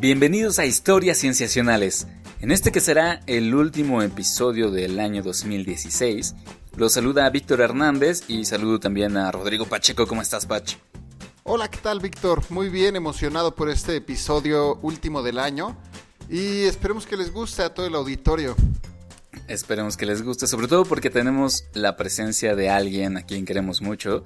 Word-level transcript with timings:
Bienvenidos 0.00 0.58
a 0.58 0.64
Historias 0.64 1.18
Cienciacionales. 1.18 2.06
En 2.40 2.50
este 2.52 2.72
que 2.72 2.80
será 2.80 3.20
el 3.26 3.54
último 3.54 4.00
episodio 4.00 4.70
del 4.70 4.98
año 4.98 5.22
2016, 5.22 6.34
los 6.74 6.94
saluda 6.94 7.28
Víctor 7.28 7.60
Hernández 7.60 8.22
y 8.26 8.46
saludo 8.46 8.80
también 8.80 9.18
a 9.18 9.30
Rodrigo 9.30 9.66
Pacheco. 9.66 10.06
¿Cómo 10.06 10.22
estás, 10.22 10.46
Pach? 10.46 10.76
Hola, 11.42 11.68
¿qué 11.68 11.76
tal, 11.82 12.00
Víctor? 12.00 12.42
Muy 12.48 12.70
bien, 12.70 12.96
emocionado 12.96 13.54
por 13.54 13.68
este 13.68 13.94
episodio 13.96 14.76
último 14.76 15.22
del 15.22 15.38
año 15.38 15.76
y 16.30 16.62
esperemos 16.62 17.04
que 17.04 17.18
les 17.18 17.30
guste 17.30 17.62
a 17.62 17.74
todo 17.74 17.84
el 17.84 17.94
auditorio. 17.94 18.56
Esperemos 19.48 19.98
que 19.98 20.06
les 20.06 20.22
guste, 20.22 20.46
sobre 20.46 20.66
todo 20.66 20.86
porque 20.86 21.10
tenemos 21.10 21.64
la 21.74 21.98
presencia 21.98 22.56
de 22.56 22.70
alguien 22.70 23.18
a 23.18 23.26
quien 23.26 23.44
queremos 23.44 23.82
mucho, 23.82 24.24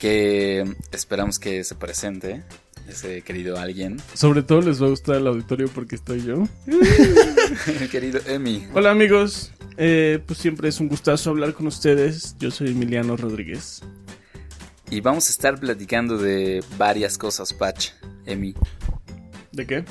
que 0.00 0.74
esperamos 0.90 1.38
que 1.38 1.62
se 1.62 1.76
presente 1.76 2.42
ese 2.88 3.22
querido 3.22 3.58
alguien. 3.58 4.00
Sobre 4.14 4.42
todo 4.42 4.62
les 4.62 4.82
va 4.82 4.86
a 4.86 4.90
gustar 4.90 5.16
el 5.16 5.26
auditorio 5.26 5.68
porque 5.68 5.96
estoy 5.96 6.24
yo. 6.24 6.44
querido 7.90 8.20
Emi. 8.26 8.66
Hola 8.74 8.90
amigos, 8.90 9.52
eh, 9.76 10.20
pues 10.26 10.38
siempre 10.38 10.68
es 10.68 10.80
un 10.80 10.88
gustazo 10.88 11.30
hablar 11.30 11.54
con 11.54 11.66
ustedes. 11.66 12.36
Yo 12.38 12.50
soy 12.50 12.68
Emiliano 12.68 13.16
Rodríguez. 13.16 13.82
Y 14.90 15.00
vamos 15.00 15.28
a 15.28 15.30
estar 15.30 15.60
platicando 15.60 16.16
de 16.16 16.64
varias 16.78 17.18
cosas, 17.18 17.52
Patch, 17.52 17.90
Emi. 18.24 18.54
¿De 19.52 19.66
qué? 19.66 19.84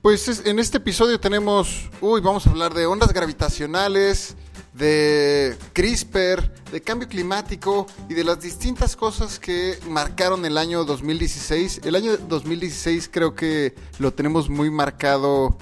Pues 0.00 0.46
en 0.46 0.60
este 0.60 0.76
episodio 0.76 1.18
tenemos, 1.18 1.90
uy, 2.00 2.20
vamos 2.20 2.46
a 2.46 2.50
hablar 2.50 2.72
de 2.72 2.86
ondas 2.86 3.12
gravitacionales, 3.12 4.36
de 4.76 5.56
CRISPR, 5.72 6.52
de 6.70 6.82
cambio 6.82 7.08
climático 7.08 7.86
y 8.08 8.14
de 8.14 8.24
las 8.24 8.40
distintas 8.40 8.96
cosas 8.96 9.38
que 9.38 9.78
marcaron 9.88 10.44
el 10.44 10.58
año 10.58 10.84
2016. 10.84 11.80
El 11.84 11.94
año 11.94 12.16
2016 12.16 13.08
creo 13.10 13.34
que 13.34 13.74
lo 13.98 14.12
tenemos 14.12 14.50
muy 14.50 14.70
marcado 14.70 15.56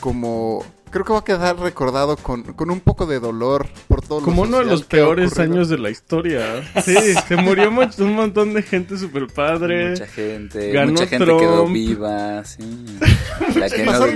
como 0.00 0.64
creo 0.90 1.04
que 1.04 1.12
va 1.12 1.18
a 1.20 1.24
quedar 1.24 1.58
recordado 1.58 2.16
con, 2.16 2.44
un 2.58 2.80
poco 2.80 3.06
de 3.06 3.20
dolor 3.20 3.68
por 3.88 4.02
todo 4.02 4.20
Como 4.20 4.42
uno 4.42 4.58
de 4.58 4.64
los 4.64 4.84
peores 4.84 5.38
años 5.38 5.68
de 5.68 5.78
la 5.78 5.90
historia. 5.90 6.68
Sí, 6.84 6.94
se 7.28 7.36
murió 7.36 7.68
un 7.68 8.14
montón 8.14 8.54
de 8.54 8.62
gente 8.62 8.98
super 8.98 9.26
padre. 9.26 9.90
Mucha 9.90 10.06
gente. 10.06 10.86
mucha 10.86 11.06
gente 11.06 11.24
quedó 11.24 11.66
viva. 11.66 12.44
Sí. 12.44 12.58
La 13.56 13.68
que 13.68 13.84
no 13.84 14.06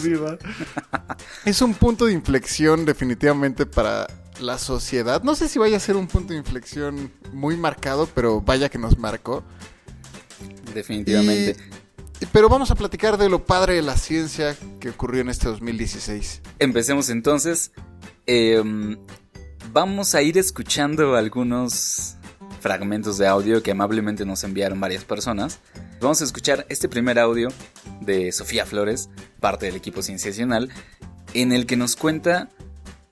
viva. 0.00 0.38
Es 1.44 1.62
un 1.62 1.74
punto 1.74 2.06
de 2.06 2.12
inflexión 2.12 2.84
definitivamente 2.84 3.66
para 3.66 4.06
la 4.40 4.58
sociedad. 4.58 5.22
No 5.22 5.34
sé 5.34 5.48
si 5.48 5.58
vaya 5.58 5.76
a 5.76 5.80
ser 5.80 5.96
un 5.96 6.06
punto 6.06 6.32
de 6.32 6.38
inflexión 6.38 7.12
muy 7.32 7.56
marcado, 7.56 8.08
pero 8.14 8.40
vaya 8.40 8.68
que 8.68 8.78
nos 8.78 8.98
marcó. 8.98 9.44
Definitivamente. 10.74 11.56
Pero 12.32 12.48
vamos 12.48 12.70
a 12.70 12.74
platicar 12.74 13.16
de 13.16 13.28
lo 13.28 13.44
padre 13.44 13.74
de 13.74 13.82
la 13.82 13.96
ciencia 13.96 14.56
que 14.78 14.90
ocurrió 14.90 15.22
en 15.22 15.30
este 15.30 15.48
2016. 15.48 16.42
Empecemos 16.58 17.08
entonces. 17.08 17.72
Em, 18.26 18.98
vamos 19.72 20.14
a 20.14 20.22
ir 20.22 20.38
escuchando 20.38 21.16
algunos 21.16 22.16
fragmentos 22.60 23.18
de 23.18 23.26
audio 23.26 23.62
que 23.62 23.70
amablemente 23.70 24.26
nos 24.26 24.44
enviaron 24.44 24.78
varias 24.80 25.04
personas. 25.04 25.58
Vamos 26.00 26.20
a 26.20 26.24
escuchar 26.24 26.66
este 26.68 26.88
primer 26.88 27.18
audio 27.18 27.48
de 28.00 28.32
Sofía 28.32 28.66
Flores, 28.66 29.08
parte 29.40 29.66
del 29.66 29.76
equipo 29.76 30.02
cienciacional, 30.02 30.70
en 31.34 31.52
el 31.52 31.66
que 31.66 31.76
nos 31.76 31.96
cuenta 31.96 32.50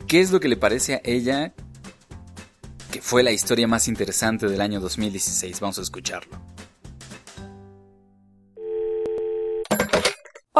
qué 0.06 0.20
es 0.20 0.30
lo 0.30 0.40
que 0.40 0.48
le 0.48 0.56
parece 0.56 0.94
a 0.94 1.00
ella 1.04 1.54
que 2.90 3.02
fue 3.02 3.22
la 3.22 3.32
historia 3.32 3.68
más 3.68 3.88
interesante 3.88 4.48
del 4.48 4.60
año 4.60 4.80
2016. 4.80 5.60
Vamos 5.60 5.78
a 5.78 5.82
escucharlo. 5.82 6.38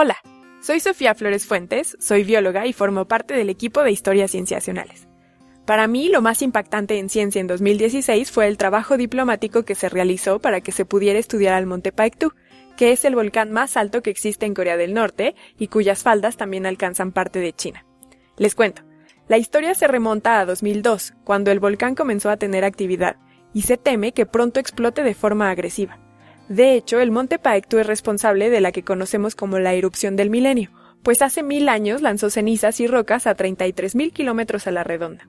Hola, 0.01 0.19
soy 0.61 0.79
Sofía 0.79 1.17
Flores 1.17 1.45
Fuentes, 1.45 1.97
soy 1.99 2.23
bióloga 2.23 2.69
y 2.69 2.73
formo 2.73 3.07
parte 3.07 3.35
del 3.35 3.51
equipo 3.51 3.83
de 3.83 3.91
Historias 3.91 4.31
Cienciacionales. 4.31 5.09
Para 5.67 5.89
mí, 5.89 6.09
lo 6.09 6.23
más 6.23 6.41
impactante 6.41 7.01
en 7.01 7.09
ciencia 7.09 7.41
en 7.41 7.49
2016 7.49 8.31
fue 8.31 8.47
el 8.47 8.59
trabajo 8.59 8.97
diplomático 8.97 9.65
que 9.65 9.75
se 9.75 9.89
realizó 9.89 10.39
para 10.39 10.61
que 10.61 10.71
se 10.71 10.85
pudiera 10.85 11.19
estudiar 11.19 11.55
al 11.55 11.67
Monte 11.67 11.91
Paektu, 11.91 12.31
que 12.77 12.93
es 12.93 13.05
el 13.05 13.17
volcán 13.17 13.51
más 13.51 13.77
alto 13.77 14.01
que 14.01 14.11
existe 14.11 14.47
en 14.47 14.55
Corea 14.55 14.77
del 14.77 14.95
Norte 14.95 15.35
y 15.59 15.67
cuyas 15.67 16.05
faldas 16.05 16.37
también 16.37 16.65
alcanzan 16.65 17.11
parte 17.11 17.41
de 17.41 17.53
China. 17.53 17.85
Les 18.37 18.55
cuento, 18.55 18.83
la 19.27 19.39
historia 19.39 19.75
se 19.75 19.89
remonta 19.89 20.39
a 20.39 20.47
2002, 20.47 21.15
cuando 21.25 21.51
el 21.51 21.59
volcán 21.59 21.97
comenzó 21.97 22.31
a 22.31 22.37
tener 22.37 22.65
actividad, 22.65 23.17
y 23.53 23.63
se 23.63 23.77
teme 23.77 24.13
que 24.13 24.27
pronto 24.27 24.61
explote 24.61 25.03
de 25.03 25.15
forma 25.15 25.51
agresiva. 25.51 25.99
De 26.49 26.75
hecho, 26.75 27.01
el 27.01 27.11
monte 27.11 27.39
Paektu 27.39 27.79
es 27.79 27.87
responsable 27.87 28.49
de 28.49 28.61
la 28.61 28.73
que 28.73 28.83
conocemos 28.83 29.35
como 29.35 29.59
la 29.59 29.75
erupción 29.75 30.17
del 30.17 30.31
milenio, 30.31 30.71
pues 31.03 31.21
hace 31.21 31.43
mil 31.43 31.69
años 31.69 32.01
lanzó 32.01 32.31
cenizas 32.31 32.81
y 32.81 32.87
rocas 32.87 33.27
a 33.27 33.37
33.000 33.37 34.13
kilómetros 34.13 34.67
a 34.67 34.71
la 34.71 34.85
redonda. 34.85 35.29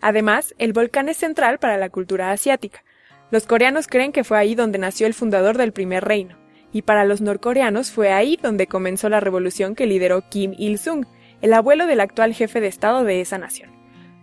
Además, 0.00 0.54
el 0.58 0.72
volcán 0.72 1.08
es 1.08 1.18
central 1.18 1.58
para 1.58 1.76
la 1.76 1.90
cultura 1.90 2.30
asiática. 2.30 2.82
Los 3.30 3.46
coreanos 3.46 3.86
creen 3.86 4.12
que 4.12 4.24
fue 4.24 4.38
ahí 4.38 4.54
donde 4.54 4.78
nació 4.78 5.06
el 5.06 5.14
fundador 5.14 5.58
del 5.58 5.72
primer 5.72 6.04
reino, 6.04 6.38
y 6.72 6.82
para 6.82 7.04
los 7.04 7.20
norcoreanos 7.20 7.90
fue 7.90 8.12
ahí 8.12 8.38
donde 8.40 8.66
comenzó 8.66 9.08
la 9.08 9.20
revolución 9.20 9.74
que 9.74 9.86
lideró 9.86 10.28
Kim 10.28 10.54
Il-sung, 10.58 11.06
el 11.40 11.52
abuelo 11.52 11.86
del 11.86 12.00
actual 12.00 12.34
jefe 12.34 12.60
de 12.60 12.68
Estado 12.68 13.04
de 13.04 13.20
esa 13.20 13.38
nación. 13.38 13.70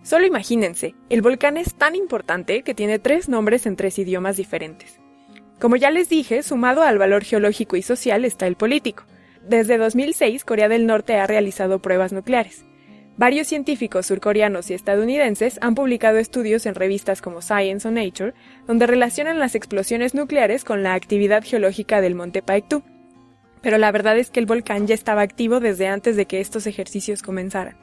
Solo 0.03 0.25
imagínense, 0.25 0.95
el 1.09 1.21
volcán 1.21 1.57
es 1.57 1.75
tan 1.75 1.95
importante 1.95 2.63
que 2.63 2.73
tiene 2.73 2.97
tres 2.97 3.29
nombres 3.29 3.65
en 3.65 3.75
tres 3.75 3.99
idiomas 3.99 4.37
diferentes. 4.37 5.00
Como 5.61 5.75
ya 5.75 5.91
les 5.91 6.09
dije, 6.09 6.41
sumado 6.41 6.81
al 6.81 6.97
valor 6.97 7.23
geológico 7.23 7.75
y 7.75 7.83
social 7.83 8.25
está 8.25 8.47
el 8.47 8.55
político. 8.55 9.03
Desde 9.47 9.77
2006, 9.77 10.43
Corea 10.43 10.67
del 10.67 10.87
Norte 10.87 11.17
ha 11.17 11.27
realizado 11.27 11.77
pruebas 11.77 12.11
nucleares. 12.11 12.65
Varios 13.15 13.45
científicos 13.45 14.07
surcoreanos 14.07 14.71
y 14.71 14.73
estadounidenses 14.73 15.59
han 15.61 15.75
publicado 15.75 16.17
estudios 16.17 16.65
en 16.65 16.73
revistas 16.73 17.21
como 17.21 17.43
Science 17.43 17.87
o 17.87 17.91
Nature, 17.91 18.33
donde 18.65 18.87
relacionan 18.87 19.37
las 19.37 19.53
explosiones 19.53 20.15
nucleares 20.15 20.63
con 20.63 20.81
la 20.81 20.95
actividad 20.95 21.43
geológica 21.43 22.01
del 22.01 22.15
monte 22.15 22.41
Paektu. 22.41 22.81
Pero 23.61 23.77
la 23.77 23.91
verdad 23.91 24.17
es 24.17 24.31
que 24.31 24.39
el 24.39 24.47
volcán 24.47 24.87
ya 24.87 24.95
estaba 24.95 25.21
activo 25.21 25.59
desde 25.59 25.85
antes 25.85 26.15
de 26.15 26.25
que 26.25 26.41
estos 26.41 26.65
ejercicios 26.65 27.21
comenzaran. 27.21 27.77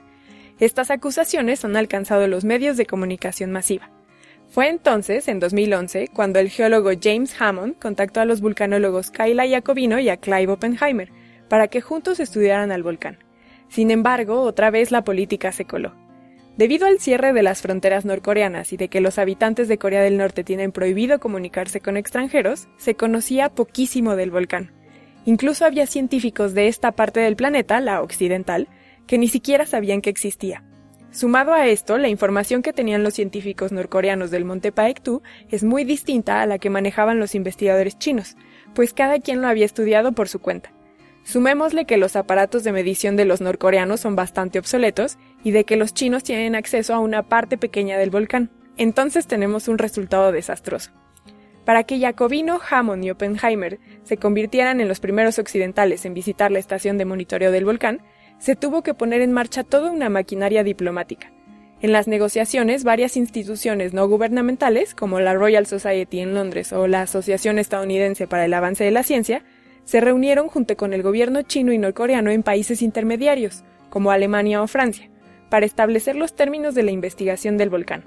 Estas 0.59 0.91
acusaciones 0.91 1.65
han 1.65 1.77
alcanzado 1.77 2.27
los 2.27 2.45
medios 2.45 2.77
de 2.77 2.87
comunicación 2.87 3.53
masiva. 3.53 3.89
Fue 4.51 4.69
entonces, 4.69 5.29
en 5.29 5.41
2011, 5.41 6.09
cuando 6.09 6.39
el 6.39 6.49
geólogo 6.49 6.91
James 7.01 7.35
Hammond 7.39 7.79
contactó 7.79 8.21
a 8.21 8.25
los 8.25 8.41
vulcanólogos 8.41 9.11
Kyla 9.11 9.47
Jacobino 9.47 9.99
y 9.99 10.09
a 10.09 10.17
Clive 10.17 10.53
Oppenheimer 10.53 11.11
para 11.49 11.69
que 11.69 11.83
juntos 11.83 12.19
estudiaran 12.19 12.73
al 12.73 12.83
volcán. 12.83 13.19
Sin 13.69 13.91
embargo, 13.91 14.41
otra 14.41 14.71
vez 14.71 14.91
la 14.91 15.05
política 15.05 15.53
se 15.53 15.67
coló. 15.67 15.95
Debido 16.57 16.87
al 16.87 16.99
cierre 16.99 17.33
de 17.33 17.43
las 17.43 17.63
fronteras 17.63 18.05
norcoreanas 18.05 18.73
y 18.73 18.77
de 18.77 18.89
que 18.89 19.01
los 19.01 19.19
habitantes 19.19 19.69
de 19.69 19.79
Corea 19.79 20.03
del 20.03 20.17
Norte 20.17 20.43
tienen 20.43 20.73
prohibido 20.73 21.21
comunicarse 21.21 21.81
con 21.81 21.97
extranjeros, 21.97 22.69
se 22.79 22.95
conocía 22.95 23.51
poquísimo 23.51 24.17
del 24.17 24.31
volcán. 24.31 24.73
Incluso 25.25 25.67
había 25.67 25.87
científicos 25.87 26.55
de 26.55 26.69
esta 26.69 26.93
parte 26.93 27.21
del 27.21 27.37
planeta, 27.37 27.81
la 27.81 28.03
occidental, 28.03 28.67
que 29.07 29.19
ni 29.19 29.29
siquiera 29.29 29.67
sabían 29.67 30.01
que 30.01 30.11
existía. 30.11 30.65
Sumado 31.19 31.53
a 31.53 31.67
esto, 31.67 31.99
la 31.99 32.07
información 32.07 32.63
que 32.63 32.73
tenían 32.73 33.03
los 33.03 33.15
científicos 33.15 33.73
norcoreanos 33.73 34.31
del 34.31 34.45
monte 34.45 34.71
Paektu 34.71 35.21
es 35.51 35.65
muy 35.65 35.83
distinta 35.83 36.41
a 36.41 36.47
la 36.47 36.61
que 36.61 36.71
manejaban 36.71 37.19
los 37.19 37.35
investigadores 37.35 37.99
chinos, 37.99 38.37
pues 38.73 38.95
cada 38.95 39.19
quien 39.19 39.43
lo 39.43 39.49
había 39.49 39.65
estudiado 39.65 40.13
por 40.13 40.29
su 40.29 40.39
cuenta. 40.39 40.71
Sumémosle 41.25 41.87
que 41.87 41.97
los 41.97 42.15
aparatos 42.15 42.63
de 42.63 42.71
medición 42.71 43.17
de 43.17 43.25
los 43.25 43.41
norcoreanos 43.41 43.99
son 43.99 44.15
bastante 44.15 44.61
obsoletos 44.61 45.19
y 45.43 45.51
de 45.51 45.65
que 45.65 45.75
los 45.75 45.93
chinos 45.93 46.23
tienen 46.23 46.55
acceso 46.55 46.95
a 46.95 47.01
una 47.01 47.25
parte 47.25 47.59
pequeña 47.59 47.99
del 47.99 48.11
volcán. 48.11 48.53
Entonces 48.77 49.27
tenemos 49.27 49.67
un 49.67 49.79
resultado 49.79 50.31
desastroso. 50.31 50.93
Para 51.65 51.83
que 51.83 51.99
Jacobino, 51.99 52.61
Hammond 52.71 53.03
y 53.03 53.11
Oppenheimer 53.11 53.81
se 54.05 54.19
convirtieran 54.19 54.81
en 54.81 54.87
los 54.87 55.01
primeros 55.01 55.41
occidentales 55.41 56.05
en 56.05 56.15
visitar 56.15 56.53
la 56.53 56.61
estación 56.61 56.97
de 56.97 57.07
monitoreo 57.07 57.51
del 57.51 57.65
volcán, 57.65 58.03
se 58.39 58.57
tuvo 58.57 58.83
que 58.83 58.95
poner 58.95 59.21
en 59.21 59.33
marcha 59.33 59.65
toda 59.65 59.91
una 59.91 60.09
maquinaria 60.09 60.65
diplomática. 60.65 61.33
En 61.81 61.93
las 61.93 62.09
negociaciones, 62.09 62.83
varias 62.83 63.17
instituciones 63.17 63.93
no 63.93 64.09
gubernamentales, 64.09 64.95
como 64.95 65.21
la 65.21 65.35
Royal 65.35 65.67
Society 65.67 66.21
en 66.21 66.35
Londres 66.35 66.73
o 66.73 66.89
la 66.89 67.03
Asociación 67.03 67.59
Estadounidense 67.59 68.27
para 68.27 68.45
el 68.45 68.55
Avance 68.55 68.83
de 68.83 68.91
la 68.91 69.05
Ciencia, 69.05 69.45
se 69.85 70.01
reunieron 70.01 70.49
junto 70.49 70.77
con 70.77 70.93
el 70.93 71.03
gobierno 71.03 71.43
chino 71.43 71.73
y 71.73 71.79
norcoreano 71.79 72.31
en 72.31 72.43
países 72.43 72.83
intermediarios, 72.83 73.63
como 73.91 74.11
Alemania 74.11 74.61
o 74.61 74.67
Francia, 74.67 75.09
para 75.51 75.67
establecer 75.67 76.17
los 76.17 76.35
términos 76.35 76.75
de 76.75 76.83
la 76.83 76.91
investigación 76.91 77.57
del 77.57 77.71
volcán. 77.71 78.05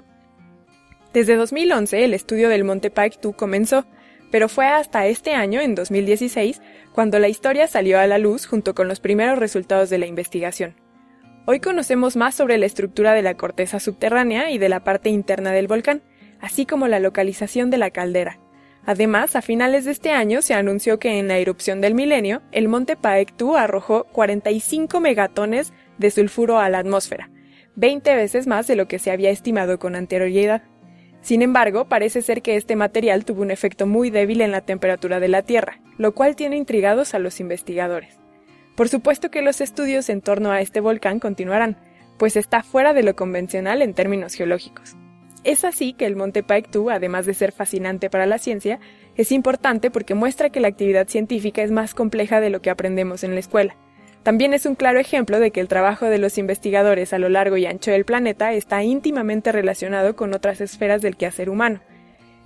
Desde 1.12 1.36
2011, 1.36 2.04
el 2.04 2.14
estudio 2.14 2.48
del 2.48 2.64
Monte 2.64 2.90
Paektu 2.90 3.32
comenzó, 3.32 3.86
pero 4.32 4.48
fue 4.48 4.66
hasta 4.66 5.06
este 5.06 5.34
año, 5.34 5.60
en 5.60 5.76
2016, 5.76 6.60
cuando 6.92 7.20
la 7.20 7.28
historia 7.28 7.68
salió 7.68 8.00
a 8.00 8.06
la 8.08 8.18
luz 8.18 8.46
junto 8.46 8.74
con 8.74 8.88
los 8.88 8.98
primeros 8.98 9.38
resultados 9.38 9.90
de 9.90 9.98
la 9.98 10.06
investigación. 10.06 10.74
Hoy 11.44 11.60
conocemos 11.60 12.16
más 12.16 12.34
sobre 12.34 12.56
la 12.56 12.66
estructura 12.66 13.12
de 13.12 13.22
la 13.22 13.34
corteza 13.34 13.78
subterránea 13.78 14.50
y 14.50 14.58
de 14.58 14.70
la 14.70 14.84
parte 14.84 15.10
interna 15.10 15.52
del 15.52 15.68
volcán, 15.68 16.02
así 16.40 16.64
como 16.64 16.88
la 16.88 16.98
localización 16.98 17.68
de 17.68 17.78
la 17.78 17.90
caldera. 17.90 18.38
Además, 18.86 19.36
a 19.36 19.42
finales 19.42 19.84
de 19.84 19.92
este 19.92 20.12
año 20.12 20.40
se 20.40 20.54
anunció 20.54 20.98
que 20.98 21.18
en 21.18 21.28
la 21.28 21.36
erupción 21.36 21.82
del 21.82 21.94
milenio, 21.94 22.40
el 22.52 22.68
monte 22.68 22.96
Paektu 22.96 23.56
arrojó 23.56 24.04
45 24.04 24.98
megatones 25.00 25.74
de 25.98 26.10
sulfuro 26.10 26.58
a 26.58 26.70
la 26.70 26.78
atmósfera, 26.78 27.30
20 27.76 28.14
veces 28.14 28.46
más 28.46 28.66
de 28.66 28.76
lo 28.76 28.88
que 28.88 28.98
se 28.98 29.10
había 29.10 29.30
estimado 29.30 29.78
con 29.78 29.94
anterioridad. 29.94 30.62
Sin 31.22 31.40
embargo, 31.40 31.86
parece 31.86 32.20
ser 32.20 32.42
que 32.42 32.56
este 32.56 32.76
material 32.76 33.24
tuvo 33.24 33.42
un 33.42 33.52
efecto 33.52 33.86
muy 33.86 34.10
débil 34.10 34.40
en 34.40 34.50
la 34.50 34.60
temperatura 34.60 35.20
de 35.20 35.28
la 35.28 35.42
Tierra, 35.42 35.80
lo 35.96 36.12
cual 36.14 36.36
tiene 36.36 36.56
intrigados 36.56 37.14
a 37.14 37.20
los 37.20 37.38
investigadores. 37.40 38.18
Por 38.74 38.88
supuesto 38.88 39.30
que 39.30 39.42
los 39.42 39.60
estudios 39.60 40.08
en 40.08 40.20
torno 40.20 40.50
a 40.50 40.60
este 40.60 40.80
volcán 40.80 41.20
continuarán, 41.20 41.76
pues 42.18 42.36
está 42.36 42.62
fuera 42.62 42.92
de 42.92 43.04
lo 43.04 43.14
convencional 43.14 43.82
en 43.82 43.94
términos 43.94 44.34
geológicos. 44.34 44.96
Es 45.44 45.64
así 45.64 45.92
que 45.92 46.06
el 46.06 46.16
Monte 46.16 46.42
Paektu, 46.42 46.90
además 46.90 47.26
de 47.26 47.34
ser 47.34 47.52
fascinante 47.52 48.10
para 48.10 48.26
la 48.26 48.38
ciencia, 48.38 48.80
es 49.16 49.32
importante 49.32 49.90
porque 49.90 50.14
muestra 50.14 50.50
que 50.50 50.60
la 50.60 50.68
actividad 50.68 51.08
científica 51.08 51.62
es 51.62 51.70
más 51.70 51.94
compleja 51.94 52.40
de 52.40 52.50
lo 52.50 52.62
que 52.62 52.70
aprendemos 52.70 53.24
en 53.24 53.34
la 53.34 53.40
escuela. 53.40 53.76
También 54.22 54.54
es 54.54 54.66
un 54.66 54.76
claro 54.76 55.00
ejemplo 55.00 55.40
de 55.40 55.50
que 55.50 55.60
el 55.60 55.66
trabajo 55.66 56.06
de 56.06 56.18
los 56.18 56.38
investigadores 56.38 57.12
a 57.12 57.18
lo 57.18 57.28
largo 57.28 57.56
y 57.56 57.66
ancho 57.66 57.90
del 57.90 58.04
planeta 58.04 58.52
está 58.52 58.84
íntimamente 58.84 59.50
relacionado 59.50 60.14
con 60.14 60.32
otras 60.32 60.60
esferas 60.60 61.02
del 61.02 61.16
quehacer 61.16 61.50
humano. 61.50 61.80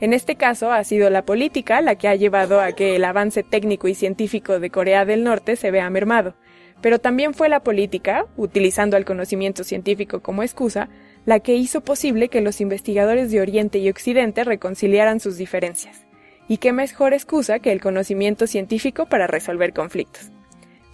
En 0.00 0.14
este 0.14 0.36
caso 0.36 0.72
ha 0.72 0.82
sido 0.84 1.10
la 1.10 1.24
política 1.24 1.82
la 1.82 1.96
que 1.96 2.08
ha 2.08 2.14
llevado 2.14 2.60
a 2.60 2.72
que 2.72 2.96
el 2.96 3.04
avance 3.04 3.42
técnico 3.42 3.88
y 3.88 3.94
científico 3.94 4.58
de 4.58 4.70
Corea 4.70 5.04
del 5.04 5.22
Norte 5.22 5.56
se 5.56 5.70
vea 5.70 5.88
mermado, 5.90 6.34
pero 6.80 6.98
también 6.98 7.34
fue 7.34 7.48
la 7.48 7.60
política, 7.60 8.26
utilizando 8.36 8.96
el 8.96 9.04
conocimiento 9.04 9.62
científico 9.64 10.20
como 10.20 10.42
excusa, 10.42 10.88
la 11.26 11.40
que 11.40 11.54
hizo 11.54 11.82
posible 11.82 12.28
que 12.28 12.40
los 12.40 12.60
investigadores 12.60 13.30
de 13.30 13.40
Oriente 13.40 13.78
y 13.78 13.88
Occidente 13.88 14.44
reconciliaran 14.44 15.20
sus 15.20 15.36
diferencias. 15.36 16.06
Y 16.48 16.58
qué 16.58 16.72
mejor 16.72 17.12
excusa 17.12 17.58
que 17.58 17.72
el 17.72 17.80
conocimiento 17.80 18.46
científico 18.46 19.06
para 19.06 19.26
resolver 19.26 19.72
conflictos. 19.72 20.30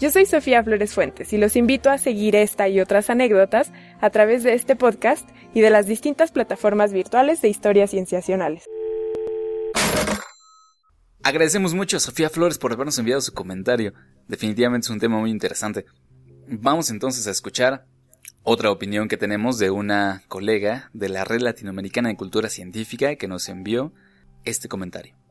Yo 0.02 0.10
soy 0.10 0.26
Sofía 0.26 0.64
Flores 0.64 0.94
Fuentes 0.94 1.32
y 1.32 1.38
los 1.38 1.54
invito 1.54 1.88
a 1.88 1.96
seguir 1.96 2.34
esta 2.34 2.68
y 2.68 2.80
otras 2.80 3.08
anécdotas 3.08 3.70
a 4.00 4.10
través 4.10 4.42
de 4.42 4.54
este 4.54 4.74
podcast 4.74 5.30
y 5.54 5.60
de 5.60 5.70
las 5.70 5.86
distintas 5.86 6.32
plataformas 6.32 6.92
virtuales 6.92 7.40
de 7.40 7.48
historias 7.48 7.92
cienciacionales. 7.92 8.64
Agradecemos 11.22 11.74
mucho 11.74 11.98
a 11.98 12.00
Sofía 12.00 12.30
Flores 12.30 12.58
por 12.58 12.72
habernos 12.72 12.98
enviado 12.98 13.20
su 13.20 13.32
comentario. 13.32 13.94
Definitivamente 14.26 14.86
es 14.86 14.90
un 14.90 14.98
tema 14.98 15.20
muy 15.20 15.30
interesante. 15.30 15.86
Vamos 16.48 16.90
entonces 16.90 17.28
a 17.28 17.30
escuchar 17.30 17.86
otra 18.42 18.72
opinión 18.72 19.06
que 19.06 19.16
tenemos 19.16 19.60
de 19.60 19.70
una 19.70 20.24
colega 20.26 20.90
de 20.92 21.10
la 21.10 21.24
Red 21.24 21.42
Latinoamericana 21.42 22.08
de 22.08 22.16
Cultura 22.16 22.48
Científica 22.48 23.14
que 23.14 23.28
nos 23.28 23.48
envió 23.48 23.92
este 24.44 24.66
comentario. 24.66 25.21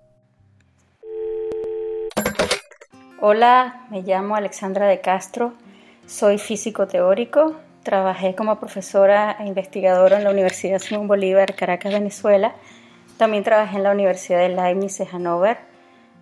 Hola, 3.24 3.86
me 3.92 4.02
llamo 4.02 4.36
Alexandra 4.36 4.88
de 4.88 5.00
Castro, 5.00 5.54
soy 6.08 6.40
físico 6.40 6.88
teórico, 6.88 7.56
trabajé 7.84 8.34
como 8.34 8.60
profesora 8.60 9.38
e 9.40 9.46
investigadora 9.46 10.18
en 10.18 10.24
la 10.24 10.32
Universidad 10.32 10.80
Simón 10.80 11.08
Bolívar, 11.08 11.54
Caracas, 11.54 11.94
Venezuela. 11.94 12.56
También 13.18 13.44
trabajé 13.44 13.78
en 13.78 13.84
la 13.84 13.92
Universidad 13.92 14.40
de 14.40 14.50
Leibniz 14.50 14.98
de 14.98 15.06
Hannover, 15.06 15.60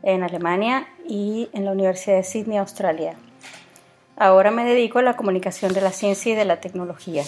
en 0.04 0.24
Alemania, 0.24 0.90
y 1.08 1.48
en 1.54 1.64
la 1.64 1.72
Universidad 1.72 2.18
de 2.18 2.24
Sydney, 2.24 2.58
Australia. 2.58 3.16
Ahora 4.18 4.52
me 4.52 4.66
dedico 4.66 5.00
a 5.00 5.02
la 5.02 5.16
comunicación 5.16 5.74
de 5.74 5.80
la 5.80 5.92
ciencia 5.92 6.34
y 6.34 6.36
de 6.36 6.44
la 6.44 6.60
tecnología. 6.60 7.24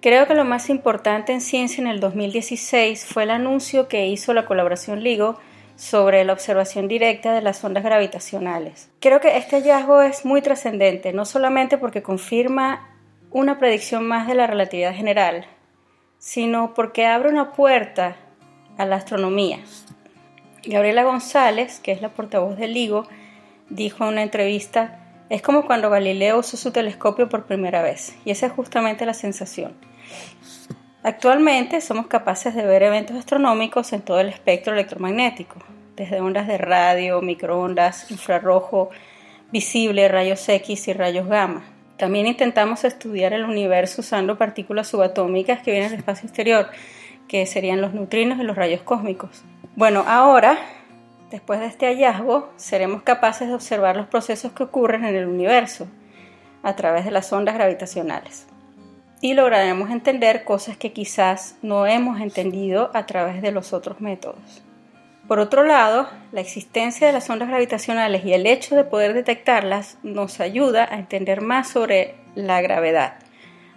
Creo 0.00 0.28
que 0.28 0.36
lo 0.36 0.44
más 0.44 0.70
importante 0.70 1.32
en 1.32 1.40
ciencia 1.40 1.82
en 1.82 1.88
el 1.88 1.98
2016 1.98 3.06
fue 3.06 3.24
el 3.24 3.30
anuncio 3.30 3.88
que 3.88 4.06
hizo 4.06 4.32
la 4.34 4.46
colaboración 4.46 5.02
LIGO 5.02 5.36
sobre 5.80 6.22
la 6.26 6.34
observación 6.34 6.88
directa 6.88 7.32
de 7.32 7.40
las 7.40 7.64
ondas 7.64 7.82
gravitacionales. 7.82 8.90
Creo 9.00 9.18
que 9.18 9.38
este 9.38 9.56
hallazgo 9.56 10.02
es 10.02 10.26
muy 10.26 10.42
trascendente, 10.42 11.14
no 11.14 11.24
solamente 11.24 11.78
porque 11.78 12.02
confirma 12.02 12.86
una 13.30 13.58
predicción 13.58 14.06
más 14.06 14.28
de 14.28 14.34
la 14.34 14.46
relatividad 14.46 14.94
general, 14.94 15.46
sino 16.18 16.74
porque 16.74 17.06
abre 17.06 17.30
una 17.30 17.52
puerta 17.52 18.16
a 18.76 18.84
la 18.84 18.96
astronomía. 18.96 19.60
Gabriela 20.66 21.02
González, 21.02 21.80
que 21.80 21.92
es 21.92 22.02
la 22.02 22.10
portavoz 22.10 22.58
del 22.58 22.74
LIGO, 22.74 23.08
dijo 23.70 24.04
en 24.04 24.10
una 24.10 24.22
entrevista 24.22 24.98
es 25.30 25.40
como 25.40 25.64
cuando 25.64 25.88
Galileo 25.88 26.40
usó 26.40 26.58
su 26.58 26.72
telescopio 26.72 27.30
por 27.30 27.46
primera 27.46 27.80
vez, 27.80 28.14
y 28.26 28.32
esa 28.32 28.46
es 28.46 28.52
justamente 28.52 29.06
la 29.06 29.14
sensación. 29.14 29.72
Actualmente 31.02 31.80
somos 31.80 32.08
capaces 32.08 32.54
de 32.54 32.66
ver 32.66 32.82
eventos 32.82 33.16
astronómicos 33.16 33.94
en 33.94 34.02
todo 34.02 34.20
el 34.20 34.28
espectro 34.28 34.74
electromagnético, 34.74 35.56
desde 35.96 36.20
ondas 36.20 36.46
de 36.46 36.58
radio, 36.58 37.22
microondas, 37.22 38.10
infrarrojo, 38.10 38.90
visible, 39.50 40.08
rayos 40.08 40.46
X 40.46 40.88
y 40.88 40.92
rayos 40.92 41.26
gamma. 41.26 41.64
También 41.96 42.26
intentamos 42.26 42.84
estudiar 42.84 43.32
el 43.32 43.44
universo 43.44 44.02
usando 44.02 44.36
partículas 44.36 44.88
subatómicas 44.88 45.62
que 45.62 45.70
vienen 45.70 45.90
del 45.90 46.00
espacio 46.00 46.26
exterior, 46.26 46.68
que 47.28 47.46
serían 47.46 47.80
los 47.80 47.94
neutrinos 47.94 48.38
y 48.38 48.42
los 48.42 48.56
rayos 48.56 48.82
cósmicos. 48.82 49.42
Bueno, 49.76 50.04
ahora 50.06 50.58
Después 51.30 51.60
de 51.60 51.66
este 51.66 51.86
hallazgo, 51.86 52.50
seremos 52.56 53.02
capaces 53.02 53.46
de 53.46 53.54
observar 53.54 53.96
los 53.96 54.08
procesos 54.08 54.50
que 54.50 54.64
ocurren 54.64 55.04
en 55.04 55.14
el 55.14 55.28
universo 55.28 55.86
a 56.64 56.74
través 56.74 57.04
de 57.04 57.12
las 57.12 57.32
ondas 57.32 57.54
gravitacionales 57.54 58.49
y 59.20 59.34
lograremos 59.34 59.90
entender 59.90 60.44
cosas 60.44 60.76
que 60.76 60.92
quizás 60.92 61.56
no 61.62 61.86
hemos 61.86 62.20
entendido 62.20 62.90
a 62.94 63.06
través 63.06 63.42
de 63.42 63.52
los 63.52 63.72
otros 63.72 64.00
métodos. 64.00 64.62
Por 65.28 65.38
otro 65.38 65.64
lado, 65.64 66.08
la 66.32 66.40
existencia 66.40 67.06
de 67.06 67.12
las 67.12 67.30
ondas 67.30 67.48
gravitacionales 67.48 68.24
y 68.24 68.32
el 68.32 68.46
hecho 68.46 68.74
de 68.74 68.84
poder 68.84 69.12
detectarlas 69.12 69.98
nos 70.02 70.40
ayuda 70.40 70.88
a 70.90 70.98
entender 70.98 71.40
más 71.40 71.68
sobre 71.68 72.14
la 72.34 72.60
gravedad. 72.60 73.14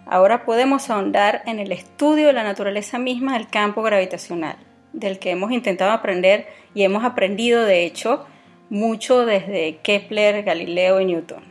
Ahora 0.06 0.44
podemos 0.44 0.90
ahondar 0.90 1.42
en 1.46 1.60
el 1.60 1.72
estudio 1.72 2.26
de 2.26 2.32
la 2.32 2.42
naturaleza 2.42 2.98
misma 2.98 3.34
del 3.34 3.48
campo 3.48 3.82
gravitacional 3.82 4.56
del 4.94 5.18
que 5.18 5.30
hemos 5.30 5.50
intentado 5.52 5.90
aprender 5.90 6.46
y 6.74 6.84
hemos 6.84 7.04
aprendido, 7.04 7.64
de 7.64 7.84
hecho, 7.84 8.24
mucho 8.70 9.26
desde 9.26 9.76
Kepler, 9.82 10.42
Galileo 10.42 11.00
y 11.00 11.04
Newton. 11.04 11.42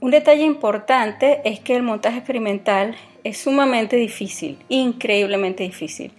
Un 0.00 0.10
detalle 0.10 0.42
importante 0.42 1.40
es 1.44 1.60
que 1.60 1.76
el 1.76 1.82
montaje 1.82 2.18
experimental 2.18 2.96
es 3.24 3.38
sumamente 3.38 3.96
difícil, 3.96 4.58
increíblemente 4.68 5.62
difícil. 5.64 6.12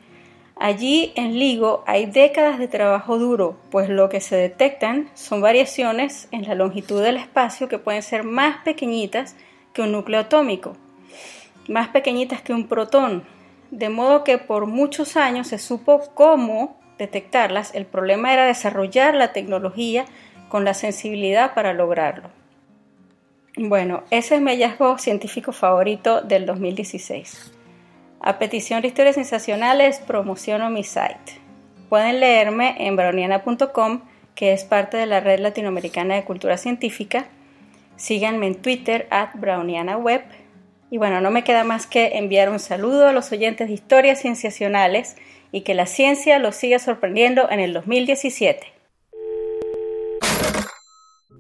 Allí 0.56 1.12
en 1.16 1.40
LIGO 1.40 1.84
hay 1.88 2.06
décadas 2.06 2.60
de 2.60 2.68
trabajo 2.68 3.18
duro, 3.18 3.58
pues 3.72 3.90
lo 3.90 4.10
que 4.10 4.22
se 4.22 4.36
detectan 4.36 5.10
son 5.14 5.42
variaciones 5.42 6.28
en 6.32 6.48
la 6.48 6.56
longitud 6.56 7.02
del 7.02 7.18
espacio 7.18 7.68
que 7.68 7.80
pueden 7.80 8.04
ser 8.04 8.24
más 8.24 8.58
pequeñitas 8.64 9.36
que 9.74 9.82
un 9.82 9.92
núcleo 9.92 10.20
atómico, 10.20 10.78
más 11.68 11.90
pequeñitas 11.90 12.42
que 12.42 12.54
un 12.54 12.68
protón, 12.68 13.24
de 13.72 13.90
modo 13.90 14.24
que 14.24 14.38
por 14.38 14.68
muchos 14.68 15.18
años 15.18 15.48
se 15.48 15.58
supo 15.58 16.02
cómo 16.14 16.80
detectarlas. 17.00 17.74
El 17.74 17.86
problema 17.86 18.32
era 18.32 18.46
desarrollar 18.46 19.16
la 19.16 19.34
tecnología 19.34 20.06
con 20.50 20.64
la 20.64 20.76
sensibilidad 20.76 21.56
para 21.56 21.74
lograrlo. 21.74 22.43
Bueno, 23.56 24.04
ese 24.10 24.36
es 24.36 24.42
mi 24.42 24.50
hallazgo 24.50 24.98
científico 24.98 25.52
favorito 25.52 26.22
del 26.22 26.48
2016. 26.48 27.52
A 28.20 28.40
petición 28.40 28.82
de 28.82 28.88
historias 28.88 29.14
sensacionales, 29.14 30.00
promociono 30.00 30.72
mi 30.72 30.84
site. 30.84 31.40
Pueden 31.88 32.20
leerme 32.20 32.76
en 32.80 32.96
browniana.com, 32.96 34.02
que 34.34 34.54
es 34.54 34.64
parte 34.64 34.98
de 34.98 35.06
la 35.06 35.20
Red 35.20 35.40
Latinoamericana 35.40 36.16
de 36.16 36.24
Cultura 36.24 36.58
Científica. 36.58 37.28
Síganme 37.96 38.48
en 38.48 38.56
Twitter, 38.56 39.08
at 39.12 39.36
brownianaweb 39.36 40.24
y 40.90 40.98
bueno, 40.98 41.22
no 41.22 41.30
me 41.30 41.44
queda 41.44 41.64
más 41.64 41.86
que 41.86 42.18
enviar 42.18 42.50
un 42.50 42.60
saludo 42.60 43.08
a 43.08 43.12
los 43.12 43.32
oyentes 43.32 43.68
de 43.68 43.74
historias 43.76 44.22
cienciacionales 44.22 45.16
y 45.52 45.62
que 45.62 45.76
la 45.76 45.86
ciencia 45.86 46.40
los 46.40 46.56
siga 46.56 46.80
sorprendiendo 46.80 47.50
en 47.52 47.60
el 47.60 47.74
2017. 47.74 48.66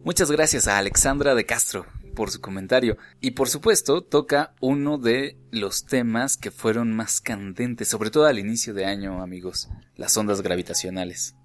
Muchas 0.04 0.30
gracias 0.30 0.68
a 0.68 0.78
Alexandra 0.78 1.34
de 1.34 1.46
Castro 1.46 1.88
por 2.14 2.32
su 2.32 2.42
comentario. 2.42 2.98
Y 3.22 3.32
por 3.32 3.50
supuesto, 3.50 4.02
toca 4.02 4.54
uno 4.60 4.98
de 4.98 5.38
los 5.52 5.86
temas 5.86 6.38
que 6.38 6.52
fueron 6.52 6.96
más 6.96 7.22
candentes, 7.22 7.88
sobre 7.88 8.10
todo 8.10 8.26
al 8.26 8.40
inicio 8.40 8.74
de 8.74 8.86
año, 8.86 9.22
amigos, 9.22 9.70
las 9.96 10.16
ondas 10.18 10.42
gravitacionales. 10.42 11.36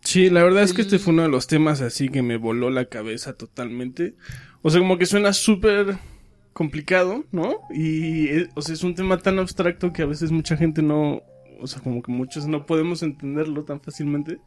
Sí, 0.00 0.30
la 0.30 0.44
verdad 0.44 0.62
es 0.62 0.72
que 0.72 0.82
este 0.82 0.98
fue 0.98 1.12
uno 1.12 1.22
de 1.22 1.28
los 1.28 1.48
temas 1.48 1.80
así 1.80 2.08
que 2.08 2.22
me 2.22 2.36
voló 2.36 2.70
la 2.70 2.84
cabeza 2.84 3.34
totalmente. 3.34 4.14
O 4.62 4.70
sea, 4.70 4.80
como 4.80 4.98
que 4.98 5.06
suena 5.06 5.32
súper 5.32 5.98
complicado, 6.52 7.24
¿no? 7.32 7.56
Y, 7.70 8.28
eh, 8.28 8.48
o 8.54 8.62
sea, 8.62 8.74
es 8.74 8.84
un 8.84 8.94
tema 8.94 9.18
tan 9.18 9.38
abstracto 9.38 9.92
que 9.92 10.02
a 10.02 10.06
veces 10.06 10.30
mucha 10.30 10.56
gente 10.56 10.80
no, 10.80 11.22
o 11.60 11.66
sea, 11.66 11.82
como 11.82 12.02
que 12.02 12.12
muchos 12.12 12.46
no 12.46 12.66
podemos 12.66 13.02
entenderlo 13.02 13.64
tan 13.64 13.80
fácilmente. 13.80 14.38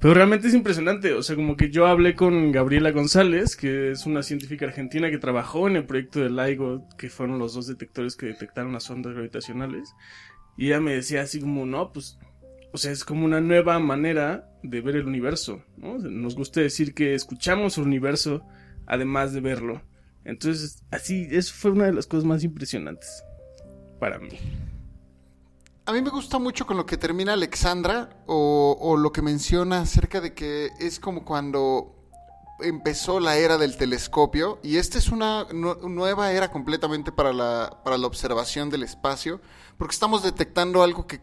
Pero 0.00 0.14
realmente 0.14 0.46
es 0.46 0.54
impresionante, 0.54 1.12
o 1.14 1.22
sea, 1.22 1.34
como 1.34 1.56
que 1.56 1.70
yo 1.70 1.86
hablé 1.86 2.14
con 2.14 2.52
Gabriela 2.52 2.92
González, 2.92 3.56
que 3.56 3.90
es 3.90 4.06
una 4.06 4.22
científica 4.22 4.66
argentina 4.66 5.10
que 5.10 5.18
trabajó 5.18 5.66
en 5.66 5.74
el 5.74 5.86
proyecto 5.86 6.20
de 6.20 6.30
LIGO, 6.30 6.86
que 6.96 7.10
fueron 7.10 7.40
los 7.40 7.54
dos 7.54 7.66
detectores 7.66 8.14
que 8.14 8.26
detectaron 8.26 8.72
las 8.72 8.88
ondas 8.90 9.14
gravitacionales, 9.14 9.94
y 10.56 10.66
ella 10.68 10.80
me 10.80 10.94
decía 10.94 11.22
así 11.22 11.40
como, 11.40 11.66
no, 11.66 11.92
pues 11.92 12.18
o 12.72 12.78
sea, 12.78 12.92
es 12.92 13.04
como 13.04 13.24
una 13.24 13.40
nueva 13.40 13.78
manera 13.78 14.50
de 14.62 14.80
ver 14.80 14.96
el 14.96 15.06
universo, 15.06 15.62
¿no? 15.76 15.98
Nos 15.98 16.36
gusta 16.36 16.60
decir 16.60 16.94
que 16.94 17.14
escuchamos 17.14 17.78
el 17.78 17.84
universo 17.84 18.46
además 18.86 19.32
de 19.32 19.40
verlo. 19.40 19.82
Entonces, 20.24 20.84
así, 20.90 21.26
eso 21.30 21.54
fue 21.56 21.70
una 21.70 21.86
de 21.86 21.94
las 21.94 22.06
cosas 22.06 22.24
más 22.24 22.44
impresionantes 22.44 23.24
para 23.98 24.18
mí. 24.18 24.38
A 25.88 25.92
mí 25.92 26.02
me 26.02 26.10
gusta 26.10 26.38
mucho 26.38 26.66
con 26.66 26.76
lo 26.76 26.84
que 26.84 26.98
termina 26.98 27.32
Alexandra 27.32 28.10
o, 28.26 28.98
lo 28.98 29.10
que 29.10 29.22
menciona 29.22 29.80
acerca 29.80 30.20
de 30.20 30.34
que 30.34 30.68
es 30.78 31.00
como 31.00 31.24
cuando 31.24 31.96
empezó 32.60 33.20
la 33.20 33.38
era 33.38 33.56
del 33.56 33.78
telescopio 33.78 34.58
y 34.62 34.76
esta 34.76 34.98
es 34.98 35.08
una 35.08 35.46
nueva 35.50 36.30
era 36.32 36.50
completamente 36.50 37.10
para 37.10 37.32
la, 37.32 37.80
para 37.84 37.96
la 37.96 38.06
observación 38.06 38.68
del 38.68 38.82
espacio 38.82 39.40
porque 39.78 39.94
estamos 39.94 40.22
detectando 40.22 40.82
algo 40.82 41.06
que, 41.06 41.22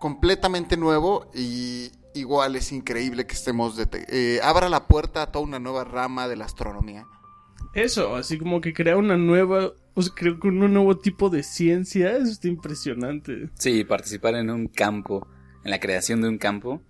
completamente 0.00 0.76
nuevo 0.76 1.30
y 1.32 1.92
igual 2.14 2.56
es 2.56 2.72
increíble 2.72 3.28
que 3.28 3.34
estemos 3.34 3.76
eh, 3.92 4.40
abra 4.42 4.68
la 4.68 4.88
puerta 4.88 5.22
a 5.22 5.30
toda 5.30 5.44
una 5.44 5.60
nueva 5.60 5.84
rama 5.84 6.26
de 6.26 6.34
la 6.34 6.46
astronomía. 6.46 7.06
Eso, 7.74 8.16
así 8.16 8.38
como 8.38 8.60
que 8.60 8.72
crea 8.72 8.96
una 8.96 9.16
nueva, 9.16 9.72
o 9.98 10.02
sea, 10.02 10.14
creo 10.14 10.38
que 10.38 10.46
un 10.46 10.60
nuevo 10.72 10.96
tipo 10.96 11.28
de 11.28 11.42
ciencia, 11.42 12.16
eso 12.16 12.30
está 12.30 12.46
impresionante. 12.46 13.50
Sí, 13.54 13.82
participar 13.82 14.36
en 14.36 14.48
un 14.48 14.68
campo, 14.68 15.26
en 15.64 15.72
la 15.72 15.80
creación 15.80 16.20
de 16.22 16.28
un 16.28 16.38
campo, 16.38 16.80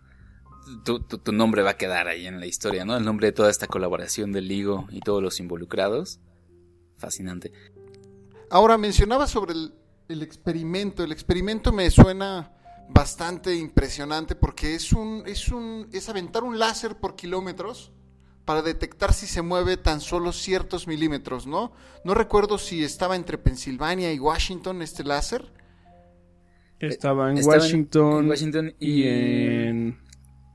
tu, 0.84 1.00
tu, 1.00 1.32
nombre 1.32 1.62
va 1.62 1.70
a 1.70 1.76
quedar 1.78 2.06
ahí 2.06 2.26
en 2.26 2.38
la 2.38 2.44
historia, 2.44 2.84
¿no? 2.84 2.98
El 2.98 3.06
nombre 3.06 3.28
de 3.28 3.32
toda 3.32 3.50
esta 3.50 3.66
colaboración 3.66 4.30
del 4.30 4.46
LIGO 4.48 4.88
y 4.90 5.00
todos 5.00 5.22
los 5.22 5.40
involucrados. 5.40 6.20
Fascinante. 6.98 7.50
Ahora 8.50 8.76
mencionaba 8.76 9.26
sobre 9.26 9.54
el, 9.54 9.72
el 10.10 10.20
experimento. 10.20 11.02
El 11.02 11.12
experimento 11.12 11.72
me 11.72 11.90
suena 11.90 12.52
bastante 12.90 13.54
impresionante 13.56 14.34
porque 14.34 14.74
es 14.74 14.92
un, 14.92 15.22
es 15.24 15.48
un, 15.48 15.88
es 15.94 16.10
aventar 16.10 16.44
un 16.44 16.58
láser 16.58 16.98
por 16.98 17.16
kilómetros 17.16 17.90
para 18.48 18.62
detectar 18.62 19.12
si 19.12 19.26
se 19.26 19.42
mueve 19.42 19.76
tan 19.76 20.00
solo 20.00 20.32
ciertos 20.32 20.86
milímetros, 20.86 21.46
¿no? 21.46 21.70
No 22.02 22.14
recuerdo 22.14 22.56
si 22.56 22.82
estaba 22.82 23.14
entre 23.14 23.36
Pensilvania 23.36 24.10
y 24.10 24.18
Washington 24.18 24.80
este 24.80 25.04
láser. 25.04 25.52
Estaba 26.80 27.30
en, 27.30 27.44
Washington, 27.44 28.26
Washington, 28.26 28.74
y, 28.80 29.02
en 29.02 29.98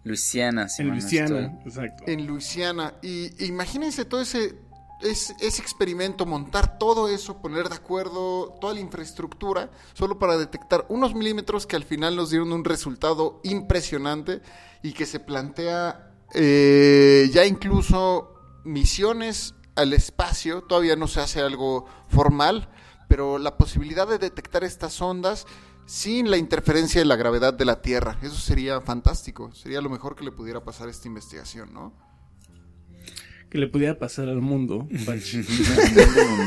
Luisiana, 0.04 0.66
En 0.80 0.90
Luisiana, 0.90 1.60
exacto. 1.64 2.04
En 2.08 2.26
Luisiana. 2.26 2.96
Y 3.04 3.46
imagínense 3.46 4.06
todo 4.06 4.22
ese, 4.22 4.56
ese, 5.04 5.36
ese, 5.40 5.62
experimento, 5.62 6.26
montar 6.26 6.80
todo 6.80 7.10
eso, 7.10 7.44
poner 7.44 7.70
de 7.70 7.76
acuerdo 7.76 8.58
toda 8.60 8.74
la 8.74 8.80
infraestructura, 8.80 9.70
solo 9.94 10.18
para 10.18 10.36
detectar 10.36 10.88
unos 10.90 11.14
milímetros 11.14 11.68
que 11.68 11.76
al 11.76 11.84
final 11.84 12.16
nos 12.16 12.32
dieron 12.32 12.54
un 12.54 12.66
resultado 12.66 13.40
impresionante 13.44 14.42
y 14.82 14.94
que 14.94 15.06
se 15.06 15.20
plantea 15.20 16.10
eh, 16.36 17.30
ya 17.32 17.46
incluso 17.46 18.34
misiones 18.63 19.56
al 19.75 19.94
espacio, 19.94 20.63
todavía 20.63 20.96
no 20.96 21.08
se 21.08 21.20
hace 21.20 21.42
algo 21.42 21.86
formal, 22.10 22.70
pero 23.08 23.38
la 23.38 23.58
posibilidad 23.58 24.08
de 24.08 24.18
detectar 24.18 24.63
estas 24.63 25.00
ondas 25.02 25.46
sin 25.86 26.32
la 26.32 26.38
interferencia 26.38 27.02
de 27.02 27.06
la 27.06 27.16
gravedad 27.16 27.54
de 27.54 27.66
la 27.66 27.82
Tierra, 27.82 28.18
eso 28.22 28.36
sería 28.36 28.82
fantástico, 28.82 29.54
sería 29.54 29.82
lo 29.82 29.90
mejor 29.90 30.16
que 30.16 30.24
le 30.24 30.32
pudiera 30.32 30.63
pasar 30.63 30.88
a 30.88 30.92
esta 30.92 31.08
investigación, 31.08 31.74
¿no? 31.74 31.94
Que 33.50 33.58
le 33.58 33.68
pudiera 33.68 34.00
pasar 34.00 34.30
al 34.30 34.42
mundo, 34.42 34.88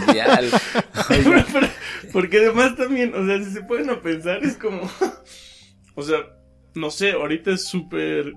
mundial. 0.03 0.51
porque 2.13 2.39
además 2.39 2.77
también, 2.77 3.15
o 3.15 3.27
sea, 3.27 3.45
si 3.45 3.53
se 3.53 3.63
pueden 3.63 3.91
a 3.91 4.03
pensar, 4.03 4.43
es 4.43 4.57
como, 4.57 4.91
o 5.95 6.03
sea, 6.03 6.17
no 6.75 6.91
sé, 6.91 7.13
ahorita 7.13 7.53
es 7.53 7.65
súper 7.65 8.33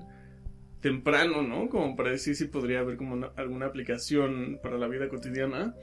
temprano, 0.81 1.41
¿no? 1.41 1.69
Como 1.69 1.95
para 1.95 2.11
decir 2.11 2.35
si 2.35 2.45
podría 2.45 2.79
haber 2.79 2.97
como 2.97 3.31
alguna 3.35 3.67
aplicación 3.67 4.59
para 4.61 4.77
la 4.77 4.87
vida 4.87 5.09
cotidiana. 5.09 5.75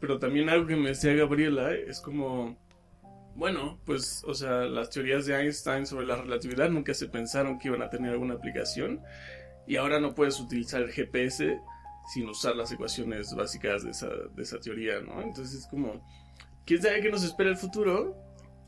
Pero 0.00 0.18
también 0.18 0.48
algo 0.48 0.66
que 0.66 0.76
me 0.76 0.90
decía 0.90 1.14
Gabriela 1.14 1.74
es 1.74 2.00
como, 2.00 2.58
bueno, 3.36 3.80
pues, 3.84 4.22
o 4.26 4.34
sea, 4.34 4.64
las 4.64 4.90
teorías 4.90 5.26
de 5.26 5.34
Einstein 5.34 5.86
sobre 5.86 6.06
la 6.06 6.16
relatividad 6.16 6.70
nunca 6.70 6.94
se 6.94 7.08
pensaron 7.08 7.58
que 7.58 7.68
iban 7.68 7.82
a 7.82 7.90
tener 7.90 8.12
alguna 8.12 8.34
aplicación. 8.34 9.00
Y 9.66 9.76
ahora 9.76 10.00
no 10.00 10.14
puedes 10.14 10.40
utilizar 10.40 10.82
el 10.82 10.90
GPS 10.90 11.58
sin 12.12 12.28
usar 12.28 12.54
las 12.54 12.70
ecuaciones 12.70 13.34
básicas 13.34 13.82
de 13.82 13.90
esa, 13.90 14.08
de 14.08 14.42
esa 14.42 14.60
teoría, 14.60 15.00
¿no? 15.00 15.22
Entonces 15.22 15.60
es 15.60 15.66
como, 15.66 16.04
quién 16.66 16.82
sabe 16.82 17.00
qué 17.00 17.10
nos 17.10 17.24
espera 17.24 17.50
el 17.50 17.56
futuro, 17.56 18.14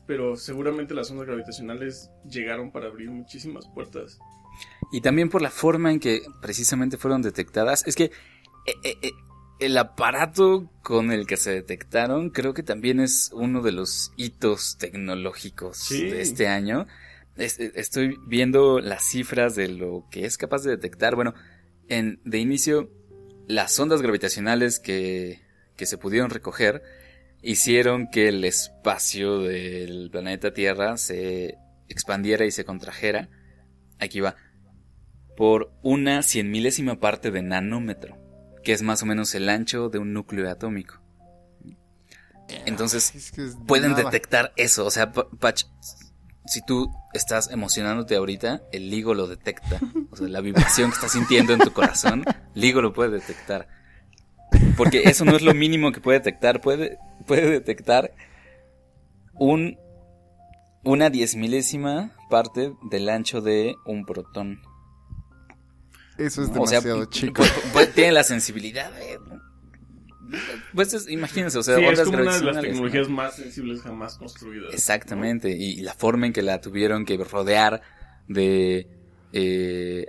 pero 0.07 0.35
seguramente 0.35 0.95
las 0.95 1.11
ondas 1.11 1.27
gravitacionales 1.27 2.11
llegaron 2.27 2.71
para 2.71 2.87
abrir 2.87 3.11
muchísimas 3.11 3.67
puertas. 3.67 4.17
Y 4.91 5.01
también 5.01 5.29
por 5.29 5.41
la 5.41 5.49
forma 5.49 5.91
en 5.91 5.99
que 5.99 6.23
precisamente 6.41 6.97
fueron 6.97 7.21
detectadas. 7.21 7.85
Es 7.87 7.95
que 7.95 8.05
eh, 8.05 8.11
eh, 8.83 8.97
eh, 9.01 9.11
el 9.59 9.77
aparato 9.77 10.71
con 10.83 11.11
el 11.11 11.25
que 11.25 11.37
se 11.37 11.51
detectaron 11.51 12.29
creo 12.29 12.53
que 12.53 12.63
también 12.63 12.99
es 12.99 13.31
uno 13.33 13.61
de 13.61 13.71
los 13.71 14.11
hitos 14.15 14.77
tecnológicos 14.77 15.89
de 15.89 16.21
este 16.21 16.47
año. 16.47 16.87
estoy 17.35 18.17
viendo 18.27 18.79
las 18.79 19.03
cifras 19.03 19.55
de 19.55 19.67
lo 19.67 20.05
que 20.11 20.25
es 20.25 20.37
capaz 20.37 20.63
de 20.63 20.71
detectar. 20.71 21.15
Bueno, 21.15 21.33
en, 21.89 22.21
de 22.23 22.37
inicio, 22.37 22.89
las 23.47 23.77
ondas 23.79 24.01
gravitacionales 24.01 24.79
que, 24.79 25.41
que 25.75 25.85
se 25.85 25.97
pudieron 25.97 26.29
recoger 26.29 26.83
hicieron 27.41 28.09
que 28.09 28.29
el 28.29 28.43
espacio 28.43 29.39
del 29.39 30.09
planeta 30.11 30.53
Tierra 30.53 30.97
se 30.97 31.57
expandiera 31.89 32.45
y 32.45 32.51
se 32.51 32.65
contrajera. 32.65 33.29
Aquí 33.99 34.19
va 34.19 34.35
por 35.37 35.71
una 35.83 36.23
cien 36.23 36.51
milésima 36.51 36.99
parte 36.99 37.29
de 37.31 37.43
nanómetro, 37.43 38.17
que 38.63 38.73
es 38.73 38.81
más 38.81 39.03
o 39.03 39.05
menos 39.05 39.33
el 39.35 39.47
ancho 39.47 39.87
de 39.87 39.99
un 39.99 40.11
núcleo 40.11 40.49
atómico. 40.49 40.99
Entonces, 42.65 43.33
pueden 43.67 43.93
detectar 43.93 44.51
eso. 44.55 44.85
O 44.85 44.91
sea, 44.91 45.11
Patch, 45.11 45.65
si 46.45 46.61
tú 46.65 46.89
estás 47.13 47.51
emocionándote 47.51 48.15
ahorita, 48.15 48.63
el 48.71 48.89
LIGO 48.89 49.13
lo 49.13 49.27
detecta. 49.27 49.79
O 50.11 50.15
sea, 50.15 50.27
la 50.27 50.41
vibración 50.41 50.89
que 50.89 50.95
estás 50.95 51.11
sintiendo 51.11 51.53
en 51.53 51.59
tu 51.59 51.71
corazón, 51.71 52.23
LIGO 52.55 52.81
lo 52.81 52.93
puede 52.93 53.11
detectar. 53.11 53.67
Porque 54.75 55.03
eso 55.03 55.25
no 55.25 55.35
es 55.35 55.41
lo 55.41 55.53
mínimo 55.53 55.91
que 55.91 56.01
puede 56.01 56.19
detectar. 56.19 56.61
Puede, 56.61 56.97
puede 57.27 57.49
detectar 57.49 58.13
un, 59.33 59.77
una 60.83 61.09
diez 61.09 61.35
milésima 61.35 62.15
parte 62.29 62.73
del 62.89 63.09
ancho 63.09 63.41
de 63.41 63.75
un 63.85 64.05
protón. 64.05 64.61
Eso 66.17 66.43
es 66.43 66.53
demasiado 66.53 67.05
chico. 67.09 67.43
tiene 67.93 68.11
la 68.11 68.23
sensibilidad 68.23 68.91
Pues 70.73 71.07
imagínense, 71.09 71.57
o 71.57 71.63
sea, 71.63 71.77
sí, 71.77 71.85
es 71.85 72.01
como 72.01 72.17
una 72.17 72.37
de 72.37 72.43
las 72.43 72.61
tecnologías 72.61 73.09
más 73.09 73.35
sensibles 73.35 73.81
jamás 73.81 74.17
construidas. 74.17 74.73
Exactamente, 74.73 75.49
y, 75.51 75.81
la 75.81 75.93
forma 75.93 76.25
en 76.25 76.33
que 76.33 76.41
la 76.41 76.59
tuvieron 76.61 77.05
que 77.05 77.17
rodear 77.17 77.81
de 78.27 78.87
eh, 79.33 80.07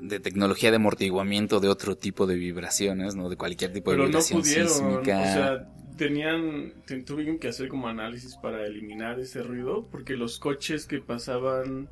de 0.00 0.20
tecnología 0.20 0.70
de 0.70 0.76
amortiguamiento 0.76 1.60
de 1.60 1.68
otro 1.68 1.96
tipo 1.96 2.26
de 2.26 2.36
vibraciones, 2.36 3.14
¿no? 3.14 3.28
De 3.28 3.36
cualquier 3.36 3.72
tipo 3.72 3.90
de 3.90 3.98
vibración 3.98 4.38
no 4.38 4.42
pudieron, 4.42 4.68
sísmica. 4.68 5.20
O 5.20 5.24
sea, 5.24 5.68
tenían, 5.96 6.72
tuvieron 7.04 7.38
que 7.38 7.48
hacer 7.48 7.68
como 7.68 7.88
análisis 7.88 8.36
para 8.36 8.66
eliminar 8.66 9.18
ese 9.18 9.42
ruido, 9.42 9.88
porque 9.90 10.16
los 10.16 10.38
coches 10.38 10.86
que 10.86 11.00
pasaban 11.00 11.88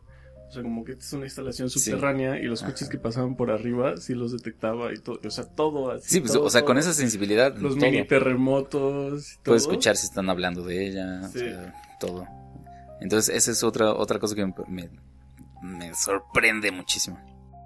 o 0.54 0.60
sea, 0.60 0.62
como 0.62 0.84
que 0.84 0.92
es 0.92 1.12
una 1.12 1.24
instalación 1.24 1.68
subterránea 1.68 2.38
y 2.38 2.44
los 2.44 2.62
coches 2.62 2.88
que 2.88 2.96
pasaban 2.96 3.34
por 3.34 3.50
arriba 3.50 3.96
sí 3.96 4.14
los 4.14 4.30
detectaba 4.30 4.92
y 4.92 4.98
todo, 4.98 5.18
o 5.24 5.30
sea, 5.30 5.44
todo 5.44 5.90
así. 5.90 6.10
Sí, 6.10 6.20
pues, 6.20 6.36
o 6.36 6.48
sea, 6.48 6.64
con 6.64 6.78
esa 6.78 6.92
sensibilidad. 6.92 7.56
Los 7.56 7.76
mini 7.76 8.06
terremotos. 8.06 9.40
Puedes 9.42 9.62
escuchar 9.62 9.96
si 9.96 10.06
están 10.06 10.30
hablando 10.30 10.62
de 10.62 10.86
ella, 10.86 11.28
todo. 11.98 12.26
Entonces, 13.00 13.34
esa 13.34 13.50
es 13.50 13.64
otra, 13.64 13.92
otra 13.92 14.20
cosa 14.20 14.36
que 14.36 14.46
me, 14.68 14.88
me 15.60 15.94
sorprende 15.94 16.70
muchísimo. 16.70 17.18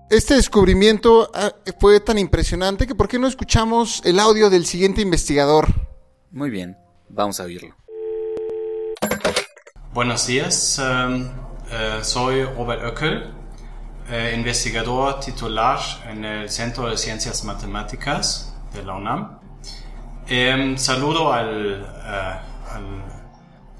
Este 0.09 0.35
descubrimiento 0.35 1.31
ah, 1.35 1.53
fue 1.79 2.01
tan 2.01 2.17
impresionante 2.17 2.87
que 2.87 2.95
¿por 2.95 3.07
qué 3.07 3.19
no 3.19 3.27
escuchamos 3.27 4.01
el 4.07 4.19
audio 4.19 4.49
del 4.49 4.65
siguiente 4.65 5.03
investigador? 5.03 5.67
Muy 6.31 6.49
bien, 6.49 6.79
vamos 7.11 7.39
a 7.39 7.45
oírlo. 7.45 7.77
Buenos 9.93 10.27
días. 10.27 10.79
Um, 10.79 11.48
Eh, 11.71 12.01
soy 12.03 12.45
Robert 12.45 12.83
Oeckel, 12.83 13.31
eh, 14.11 14.33
investigador 14.35 15.21
titular 15.21 15.79
en 16.09 16.25
el 16.25 16.49
Centro 16.49 16.89
de 16.89 16.97
Ciencias 16.97 17.45
Matemáticas 17.45 18.55
de 18.73 18.83
la 18.85 18.95
UNAM. 18.95 19.39
Em, 20.27 20.79
saludo 20.79 21.31
eh, 21.37 21.85
a 22.07 22.81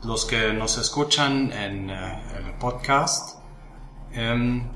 los 0.05 0.27
que 0.27 0.53
nos 0.53 0.77
escuchan 0.77 1.51
en 1.51 1.89
el 1.89 2.53
podcast. 2.61 3.39
Em, 4.13 4.69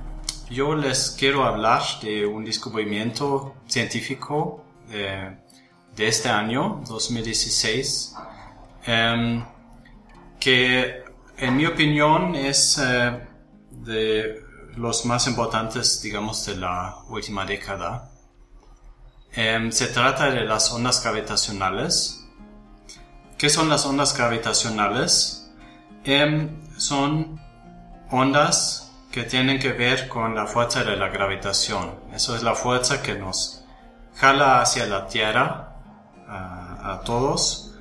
yo 0.48 0.74
les 0.74 1.10
quiero 1.10 1.44
hablar 1.44 1.82
de 2.00 2.24
un 2.24 2.46
descubrimiento 2.46 3.56
científico 3.66 4.64
de 4.88 6.08
este 6.08 6.30
año, 6.30 6.82
2016, 6.88 8.14
em, 8.86 9.44
que 10.40 11.01
en 11.42 11.56
mi 11.56 11.66
opinión 11.66 12.36
es 12.36 12.78
eh, 12.78 13.18
de 13.70 14.44
los 14.76 15.04
más 15.04 15.26
importantes, 15.26 16.00
digamos, 16.00 16.46
de 16.46 16.56
la 16.56 16.98
última 17.08 17.44
década. 17.44 18.10
Em, 19.32 19.72
se 19.72 19.88
trata 19.88 20.30
de 20.30 20.44
las 20.44 20.70
ondas 20.70 21.02
gravitacionales. 21.02 22.24
¿Qué 23.36 23.50
son 23.50 23.68
las 23.68 23.84
ondas 23.84 24.16
gravitacionales? 24.16 25.50
Em, 26.04 26.48
son 26.78 27.40
ondas 28.08 28.92
que 29.10 29.24
tienen 29.24 29.58
que 29.58 29.72
ver 29.72 30.08
con 30.08 30.36
la 30.36 30.46
fuerza 30.46 30.84
de 30.84 30.96
la 30.96 31.08
gravitación. 31.08 31.96
Eso 32.14 32.36
es 32.36 32.44
la 32.44 32.54
fuerza 32.54 33.02
que 33.02 33.16
nos 33.16 33.64
jala 34.14 34.60
hacia 34.60 34.86
la 34.86 35.08
Tierra 35.08 35.74
a, 36.28 37.00
todos. 37.04 37.74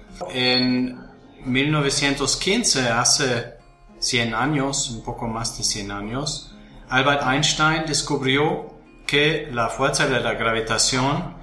1915, 1.45 2.89
hace 2.89 3.53
100 3.99 4.33
años, 4.33 4.89
un 4.89 5.03
poco 5.03 5.27
más 5.27 5.57
de 5.57 5.63
100 5.63 5.91
años, 5.91 6.55
Albert 6.89 7.23
Einstein 7.25 7.85
descubrió 7.85 8.71
que 9.07 9.49
la 9.51 9.69
fuerza 9.69 10.07
de 10.07 10.19
la 10.19 10.33
gravitación 10.33 11.35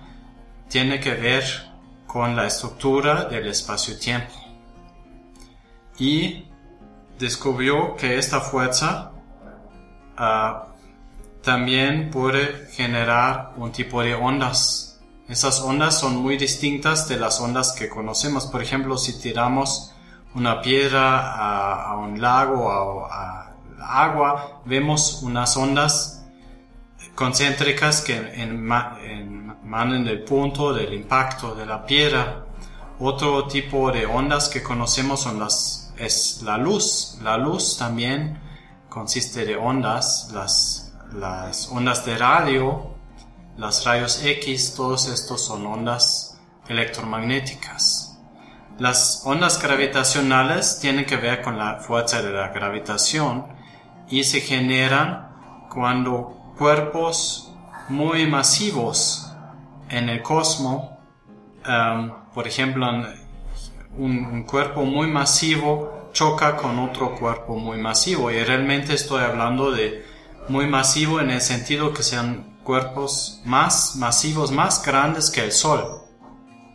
tiene 0.68 1.00
que 1.00 1.14
ver 1.14 1.44
con 2.06 2.34
la 2.34 2.46
estructura 2.46 3.24
del 3.26 3.46
espacio-tiempo. 3.48 4.34
Y 5.98 6.46
descubrió 7.18 7.96
que 7.96 8.18
esta 8.18 8.40
fuerza 8.40 9.12
uh, 10.18 10.68
también 11.42 12.10
puede 12.10 12.66
generar 12.72 13.52
un 13.56 13.72
tipo 13.72 14.02
de 14.02 14.14
ondas. 14.14 14.87
Esas 15.28 15.60
ondas 15.60 15.98
son 15.98 16.16
muy 16.16 16.38
distintas 16.38 17.06
de 17.06 17.18
las 17.18 17.40
ondas 17.40 17.72
que 17.72 17.88
conocemos. 17.88 18.46
Por 18.46 18.62
ejemplo, 18.62 18.96
si 18.96 19.20
tiramos 19.20 19.92
una 20.34 20.62
piedra 20.62 21.84
a, 21.90 21.96
un 21.96 22.20
lago 22.20 22.64
o 22.64 23.04
a, 23.04 23.52
a 23.78 24.04
agua, 24.04 24.62
vemos 24.64 25.22
unas 25.22 25.56
ondas 25.56 26.24
concéntricas 27.14 28.00
que 28.00 28.16
emanan 28.40 30.04
del 30.04 30.24
punto 30.24 30.72
del 30.72 30.94
impacto 30.94 31.54
de 31.54 31.66
la 31.66 31.84
piedra. 31.84 32.46
Otro 32.98 33.46
tipo 33.46 33.92
de 33.92 34.06
ondas 34.06 34.48
que 34.48 34.62
conocemos 34.62 35.20
son 35.20 35.38
las 35.38 35.92
es 35.98 36.40
la 36.42 36.56
luz. 36.56 37.18
La 37.22 37.36
luz 37.36 37.76
también 37.76 38.40
consiste 38.88 39.44
de 39.44 39.56
ondas, 39.56 40.30
las, 40.32 40.94
las 41.12 41.68
ondas 41.68 42.04
de 42.06 42.16
radio, 42.16 42.97
las 43.58 43.84
rayos 43.84 44.22
X, 44.24 44.74
todos 44.76 45.08
estos 45.08 45.44
son 45.44 45.66
ondas 45.66 46.40
electromagnéticas. 46.68 48.16
Las 48.78 49.22
ondas 49.24 49.60
gravitacionales 49.60 50.78
tienen 50.80 51.04
que 51.04 51.16
ver 51.16 51.42
con 51.42 51.58
la 51.58 51.80
fuerza 51.80 52.22
de 52.22 52.30
la 52.30 52.48
gravitación 52.48 53.48
y 54.08 54.22
se 54.22 54.40
generan 54.40 55.66
cuando 55.70 56.54
cuerpos 56.56 57.52
muy 57.88 58.26
masivos 58.26 59.32
en 59.88 60.08
el 60.08 60.22
cosmos, 60.22 60.90
um, 61.66 62.12
por 62.32 62.46
ejemplo, 62.46 62.86
un, 63.96 64.44
cuerpo 64.44 64.84
muy 64.84 65.08
masivo 65.08 66.10
choca 66.12 66.56
con 66.56 66.78
otro 66.78 67.16
cuerpo 67.16 67.56
muy 67.56 67.78
masivo. 67.78 68.30
Y 68.30 68.42
realmente 68.44 68.94
estoy 68.94 69.24
hablando 69.24 69.72
de 69.72 70.04
muy 70.48 70.66
masivo 70.66 71.20
en 71.20 71.30
el 71.30 71.40
sentido 71.40 71.92
que 71.92 72.04
sean 72.04 72.47
cuerpos 72.68 73.40
más 73.46 73.96
masivos, 73.96 74.50
más 74.50 74.84
grandes 74.84 75.30
que 75.30 75.42
el 75.42 75.52
Sol, 75.52 76.02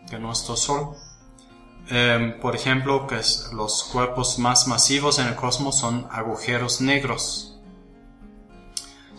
que 0.09 0.17
nuestro 0.17 0.55
Sol. 0.55 0.95
Em, 1.88 2.39
por 2.39 2.56
ejemplo, 2.56 3.06
que 3.06 3.21
los 3.51 3.84
cuerpos 3.91 4.39
más 4.39 4.65
masivos 4.65 5.19
en 5.19 5.27
el 5.27 5.36
cosmos 5.36 5.77
son 5.77 6.08
agujeros 6.12 6.82
negros. 6.82 7.60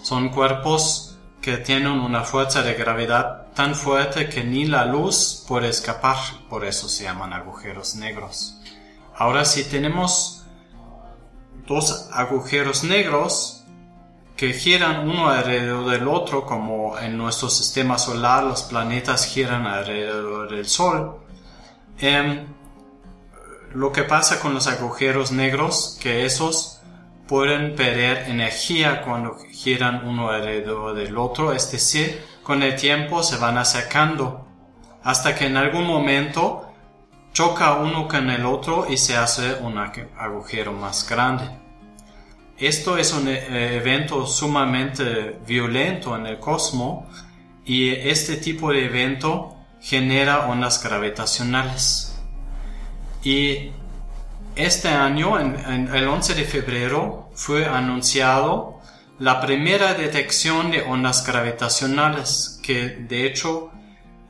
Son 0.02 0.30
cuerpos 0.30 1.16
que 1.40 1.58
tienen 1.58 1.92
una 1.92 2.24
fuerza 2.24 2.62
de 2.62 2.74
gravedad 2.74 3.52
tan 3.54 3.76
fuerte 3.76 4.28
que 4.28 4.42
ni 4.42 4.64
la 4.64 4.84
luz 4.84 5.44
puede 5.46 5.68
escapar, 5.68 6.16
por 6.50 6.64
eso 6.64 6.88
se 6.88 7.04
llaman 7.04 7.32
agujeros 7.32 7.94
negros. 7.94 8.58
Ahora 9.14 9.44
si 9.44 9.62
tenemos 9.62 10.44
dos 11.68 12.08
agujeros 12.12 12.82
negros 12.82 13.63
que 14.36 14.52
giran 14.52 15.08
uno 15.08 15.28
alrededor 15.28 15.90
del 15.90 16.08
otro, 16.08 16.44
como 16.44 16.98
en 16.98 17.16
nuestro 17.16 17.48
sistema 17.48 17.98
solar 17.98 18.44
los 18.44 18.62
planetas 18.62 19.26
giran 19.26 19.66
alrededor 19.66 20.50
del 20.50 20.66
Sol, 20.66 21.20
em, 21.98 22.46
lo 23.72 23.92
que 23.92 24.02
pasa 24.02 24.40
con 24.40 24.54
los 24.54 24.66
agujeros 24.66 25.30
negros, 25.32 25.98
que 26.00 26.24
esos 26.24 26.80
pueden 27.28 27.74
perder 27.74 28.28
energía 28.28 29.02
cuando 29.02 29.36
giran 29.50 30.06
uno 30.06 30.30
alrededor 30.30 30.94
del 30.94 31.16
otro, 31.16 31.52
es 31.52 31.70
decir, 31.70 32.24
con 32.42 32.62
el 32.62 32.76
tiempo 32.76 33.22
se 33.22 33.36
van 33.38 33.56
acercando 33.56 34.46
hasta 35.02 35.34
que 35.34 35.46
en 35.46 35.56
algún 35.56 35.86
momento 35.86 36.72
choca 37.32 37.74
uno 37.74 38.08
con 38.08 38.30
el 38.30 38.44
otro 38.46 38.86
y 38.88 38.96
se 38.96 39.16
hace 39.16 39.54
un 39.54 39.78
agujero 39.78 40.72
más 40.72 41.08
grande. 41.08 41.63
Esto 42.58 42.96
es 42.96 43.12
un 43.12 43.26
eh, 43.26 43.76
evento 43.76 44.26
sumamente 44.26 45.40
violento 45.44 46.14
en 46.14 46.26
el 46.26 46.38
cosmos 46.38 47.04
y 47.64 47.90
este 47.90 48.36
tipo 48.36 48.70
de 48.70 48.84
evento 48.84 49.56
genera 49.80 50.46
ondas 50.46 50.82
gravitacionales. 50.82 52.16
Y 53.24 53.70
este 54.54 54.88
año, 54.88 55.40
en, 55.40 55.88
el 55.92 56.06
11 56.06 56.34
de 56.34 56.44
febrero, 56.44 57.28
fue 57.34 57.66
anunciado 57.66 58.80
la 59.18 59.40
primera 59.40 59.94
detección 59.94 60.70
de 60.70 60.82
ondas 60.82 61.26
gravitacionales 61.26 62.60
que 62.62 62.88
de 62.90 63.26
hecho 63.26 63.72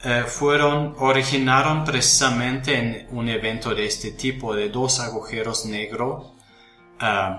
eh, 0.02 0.24
fueron 0.26 0.94
originaron 0.98 1.84
precisamente 1.84 2.78
en 2.78 3.08
un 3.10 3.28
evento 3.28 3.74
de 3.74 3.86
este 3.86 4.12
tipo 4.12 4.54
de 4.54 4.68
dos 4.68 5.00
agujeros 5.00 5.64
negros 5.66 6.32
eh, 7.00 7.36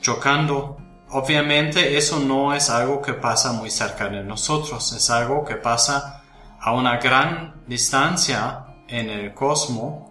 chocando 0.00 0.78
obviamente 1.10 1.96
eso 1.96 2.20
no 2.20 2.52
es 2.54 2.70
algo 2.70 3.00
que 3.00 3.14
pasa 3.14 3.52
muy 3.52 3.70
cerca 3.70 4.08
de 4.08 4.22
nosotros 4.22 4.92
es 4.92 5.10
algo 5.10 5.44
que 5.44 5.56
pasa 5.56 6.22
a 6.60 6.72
una 6.72 6.98
gran 6.98 7.62
distancia 7.66 8.66
en 8.88 9.10
el 9.10 9.34
cosmos 9.34 10.10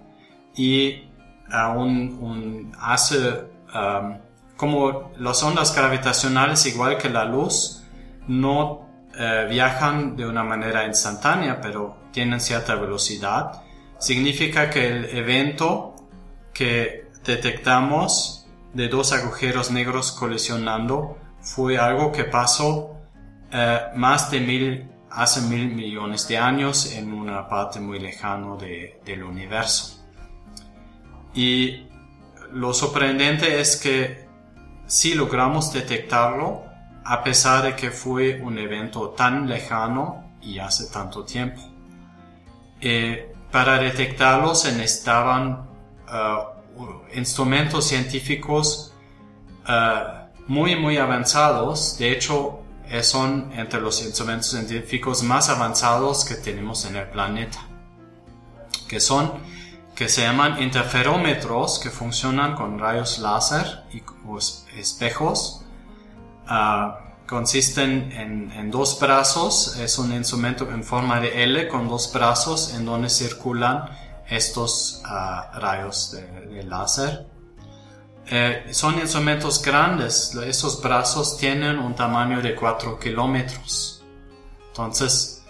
y 0.56 1.04
aún 1.52 2.18
un, 2.22 2.72
hace 2.80 3.18
um, 3.74 4.18
como 4.58 5.12
las 5.18 5.42
ondas 5.44 5.74
gravitacionales, 5.74 6.66
igual 6.66 6.98
que 6.98 7.10
la 7.10 7.24
luz, 7.24 7.84
no 8.28 8.88
eh, 9.18 9.46
viajan 9.50 10.18
de 10.18 10.26
una 10.26 10.44
manera 10.44 10.86
instantánea, 10.86 11.62
pero 11.62 11.98
tienen 12.12 12.42
cierta 12.42 12.76
velocidad. 12.76 13.62
Significa 14.00 14.70
que 14.70 14.88
el 14.88 15.06
evento 15.16 15.96
que 16.54 17.12
detectamos 17.24 18.37
de 18.74 18.88
dos 18.88 19.12
agujeros 19.14 19.72
negros 19.72 20.12
colisionando 20.12 21.18
fue 21.42 21.78
algo 21.78 22.12
que 22.12 22.24
pasó 22.24 22.98
eh, 23.52 23.80
más 23.96 24.30
de 24.32 24.40
mil, 24.40 24.90
hace 25.10 25.42
mil 25.42 25.74
millones 25.74 26.28
de 26.28 26.38
años 26.38 26.94
en 26.94 27.14
una 27.14 27.48
parte 27.48 27.80
muy 27.80 28.00
lejana 28.00 28.56
de, 28.58 29.00
del 29.06 29.24
universo. 29.24 30.04
Y 31.34 31.88
lo 32.52 32.74
sorprendente 32.74 33.60
es 33.60 33.78
que 33.78 34.28
si 34.86 35.14
logramos 35.14 35.72
detectarlo, 35.74 36.64
a 37.04 37.24
pesar 37.24 37.64
de 37.64 37.76
que 37.76 37.92
fue 37.92 38.42
un 38.42 38.58
evento 38.58 39.10
tan 39.12 39.48
lejano 39.48 40.34
y 40.42 40.60
hace 40.60 40.92
tanto 40.92 41.24
tiempo. 41.24 41.62
Eh, 42.82 43.34
para 43.52 43.80
detectarlo 43.80 44.56
se 44.56 44.74
necesitaban 44.74 45.68
uh, 46.08 46.57
instrumentos 47.14 47.86
científicos 47.86 48.94
uh, 49.68 50.28
muy 50.48 50.76
muy 50.76 50.98
avanzados. 50.98 51.98
De 51.98 52.12
hecho, 52.12 52.60
son 53.02 53.52
entre 53.56 53.82
los 53.82 54.02
instrumentos 54.02 54.52
científicos 54.52 55.24
más 55.24 55.50
avanzados 55.50 56.24
que 56.24 56.36
tenemos 56.36 56.86
en 56.86 56.96
el 56.96 57.08
planeta. 57.08 57.60
Que 58.88 59.00
son 59.00 59.34
que 59.98 60.08
se 60.10 60.22
llaman 60.22 60.62
interferómetros 60.62 61.80
que 61.80 61.90
funcionan 61.90 62.54
con 62.54 62.78
rayos 62.78 63.18
láser 63.18 63.84
y 63.92 64.04
espejos. 64.80 65.64
Uh, 66.48 67.08
consisten 67.28 68.12
en, 68.14 68.72
dos 68.72 69.00
brazos, 69.00 69.76
es 69.78 69.98
un 69.98 70.14
instrumento 70.14 70.70
en 70.72 70.84
forma 70.84 71.20
de 71.20 71.44
L 71.44 71.68
con 71.68 71.88
dos 71.88 72.12
brazos 72.14 72.74
en 72.74 72.86
donde 72.86 73.10
circulan 73.10 73.90
estos 74.30 75.02
uh, 75.06 75.60
rayos 75.60 76.12
de, 76.12 76.64
láser. 76.64 77.26
Eh, 78.30 78.68
son 78.72 79.00
instrumentos 79.00 79.62
grandes, 79.62 80.36
esos 80.36 80.82
brazos 80.82 81.38
tienen 81.38 81.80
un 81.80 81.96
tamaño 81.96 82.42
de 82.42 82.56
4 82.56 83.00
kilómetros. 83.00 84.04
Entonces, 84.70 85.44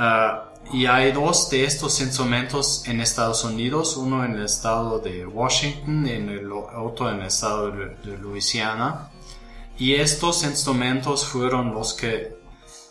uh, 0.00 0.46
y 0.72 0.86
hay 0.86 1.12
dos 1.12 1.48
de 1.50 1.64
estos 1.64 2.00
instrumentos 2.00 2.82
en 2.86 3.00
Estados 3.00 3.44
Unidos, 3.44 3.96
uno 3.96 4.24
en 4.24 4.34
el 4.34 4.44
estado 4.44 4.98
de 4.98 5.24
Washington 5.24 6.06
y 6.06 6.10
el 6.10 6.50
otro 6.52 7.10
en 7.10 7.20
el 7.20 7.26
estado 7.26 7.70
de, 7.70 8.18
Louisiana. 8.18 9.10
y 9.78 9.94
estos 9.94 10.42
instrumentos 10.42 11.24
fueron 11.24 11.72
los 11.72 11.94
que 11.94 12.36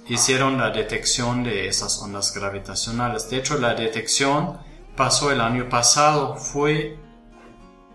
hicieron 0.07 0.57
la 0.57 0.69
detección 0.69 1.43
de 1.43 1.67
esas 1.67 1.99
ondas 2.01 2.33
gravitacionales. 2.33 3.29
De 3.29 3.37
hecho, 3.37 3.57
la 3.57 3.73
detección 3.73 4.59
pasó 4.95 5.31
el 5.31 5.41
año 5.41 5.69
pasado, 5.69 6.35
fue 6.35 6.97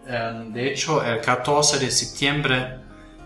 em, 0.07 0.53
de 0.53 0.73
hecho 0.73 1.05
el 1.05 1.21
14 1.21 1.79
de 1.79 1.91
septiembre 1.91 2.81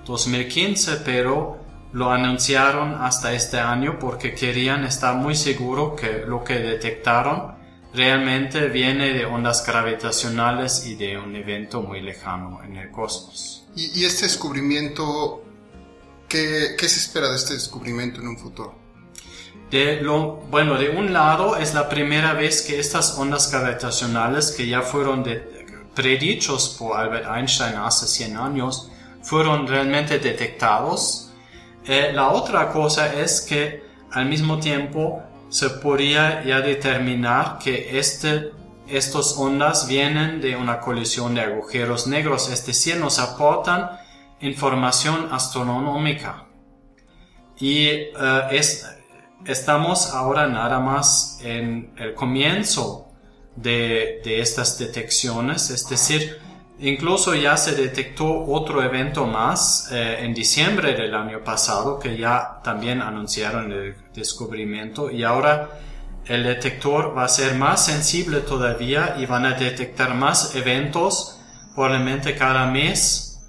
2015, 0.05 0.97
pero 1.05 1.59
lo 1.93 2.11
anunciaron 2.11 2.95
hasta 2.95 3.33
este 3.33 3.59
año 3.59 3.99
porque 3.99 4.35
querían 4.35 4.85
estar 4.85 5.15
muy 5.15 5.35
seguros 5.35 5.99
que 5.99 6.25
lo 6.27 6.43
que 6.43 6.55
detectaron 6.55 7.55
realmente 7.95 8.67
viene 8.67 9.13
de 9.13 9.25
ondas 9.25 9.65
gravitacionales 9.65 10.85
y 10.87 10.97
de 10.97 11.17
un 11.17 11.37
evento 11.37 11.81
muy 11.81 12.01
lejano 12.01 12.61
en 12.65 12.77
el 12.77 12.91
cosmos. 12.91 13.65
¿Y, 13.77 14.05
este 14.05 14.25
descubrimiento, 14.25 15.45
¿qué, 16.29 16.77
se 16.79 16.87
espera 16.87 17.29
de 17.31 17.37
este 17.37 17.55
descubrimiento 17.55 18.21
en 18.21 18.29
un 18.29 18.39
futuro? 18.39 18.84
De 19.71 20.01
lo, 20.01 20.37
bueno, 20.51 20.79
de 20.79 20.91
un 20.91 21.13
lado 21.13 21.57
es 21.57 21.75
la 21.75 21.89
primera 21.89 22.33
vez 22.35 22.63
que 22.63 22.79
estas 22.79 23.19
ondas 23.19 23.51
gravitacionales 23.51 24.53
que 24.53 24.69
ya 24.69 24.83
fueron 24.83 25.25
predichos 25.95 26.77
por 26.79 26.97
Albert 26.99 27.27
Einstein 27.35 27.77
hace 27.77 28.07
100 28.07 28.37
años, 28.37 28.91
fueron 29.23 29.67
realmente 29.67 30.19
detectados. 30.19 31.31
Eh, 31.87 32.13
la 32.13 32.31
otra 32.31 32.71
cosa 32.71 33.13
es 33.15 33.41
que 33.41 33.83
al 34.13 34.27
mismo 34.27 34.59
tiempo 34.59 35.23
se 35.49 35.71
podría 35.71 36.45
ya 36.45 36.61
determinar 36.61 37.59
que 37.59 37.99
este, 37.99 38.53
estas 38.89 39.37
ondas 39.37 39.87
vienen 39.89 40.41
de 40.41 40.57
una 40.57 40.81
colisión 40.81 41.35
de 41.35 41.43
agujeros 41.43 42.07
negros, 42.07 42.51
es 42.51 42.67
decir, 42.67 42.97
nos 42.97 43.19
aportan 43.19 43.91
información 44.41 45.29
astronómica. 45.31 46.47
Y 47.57 47.87
eh, 47.87 48.13
es, 48.51 48.87
estamos 49.47 50.13
ahora 50.13 50.47
nada 50.47 50.81
más 50.81 51.39
en 51.43 51.93
el 51.97 52.15
comienzo 52.15 53.13
de, 53.57 54.21
de 54.25 54.41
estas 54.41 54.79
detecciones, 54.79 55.71
es 55.71 55.89
decir, 55.89 56.39
Incluso 56.81 57.35
ya 57.37 57.57
se 57.57 57.77
detectó 57.77 58.45
otro 58.47 58.83
evento 58.83 59.27
más 59.27 59.89
eh, 59.93 60.19
en 60.21 60.35
diciembre 60.35 60.95
del 60.95 61.15
año 61.15 61.45
pasado 61.45 62.01
que 62.01 62.17
ya 62.17 62.61
también 62.65 63.01
anunciaron 63.01 63.71
el 63.71 63.95
descubrimiento 64.13 65.09
y 65.09 65.23
ahora 65.23 65.79
el 66.27 66.43
detector 66.43 67.17
va 67.17 67.25
a 67.25 67.29
ser 67.29 67.55
más 67.55 67.85
sensible 67.87 68.41
todavía 68.41 69.17
y 69.19 69.27
van 69.27 69.47
a 69.47 69.53
detectar 69.53 70.15
más 70.15 70.57
eventos 70.57 71.41
probablemente 71.75 72.35
cada 72.35 72.67
mes. 72.67 73.41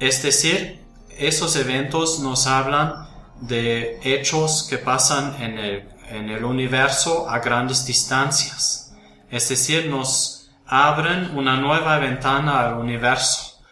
Es 0.00 0.22
decir, 0.22 0.84
esos 1.16 1.54
eventos 1.54 2.18
nos 2.20 2.48
hablan 2.48 3.07
de 3.40 4.00
hechos 4.02 4.66
que 4.68 4.78
pasan 4.78 5.40
en 5.42 5.58
el, 5.58 5.88
en 6.08 6.28
el 6.30 6.44
universo 6.44 7.28
a 7.28 7.38
grandes 7.38 7.86
distancias. 7.86 8.94
Es 9.30 9.48
decir, 9.48 9.86
nos 9.86 10.50
abren 10.66 11.36
una 11.36 11.56
nueva 11.56 11.98
ventana 11.98 12.60
al 12.60 12.74
universo. 12.74 13.62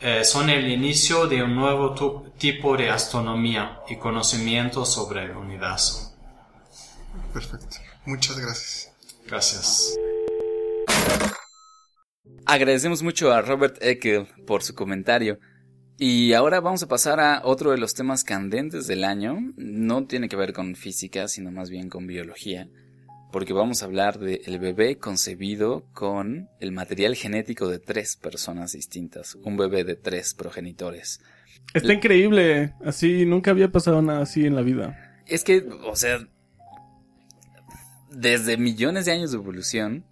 Eh, 0.00 0.24
son 0.24 0.48
el 0.48 0.70
inicio 0.70 1.26
de 1.26 1.42
un 1.42 1.56
nuevo 1.56 2.32
tipo 2.38 2.76
de 2.76 2.88
astronomía 2.88 3.80
y 3.88 3.96
conocimiento 3.96 4.84
sobre 4.84 5.24
el 5.24 5.36
universo. 5.36 6.14
Perfecto. 7.32 7.76
Muchas 8.06 8.38
gracias. 8.38 8.92
Gracias. 9.26 9.98
Agradecemos 12.46 13.02
mucho 13.02 13.32
a 13.32 13.42
Robert 13.42 13.76
Eckel 13.82 14.26
por 14.46 14.62
su 14.62 14.74
comentario. 14.74 15.38
Y 15.98 16.32
ahora 16.32 16.60
vamos 16.60 16.82
a 16.82 16.88
pasar 16.88 17.20
a 17.20 17.42
otro 17.44 17.72
de 17.72 17.78
los 17.78 17.94
temas 17.94 18.24
candentes 18.24 18.86
del 18.86 19.04
año. 19.04 19.52
No 19.56 20.06
tiene 20.06 20.28
que 20.28 20.36
ver 20.36 20.52
con 20.52 20.76
física, 20.76 21.28
sino 21.28 21.50
más 21.50 21.70
bien 21.70 21.88
con 21.88 22.06
biología 22.06 22.68
porque 23.30 23.52
vamos 23.52 23.82
a 23.82 23.86
hablar 23.86 24.18
del 24.18 24.40
el 24.46 24.58
bebé 24.58 24.98
concebido 24.98 25.84
con 25.92 26.48
el 26.60 26.72
material 26.72 27.14
genético 27.14 27.68
de 27.68 27.78
tres 27.78 28.16
personas 28.16 28.72
distintas, 28.72 29.36
un 29.42 29.56
bebé 29.56 29.84
de 29.84 29.96
tres 29.96 30.34
progenitores. 30.34 31.20
Está 31.74 31.92
increíble, 31.92 32.74
así 32.84 33.26
nunca 33.26 33.50
había 33.50 33.70
pasado 33.70 34.00
nada 34.00 34.22
así 34.22 34.46
en 34.46 34.54
la 34.54 34.62
vida. 34.62 35.22
Es 35.26 35.44
que, 35.44 35.66
o 35.84 35.94
sea, 35.94 36.26
desde 38.10 38.56
millones 38.56 39.04
de 39.04 39.12
años 39.12 39.30
de 39.30 39.36
evolución, 39.36 40.04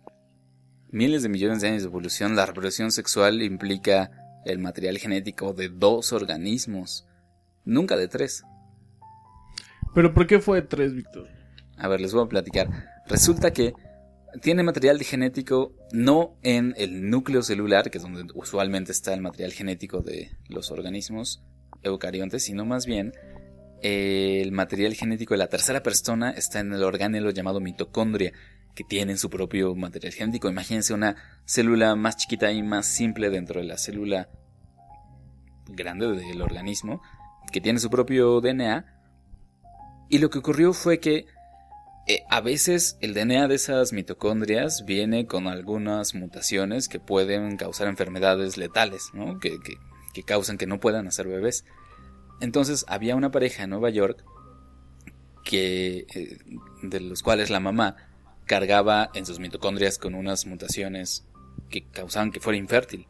miles 0.90 1.22
de 1.22 1.31
millones 1.31 1.62
de 1.62 1.68
años 1.68 1.83
de 1.83 1.88
evolución, 1.88 2.37
la 2.37 2.44
reproducción 2.44 2.92
sexual 2.92 3.42
implica 3.42 4.11
el 4.47 4.59
material 4.59 4.99
genético 4.99 5.53
de 5.53 5.69
dos 5.69 6.13
organismos, 6.13 7.07
nunca 7.65 7.97
de 7.97 8.09
tres. 8.09 8.45
¿Pero 9.95 10.15
por 10.15 10.27
qué 10.27 10.41
fue 10.41 10.61
de 10.61 10.67
tres, 10.67 10.95
Víctor? 10.95 11.29
A 11.77 11.89
ver, 11.89 12.01
les 12.01 12.13
voy 12.13 12.25
a 12.25 12.29
platicar. 12.29 12.69
Resulta 13.07 13.53
que 13.53 13.75
tiene 14.41 14.63
material 14.63 15.03
genético 15.03 15.75
no 15.93 16.37
en 16.43 16.75
el 16.77 17.09
núcleo 17.09 17.43
celular, 17.43 17.91
que 17.91 17.99
es 17.99 18.03
donde 18.03 18.27
usualmente 18.35 18.93
está 18.93 19.15
el 19.15 19.21
material 19.21 19.53
genético 19.53 20.01
de 20.01 20.31
los 20.49 20.71
organismos 20.71 21.43
eucariontes, 21.83 22.45
sino 22.45 22.65
más 22.65 22.87
bien 22.87 23.13
el 23.83 24.53
material 24.53 24.95
genético 24.95 25.35
de 25.35 25.39
la 25.39 25.49
tercera 25.49 25.83
persona 25.83 26.31
está 26.31 26.61
en 26.61 26.73
el 26.73 26.83
organelo 26.83 27.31
llamado 27.31 27.61
mitocondria, 27.61 28.33
que 28.77 28.85
tiene 28.85 29.17
su 29.17 29.31
propio 29.31 29.75
material 29.75 30.12
genético. 30.12 30.49
Imagínense 30.49 30.93
una 30.93 31.17
célula 31.47 31.97
más 31.97 32.19
chiquita 32.19 32.53
y 32.53 32.62
más 32.62 32.87
simple 32.87 33.31
dentro 33.31 33.61
de 33.61 33.67
la 33.67 33.79
célula 33.79 34.29
grande 35.67 36.07
del 36.12 36.43
organismo, 36.43 37.03
que 37.51 37.62
tiene 37.62 37.81
su 37.81 37.89
propio 37.89 38.41
DNA. 38.41 38.85
Y 40.11 40.19
lo 40.19 40.29
que 40.29 40.39
ocurrió 40.39 40.75
fue 40.75 41.01
que 41.01 41.25
eh, 42.07 42.23
a 42.29 42.43
veces 42.43 42.99
el 43.01 43.15
DNA 43.15 43.49
de 43.49 43.55
esas 43.55 43.95
mitocondrias 43.95 44.85
viene 44.85 45.27
con 45.27 45.49
algunas 45.49 46.15
mutaciones 46.15 46.89
que 46.89 47.01
pueden 47.01 47.57
causar 47.57 47.89
enfermedades 47.89 48.59
letales, 48.59 49.11
¿no? 49.15 49.41
que, 49.41 49.57
que, 50.15 50.23
causan 50.23 50.59
que 50.59 50.67
no 50.67 50.81
puedan 50.81 51.07
hacer 51.07 51.27
bebés. 51.27 51.65
Entonces 52.43 52.85
había 52.89 53.17
una 53.17 53.31
pareja 53.31 53.65
en 53.65 53.71
Nueva 53.71 53.89
York 53.89 54.23
que, 55.45 56.07
eh, 56.15 56.39
de 56.83 57.01
los 57.01 57.23
cuales 57.23 57.49
la 57.49 57.61
mamá 57.61 57.97
cargaba 58.47 59.11
en 59.15 59.27
sus 59.27 59.39
mitocondrias 59.39 59.99
con 59.99 60.15
unas 60.15 60.47
mutaciones 60.47 61.25
que 61.69 61.85
causaban 61.85 62.31
que 62.31 62.41
fuera 62.41 62.57
infértil. 62.57 63.07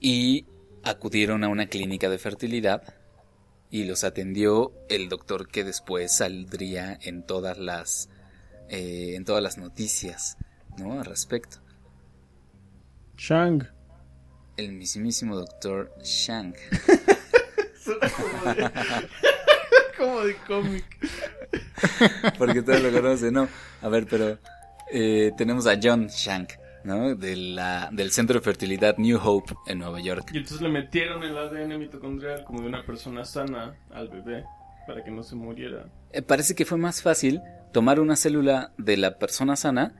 Y 0.00 0.46
acudieron 0.82 1.44
a 1.44 1.48
una 1.48 1.66
clínica 1.66 2.10
de 2.10 2.18
fertilidad 2.18 2.94
y 3.70 3.84
los 3.84 4.04
atendió 4.04 4.72
el 4.88 5.08
doctor 5.08 5.48
que 5.48 5.64
después 5.64 6.12
saldría 6.12 6.98
en 7.00 7.24
todas 7.24 7.56
las 7.56 8.08
eh, 8.68 9.14
en 9.14 9.24
todas 9.24 9.42
las 9.42 9.58
noticias 9.58 10.36
no 10.76 10.98
al 10.98 11.04
respecto. 11.04 11.58
Shang. 13.16 13.68
El 14.56 14.72
mismísimo 14.72 15.36
doctor 15.36 15.92
Shang 16.02 16.54
como 20.02 20.20
de 20.22 20.36
cómic 20.46 20.84
porque 22.38 22.62
todos 22.62 22.82
lo 22.82 22.90
conocen 22.90 23.34
no 23.34 23.48
a 23.80 23.88
ver 23.88 24.06
pero 24.08 24.38
eh, 24.90 25.30
tenemos 25.36 25.66
a 25.66 25.78
John 25.80 26.08
Shank 26.08 26.54
¿no? 26.84 27.14
De 27.14 27.36
la, 27.36 27.90
del 27.92 28.10
centro 28.10 28.40
de 28.40 28.44
fertilidad 28.44 28.96
New 28.98 29.16
Hope 29.22 29.54
en 29.66 29.78
Nueva 29.78 30.00
York. 30.00 30.30
Y 30.32 30.38
entonces 30.38 30.60
le 30.60 30.68
metieron 30.68 31.22
el 31.22 31.38
ADN 31.38 31.78
mitocondrial 31.78 32.42
como 32.44 32.60
de 32.62 32.66
una 32.66 32.84
persona 32.84 33.24
sana 33.24 33.76
al 33.92 34.08
bebé 34.08 34.44
para 34.88 35.04
que 35.04 35.12
no 35.12 35.22
se 35.22 35.36
muriera. 35.36 35.86
Eh, 36.10 36.22
parece 36.22 36.56
que 36.56 36.64
fue 36.64 36.78
más 36.78 37.00
fácil 37.00 37.40
tomar 37.72 38.00
una 38.00 38.16
célula 38.16 38.72
de 38.78 38.96
la 38.96 39.16
persona 39.16 39.54
sana, 39.54 39.94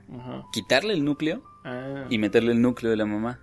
quitarle 0.51 0.93
el 0.93 1.05
núcleo 1.05 1.41
ah. 1.63 2.05
y 2.09 2.17
meterle 2.17 2.51
el 2.51 2.61
núcleo 2.61 2.91
de 2.91 2.97
la 2.97 3.05
mamá. 3.05 3.39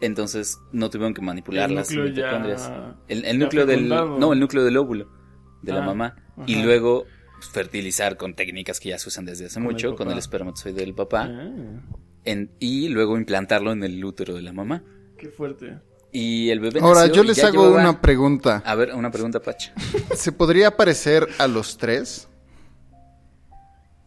Entonces 0.00 0.58
no 0.72 0.88
tuvieron 0.88 1.12
que 1.12 1.20
manipular 1.20 1.70
las 1.70 1.90
mitocondrias. 1.90 2.72
el, 3.08 3.38
núcleo 3.38 3.66
del 3.66 3.90
no, 3.90 4.32
el 4.32 4.40
núcleo 4.40 4.64
del 4.64 4.78
óvulo 4.78 5.21
de 5.62 5.72
la 5.72 5.82
ah, 5.82 5.86
mamá 5.86 6.16
y 6.46 6.62
luego 6.62 7.06
fertilizar 7.52 8.16
con 8.16 8.34
técnicas 8.34 8.78
que 8.78 8.90
ya 8.90 8.98
se 8.98 9.08
usan 9.08 9.24
desde 9.24 9.46
hace 9.46 9.60
mucho 9.60 9.96
con 9.96 10.10
el 10.10 10.18
espermatozoide 10.18 10.80
del 10.80 10.94
papá. 10.94 11.28
Ah 11.30 11.50
y 12.58 12.88
luego 12.88 13.16
implantarlo 13.16 13.72
en 13.72 13.82
el 13.84 14.04
útero 14.04 14.34
de 14.34 14.42
la 14.42 14.52
mamá. 14.52 14.82
Qué 15.18 15.28
fuerte. 15.28 15.78
Y 16.12 16.50
el 16.50 16.60
bebé 16.60 16.80
Ahora, 16.80 17.06
yo 17.06 17.24
les 17.24 17.42
hago 17.42 17.72
una 17.72 18.00
pregunta. 18.00 18.62
A 18.64 18.74
ver, 18.74 18.94
una 18.94 19.10
pregunta, 19.10 19.40
Pacha. 19.40 19.72
¿Se 20.14 20.30
podría 20.30 20.76
parecer 20.76 21.26
a 21.38 21.46
los 21.46 21.78
tres? 21.78 22.28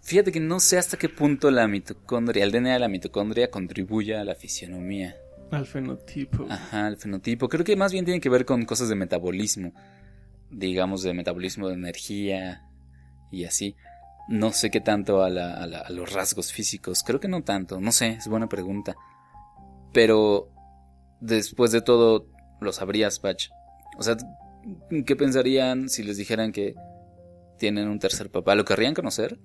Fíjate 0.01 0.31
que 0.31 0.39
no 0.39 0.59
sé 0.59 0.77
hasta 0.77 0.97
qué 0.97 1.09
punto 1.09 1.49
la 1.49 1.67
mitocondria, 1.67 2.43
el 2.43 2.51
DNA 2.51 2.73
de 2.73 2.79
la 2.79 2.87
mitocondria 2.87 3.49
contribuye 3.49 4.15
a 4.15 4.23
la 4.23 4.35
fisionomía. 4.35 5.15
Al 5.49 5.65
fenotipo. 5.65 6.45
Ajá, 6.47 6.85
al 6.85 6.97
fenotipo. 6.97 7.49
Creo 7.49 7.65
que 7.65 7.75
más 7.75 7.91
bien 7.91 8.05
tiene 8.05 8.21
que 8.21 8.29
ver 8.29 8.45
con 8.45 8.65
cosas 8.65 8.87
de 8.89 8.95
metabolismo. 8.95 9.73
Digamos, 10.57 11.03
de 11.03 11.13
metabolismo 11.13 11.67
de 11.67 11.75
energía 11.75 12.63
y 13.31 13.45
así. 13.45 13.75
No 14.27 14.51
sé 14.51 14.71
qué 14.71 14.81
tanto 14.81 15.21
a, 15.21 15.29
los 15.29 16.13
rasgos 16.13 16.51
físicos. 16.51 17.03
Creo 17.03 17.19
que 17.19 17.27
no 17.27 17.43
tanto. 17.43 17.79
No 17.79 17.91
sé, 17.91 18.13
es 18.13 18.27
buena 18.27 18.47
pregunta. 18.47 18.95
Pero 19.93 20.49
después 21.19 21.71
de 21.71 21.81
todo, 21.81 22.27
lo 22.61 22.71
sabrías, 22.71 23.19
Patch. 23.19 23.49
O 23.97 24.03
sea, 24.03 24.17
¿qué 25.05 25.15
pensarían 25.15 25.89
si 25.89 26.03
les 26.03 26.17
dijeran 26.17 26.51
que 26.51 26.73
tienen 27.59 27.87
un 27.87 27.99
tercer 27.99 28.31
papá? 28.31 28.55
¿Lo 28.55 28.65
querrían 28.65 28.93
conocer? 28.93 29.39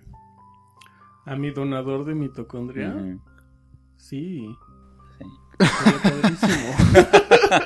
¿A 1.27 1.37
mi 1.37 1.51
donador 1.51 2.05
de 2.05 2.15
mitocondria? 2.15 2.95
Sí. 3.97 4.47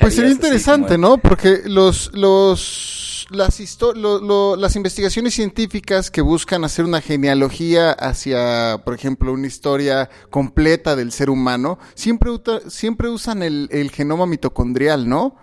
Pues 0.00 0.14
sería 0.14 0.30
interesante, 0.30 0.98
¿no? 0.98 1.18
Porque 1.18 1.60
los, 1.64 2.10
los, 2.12 3.26
las, 3.30 3.58
histo- 3.60 3.94
lo- 3.94 4.20
lo- 4.20 4.56
las 4.56 4.76
investigaciones 4.76 5.34
científicas 5.34 6.10
que 6.10 6.20
buscan 6.20 6.64
hacer 6.64 6.84
una 6.84 7.00
genealogía 7.00 7.92
hacia, 7.92 8.82
por 8.84 8.94
ejemplo, 8.94 9.32
una 9.32 9.46
historia 9.46 10.10
completa 10.30 10.94
del 10.94 11.10
ser 11.10 11.30
humano, 11.30 11.78
siempre, 11.94 12.30
siempre 12.68 13.08
usan 13.08 13.42
el, 13.42 13.68
el 13.72 13.90
genoma 13.90 14.26
mitocondrial, 14.26 15.08
¿no? 15.08 15.36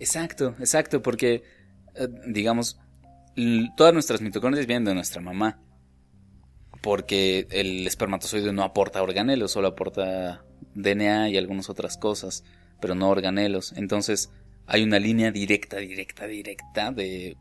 Exacto, 0.00 0.54
exacto, 0.58 1.00
porque, 1.00 1.44
eh, 1.94 2.08
digamos, 2.26 2.78
todas 3.76 3.94
nuestras 3.94 4.20
mitocondrias 4.20 4.66
vienen 4.66 4.84
de 4.84 4.94
nuestra 4.94 5.20
mamá. 5.20 5.60
Porque 6.82 7.46
el 7.50 7.86
espermatozoide 7.86 8.52
no 8.52 8.62
aporta 8.62 9.02
organelos, 9.02 9.50
solo 9.52 9.68
aporta 9.68 10.44
DNA 10.76 11.30
y 11.30 11.36
algunas 11.36 11.68
otras 11.68 11.96
cosas, 11.96 12.44
pero 12.80 12.94
no 12.94 13.08
organelos. 13.08 13.72
Entonces, 13.76 14.30
hay 14.66 14.82
una 14.82 14.98
línea 14.98 15.30
directa, 15.30 15.78
directa, 15.78 16.26
directa 16.26 16.92
de 16.92 17.36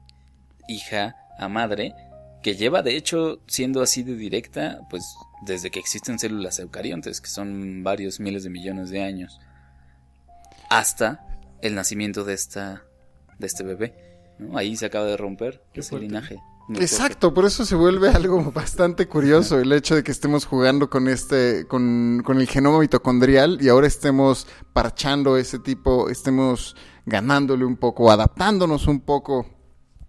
hija 0.68 1.16
a 1.38 1.48
madre 1.48 1.94
que 2.42 2.56
lleva, 2.56 2.82
de 2.82 2.96
hecho, 2.96 3.42
siendo 3.48 3.82
así 3.82 4.04
de 4.04 4.16
directa, 4.16 4.82
pues 4.90 5.04
desde 5.46 5.72
que 5.72 5.80
existen 5.80 6.20
células 6.20 6.60
eucariontes, 6.60 7.20
que 7.20 7.28
son 7.30 7.84
varios 7.84 8.20
miles 8.20 8.44
de 8.44 8.52
millones 8.52 8.90
de 8.90 9.02
años, 9.02 9.40
hasta 10.70 11.26
el 11.62 11.76
nacimiento 11.76 12.24
de 12.24 12.34
esta 12.34 12.84
de 13.40 13.48
este 13.48 13.64
bebé. 13.64 13.96
¿no? 14.40 14.58
Ahí 14.58 14.76
se 14.76 14.86
acaba 14.86 15.06
de 15.06 15.18
romper 15.18 15.64
Qué 15.74 15.80
ese 15.82 15.90
fuerte. 15.90 16.08
linaje. 16.08 16.38
Exacto, 16.70 17.34
por 17.34 17.46
eso 17.46 17.64
se 17.64 17.76
vuelve 17.76 18.10
algo 18.10 18.52
bastante 18.54 19.08
curioso 19.08 19.60
el 19.60 19.72
hecho 19.72 19.96
de 19.96 20.04
que 20.04 20.12
estemos 20.12 20.46
jugando 20.46 20.90
con 20.90 21.08
este, 21.08 21.68
con, 21.68 22.24
con 22.26 22.42
el 22.42 22.48
genoma 22.48 22.80
mitocondrial 22.80 23.60
y 23.62 23.70
ahora 23.70 23.86
estemos 23.86 24.48
parchando 24.74 25.38
ese 25.38 25.60
tipo, 25.60 26.10
estemos 26.10 26.76
ganándole 27.06 27.66
un 27.66 27.78
poco, 27.78 28.10
adaptándonos 28.10 28.88
un 28.88 29.02
poco 29.02 29.46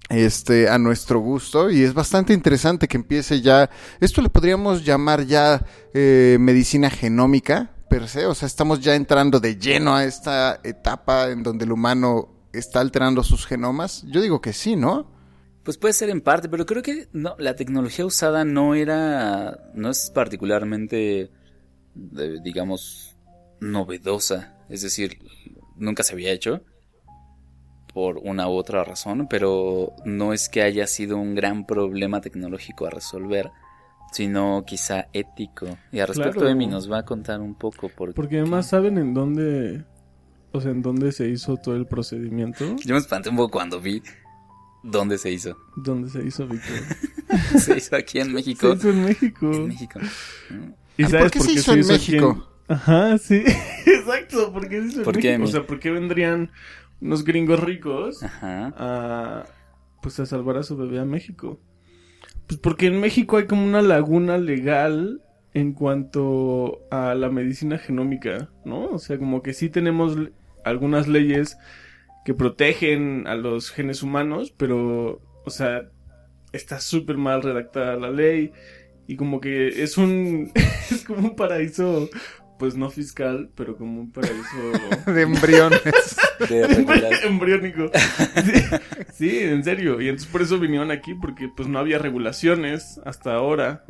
este 0.09 0.69
a 0.69 0.79
nuestro 0.79 1.19
gusto. 1.21 1.71
Y 1.71 1.83
es 1.83 1.93
bastante 1.93 2.33
interesante 2.33 2.89
que 2.89 2.97
empiece 2.97 3.41
ya 3.41 3.69
esto 4.01 4.23
le 4.23 4.31
podríamos 4.31 4.85
llamar 4.85 5.27
ya 5.27 5.65
eh, 5.93 6.39
medicina 6.41 6.91
genómica 6.91 7.73
per 7.91 8.09
se. 8.09 8.27
O 8.27 8.35
sea 8.35 8.47
estamos 8.47 8.81
ya 8.81 8.95
entrando 8.95 9.41
de 9.41 9.57
lleno 9.57 9.95
a 9.95 10.05
esta 10.05 10.61
etapa 10.65 11.31
en 11.31 11.43
donde 11.43 11.65
el 11.65 11.73
humano 11.73 12.49
está 12.53 12.81
alterando 12.81 13.23
sus 13.23 13.47
genomas. 13.47 14.05
Yo 14.07 14.21
digo 14.23 14.41
que 14.41 14.53
sí 14.53 14.77
no 14.77 15.16
Pues 15.67 15.77
puede 15.79 15.93
ser 15.93 16.09
en 16.11 16.21
parte, 16.23 16.49
pero 16.49 16.65
creo 16.65 16.81
que 16.83 17.09
no, 17.13 17.35
la 17.39 17.55
tecnología 17.57 18.07
usada 18.07 18.45
no 18.45 18.75
era, 18.75 19.59
no 19.75 19.91
es 19.91 20.11
particularmente, 20.15 21.31
de- 21.95 22.41
digamos, 22.41 23.17
novedosa. 23.61 24.55
Es 24.69 24.83
decir, 24.83 25.19
nunca 25.77 26.03
se 26.05 26.15
había 26.15 26.31
hecho 26.33 26.63
por 27.93 28.19
una 28.19 28.49
u 28.49 28.53
otra 28.53 28.85
razón, 28.85 29.27
pero 29.29 29.93
no 30.05 30.33
es 30.33 30.49
que 30.49 30.63
haya 30.63 30.87
sido 30.87 31.17
un 31.19 31.35
gran 31.35 31.67
problema 31.67 32.21
tecnológico 32.21 32.87
a 32.87 32.91
resolver, 32.91 33.51
sino 34.13 34.63
quizá 34.67 35.09
ético. 35.13 35.67
Y 35.91 35.99
al 36.01 36.09
respecto, 36.09 36.41
Claro. 36.41 36.49
Emi 36.53 36.67
nos 36.69 36.91
va 36.91 36.99
a 36.99 37.05
contar 37.05 37.41
un 37.41 37.55
poco 37.57 37.89
por 37.89 38.15
Porque 38.15 38.39
además 38.39 38.69
saben 38.69 38.99
en 38.99 39.15
dónde. 39.15 39.85
O 40.53 40.61
sea, 40.61 40.71
en 40.71 40.81
dónde 40.83 41.11
se 41.11 41.29
hizo 41.29 41.57
todo 41.57 41.75
el 41.75 41.87
procedimiento. 41.87 42.77
Yo 42.85 42.95
me 42.95 43.01
espanté 43.01 43.31
un 43.31 43.37
poco 43.37 43.51
cuando 43.51 43.81
vi 43.81 44.01
dónde 44.91 45.19
se 45.19 45.31
hizo. 45.33 45.57
¿Dónde 45.77 46.09
se 46.11 46.25
hizo, 46.25 46.47
Víctor? 46.47 46.77
Se 47.59 47.77
hizo 47.77 47.97
aquí 47.97 48.19
en 48.21 48.27
Se 48.29 48.33
México. 48.33 48.73
hizo 48.75 48.91
en 48.91 49.05
México. 49.05 49.51
En. 49.53 49.73
¿Y 50.97 51.03
Ah, 51.05 51.09
sabes 51.09 51.23
¿por 51.25 51.31
qué 51.33 51.41
se 51.41 51.53
hizo 51.53 51.73
en 51.73 51.81
aquí 51.81 51.89
México? 51.93 52.49
Ajá, 52.69 53.19
sí. 53.19 53.43
Exacto, 53.87 54.53
¿por 54.53 54.69
qué 54.69 54.81
se 54.81 54.87
hizo 54.89 54.99
en 55.01 55.05
¿Por 55.05 55.19
qué, 55.19 55.39
México? 55.39 55.45
O 55.45 55.53
sea, 55.53 55.67
¿por 55.67 55.79
qué 55.81 55.91
vendrían 55.91 56.51
unos 57.01 57.25
gringos 57.25 57.61
ricos 57.61 58.23
Ajá. 58.23 58.73
a 58.79 59.45
pues 60.03 60.19
a 60.21 60.27
salvar 60.27 60.57
a 60.57 60.63
su 60.63 60.77
bebé 60.77 61.01
a 61.01 61.05
México? 61.05 61.61
Pues 62.47 62.61
porque 62.61 62.87
en 62.87 63.01
México 63.01 63.37
hay 63.39 63.47
como 63.47 63.65
una 63.65 63.83
laguna 63.83 64.39
legal 64.39 65.21
en 65.53 65.73
cuanto 65.73 66.81
a 66.91 67.15
la 67.15 67.29
medicina 67.29 67.77
genómica, 67.79 68.51
¿no? 68.65 68.87
O 68.87 68.99
sea, 68.99 69.19
como 69.19 69.43
que 69.43 69.53
sí 69.53 69.69
tenemos 69.69 70.17
algunas 70.65 71.09
leyes 71.09 71.57
que 72.27 72.35
protegen 72.35 73.29
a 73.29 73.37
los 73.37 73.71
genes 73.71 74.03
humanos, 74.03 74.53
pero, 74.57 75.23
o 75.45 75.51
sea, 75.51 75.89
está 76.53 76.81
súper 76.81 77.19
mal 77.19 77.41
redactada 77.41 77.95
la 77.95 78.11
ley 78.11 78.51
y 79.07 79.15
como 79.15 79.41
que 79.41 79.69
es 79.69 79.97
un 79.97 80.51
es 80.91 81.05
como 81.05 81.29
un 81.29 81.37
paraíso 81.37 82.11
pues 82.59 82.75
no 82.75 82.91
fiscal, 82.91 83.51
pero 83.55 83.77
como 83.77 84.01
un 84.01 84.11
paraíso 84.11 85.07
de 85.07 85.23
embriones. 85.23 86.17
De 86.49 86.63
embriónico. 87.27 87.93
Sí, 87.95 88.63
sí, 89.13 89.39
en 89.45 89.63
serio. 89.63 90.01
Y 90.01 90.09
entonces 90.09 90.29
por 90.33 90.43
eso 90.43 90.59
vinieron 90.59 90.91
aquí, 90.91 91.15
porque 91.15 91.49
pues 91.55 91.69
no 91.69 91.79
había 91.79 91.99
regulaciones 91.99 92.99
hasta 93.05 93.35
ahora. 93.35 93.85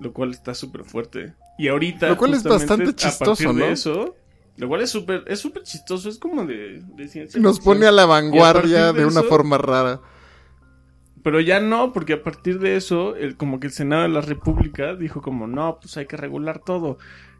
Lo 0.00 0.14
cual 0.14 0.30
está 0.30 0.54
súper 0.54 0.84
fuerte. 0.84 1.34
Y 1.58 1.68
ahorita. 1.68 2.08
Lo 2.08 2.16
cual 2.16 2.32
es 2.32 2.44
bastante 2.44 2.84
a 2.84 2.86
partir 2.86 2.94
chistoso, 2.94 3.52
de 3.52 3.60
¿no? 3.60 3.66
eso. 3.66 4.16
Lo 4.56 4.68
cual 4.68 4.82
es 4.82 4.90
súper, 4.90 5.24
es 5.26 5.40
súper 5.40 5.62
chistoso. 5.62 6.08
Es 6.08 6.18
como 6.18 6.44
de, 6.44 6.82
de 6.96 7.08
ciencia. 7.08 7.40
Nos 7.40 7.56
ficción. 7.56 7.74
pone 7.74 7.86
a 7.86 7.92
la 7.92 8.02
a 8.02 8.06
vanguardia 8.06 8.92
de 8.92 9.06
una 9.06 9.22
forma 9.22 9.58
rara. 9.58 10.00
Pero 11.22 11.40
ya 11.40 11.60
no, 11.60 11.92
porque 11.92 12.14
a 12.14 12.22
partir 12.22 12.58
de 12.58 12.76
eso, 12.76 13.14
el, 13.16 13.36
como 13.36 13.60
que 13.60 13.68
el 13.68 13.72
Senado 13.72 14.02
de 14.02 14.08
la 14.08 14.20
República 14.22 14.96
dijo 14.96 15.22
como, 15.22 15.46
no, 15.46 15.78
pues 15.80 15.96
hay 15.96 16.06
que 16.06 16.16
regular 16.16 16.58
todo. 16.64 16.98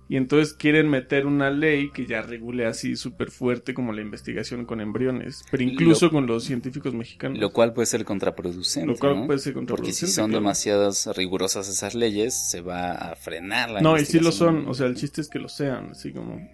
Y 0.09 0.17
entonces 0.17 0.53
quieren 0.53 0.89
meter 0.91 1.27
una 1.27 1.51
ley 1.51 1.91
que 1.91 2.07
ya 2.07 2.23
regule 2.23 2.67
así 2.67 2.97
súper 2.97 3.31
fuerte 3.31 3.73
como 3.73 3.93
la 3.93 4.03
investigación 4.03 4.67
con 4.67 4.81
embriones. 4.81 5.43
Pero 5.51 5.63
incluso 5.63 6.07
Lo- 6.07 6.13
con 6.13 6.27
los 6.27 6.45
científicos 6.45 6.93
mexicanos. 6.95 7.39
Lo 7.39 7.51
cual 7.51 7.73
puede 7.73 7.87
ser 7.87 8.05
contraproducente. 8.05 8.87
Lo 8.93 8.99
cual 8.99 9.21
¿no? 9.21 9.27
puede 9.27 9.39
ser 9.39 9.55
Porque 9.55 9.67
contraproducente. 9.67 10.07
si 10.07 10.13
son 10.13 10.27
claro. 10.31 10.41
demasiadas 10.43 11.09
rigurosas 11.17 11.69
esas 11.69 11.95
leyes, 11.95 12.35
se 12.51 12.61
va 12.61 12.93
a 12.93 13.17
frenar 13.17 13.71
la 13.71 13.81
No, 13.81 13.97
y 13.99 14.05
sí 14.05 14.21
lo 14.21 14.33
son. 14.33 14.69
O 14.69 14.75
sea, 14.75 14.87
el 14.87 14.97
chiste 14.97 15.23
es 15.23 15.29
que 15.29 15.39
lo 15.39 15.49
sean, 15.49 15.91
así 15.93 16.13
como... 16.13 16.47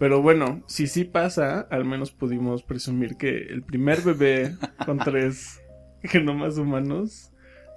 Pero 0.00 0.20
bueno, 0.22 0.62
si 0.66 0.88
sí 0.88 1.04
pasa, 1.04 1.60
al 1.70 1.84
menos 1.84 2.10
pudimos 2.10 2.64
presumir 2.64 3.16
que 3.16 3.28
el 3.36 3.62
primer 3.62 4.00
bebé 4.00 4.56
con 4.84 4.98
tres 5.04 5.60
genomas 6.02 6.56
humanos 6.58 7.30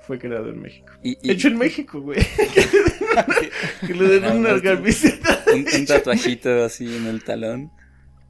fue 0.08 0.18
creado 0.18 0.50
en 0.50 0.62
México. 0.62 0.92
Y, 1.04 1.18
y- 1.22 1.32
Hecho 1.32 1.50
en 1.50 1.58
México, 1.60 2.02
güey. 2.02 2.20
que 3.86 3.94
le 3.94 4.08
den 4.08 4.22
No, 4.24 4.34
no, 4.34 4.40
una 4.54 4.62
camiseta. 4.62 5.44
un, 5.54 5.66
un 5.80 5.86
tatuajito 5.86 6.64
así 6.64 6.96
en 6.96 7.06
el 7.08 7.24
talón 7.24 7.72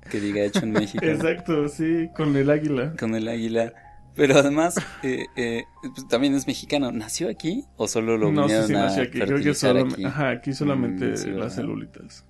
que 0.10 0.20
diga 0.20 0.44
hecho 0.44 0.60
en 0.64 0.72
México. 0.72 1.06
Exacto, 1.06 1.68
sí, 1.70 2.10
con 2.16 2.36
el 2.36 2.50
águila. 2.50 2.94
Con 3.00 3.16
el 3.16 3.28
águila. 3.28 3.74
Pero 4.16 4.38
además, 4.38 4.76
eh, 5.02 5.26
eh, 5.36 5.64
pues, 5.82 6.08
también 6.08 6.36
es 6.36 6.46
mexicano. 6.46 6.92
¿Nació 6.92 7.30
aquí 7.30 7.64
o 7.78 7.88
solo 7.88 8.18
lo 8.18 8.32
No 8.32 8.48
sé 8.48 8.56
vinieron 8.62 8.68
si 8.68 8.74
a 8.76 8.78
nació 8.80 9.04
aquí. 9.04 9.20
Creo 9.20 9.40
que 9.42 9.54
solamente, 9.54 9.94
aquí? 9.96 10.06
ajá, 10.06 10.30
aquí 10.30 10.54
solamente 10.54 11.06
Mm, 11.12 11.18
sí, 11.18 11.28
las 11.28 11.36
¿verdad? 11.36 11.50
celulitas. 11.50 12.26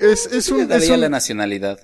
Es, 0.00 0.26
es 0.26 0.50
un, 0.50 0.70
es 0.70 0.90
un, 0.90 1.00
la 1.00 1.08
nacionalidad. 1.08 1.78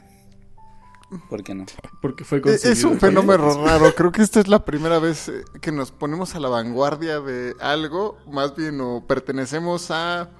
¿Por 1.28 1.42
qué 1.42 1.54
no? 1.54 1.66
Porque 2.00 2.24
fue 2.24 2.40
es 2.46 2.84
un 2.84 2.98
fenómeno 2.98 3.64
raro. 3.66 3.94
Creo 3.94 4.12
que 4.12 4.22
esta 4.22 4.40
es 4.40 4.48
la 4.48 4.64
primera 4.64 4.98
vez 4.98 5.28
eh, 5.28 5.42
que 5.60 5.72
nos 5.72 5.90
ponemos 5.92 6.34
a 6.34 6.40
la 6.40 6.48
vanguardia 6.48 7.20
de 7.20 7.54
algo. 7.60 8.18
Más 8.30 8.56
bien, 8.56 8.80
o 8.80 9.06
pertenecemos 9.06 9.90
a 9.90 10.30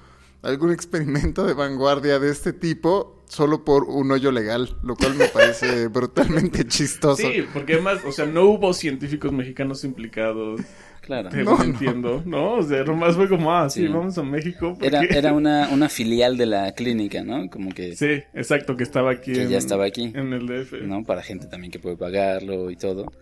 algún 0.42 0.72
experimento 0.72 1.44
de 1.44 1.54
vanguardia 1.54 2.18
de 2.18 2.30
este 2.30 2.52
tipo 2.52 3.22
solo 3.28 3.64
por 3.64 3.84
un 3.84 4.10
hoyo 4.10 4.30
legal, 4.30 4.76
lo 4.82 4.94
cual 4.94 5.14
me 5.14 5.28
parece 5.28 5.88
brutalmente 5.88 6.66
chistoso. 6.66 7.22
Sí, 7.22 7.46
porque 7.52 7.74
además, 7.74 8.00
o 8.06 8.12
sea, 8.12 8.26
no 8.26 8.44
hubo 8.44 8.74
científicos 8.74 9.32
mexicanos 9.32 9.84
implicados. 9.84 10.60
Claro. 11.02 11.30
No. 11.30 11.62
entiendo, 11.62 12.22
¿no? 12.24 12.54
O 12.54 12.62
sea, 12.62 12.84
nomás 12.84 13.16
fue 13.16 13.28
como, 13.28 13.52
ah, 13.52 13.68
sí, 13.68 13.82
Sí. 13.82 13.88
vamos 13.88 14.16
a 14.16 14.22
México. 14.22 14.70
Porque... 14.74 14.86
Era, 14.86 15.02
era 15.02 15.32
una, 15.32 15.68
una 15.70 15.88
filial 15.88 16.36
de 16.38 16.46
la 16.46 16.72
clínica, 16.72 17.22
¿no? 17.24 17.50
Como 17.50 17.70
que, 17.70 17.96
Sí, 17.96 18.22
exacto, 18.32 18.76
que 18.76 18.84
estaba 18.84 19.10
aquí. 19.10 19.32
que 19.32 19.42
en, 19.42 19.48
ya 19.50 19.58
estaba 19.58 19.84
aquí. 19.84 20.12
En 20.14 20.32
el 20.32 20.46
DF. 20.46 20.80
¿no? 20.82 21.02
Para 21.04 21.22
gente 21.22 21.46
también 21.48 21.70
que 21.72 21.78
puede 21.80 21.96
pagarlo 21.96 22.70
y 22.70 22.76
todo. 22.76 23.12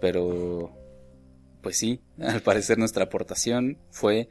Pero, 0.00 0.72
pues 1.62 1.76
sí, 1.78 2.00
al 2.20 2.40
parecer 2.40 2.78
nuestra 2.78 3.04
aportación 3.04 3.78
fue 3.90 4.28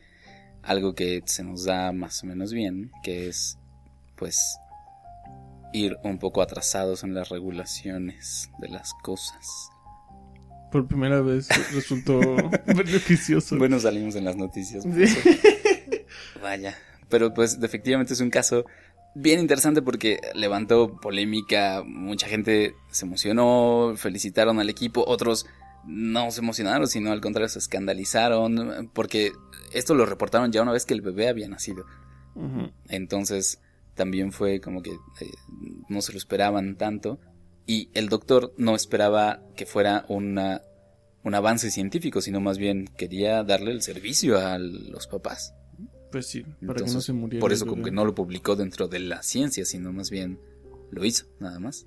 algo 0.63 0.95
que 0.95 1.21
se 1.25 1.43
nos 1.43 1.65
da 1.65 1.91
más 1.91 2.23
o 2.23 2.25
menos 2.27 2.51
bien, 2.51 2.91
que 3.03 3.27
es, 3.27 3.57
pues, 4.15 4.57
ir 5.71 5.97
un 6.03 6.17
poco 6.17 6.41
atrasados 6.41 7.03
en 7.03 7.13
las 7.13 7.29
regulaciones 7.29 8.49
de 8.59 8.69
las 8.69 8.91
cosas. 9.03 9.69
Por 10.71 10.87
primera 10.87 11.21
vez 11.21 11.47
resultó 11.73 12.19
beneficioso. 12.67 13.57
Bueno, 13.57 13.79
salimos 13.79 14.15
en 14.15 14.25
las 14.25 14.35
noticias. 14.35 14.83
Sí. 14.83 15.19
Vaya. 16.41 16.75
Pero 17.09 17.33
pues 17.33 17.57
efectivamente 17.61 18.13
es 18.13 18.19
un 18.19 18.29
caso 18.29 18.65
bien 19.15 19.39
interesante 19.39 19.81
porque 19.81 20.19
levantó 20.35 20.99
polémica, 20.99 21.83
mucha 21.85 22.27
gente 22.27 22.75
se 22.91 23.05
emocionó, 23.05 23.93
felicitaron 23.95 24.59
al 24.59 24.69
equipo, 24.69 25.03
otros 25.07 25.45
no 25.85 26.29
se 26.31 26.41
emocionaron, 26.41 26.87
sino 26.87 27.11
al 27.11 27.21
contrario 27.21 27.49
se 27.49 27.59
escandalizaron, 27.59 28.91
porque 28.93 29.31
esto 29.73 29.95
lo 29.95 30.05
reportaron 30.05 30.51
ya 30.51 30.61
una 30.61 30.73
vez 30.73 30.85
que 30.85 30.93
el 30.93 31.01
bebé 31.01 31.29
había 31.29 31.47
nacido. 31.47 31.85
Entonces 32.89 33.59
también 33.95 34.31
fue 34.31 34.61
como 34.61 34.83
que 34.83 34.91
eh, 34.91 35.31
no 35.89 36.01
se 36.01 36.11
lo 36.11 36.19
esperaban 36.19 36.75
tanto 36.75 37.19
y 37.67 37.89
el 37.93 38.07
doctor 38.07 38.53
no 38.57 38.75
esperaba 38.75 39.43
que 39.57 39.65
fuera 39.65 40.05
una, 40.07 40.61
un 41.23 41.35
avance 41.35 41.69
científico, 41.69 42.21
sino 42.21 42.39
más 42.39 42.57
bien 42.57 42.87
quería 42.97 43.43
darle 43.43 43.71
el 43.71 43.81
servicio 43.81 44.39
a 44.39 44.57
los 44.57 45.05
papás. 45.05 45.53
Pues 46.09 46.27
sí, 46.27 46.45
para 46.65 46.85
que 46.85 46.91
no 46.91 47.01
se 47.01 47.11
muriera. 47.11 47.41
Por 47.41 47.51
eso 47.51 47.67
como 47.67 47.83
que 47.83 47.91
no 47.91 48.05
lo 48.05 48.15
publicó 48.15 48.55
dentro 48.55 48.87
de 48.87 48.99
la 48.99 49.21
ciencia, 49.21 49.65
sino 49.65 49.91
más 49.91 50.09
bien 50.09 50.39
lo 50.91 51.03
hizo, 51.03 51.25
nada 51.41 51.59
más. 51.59 51.85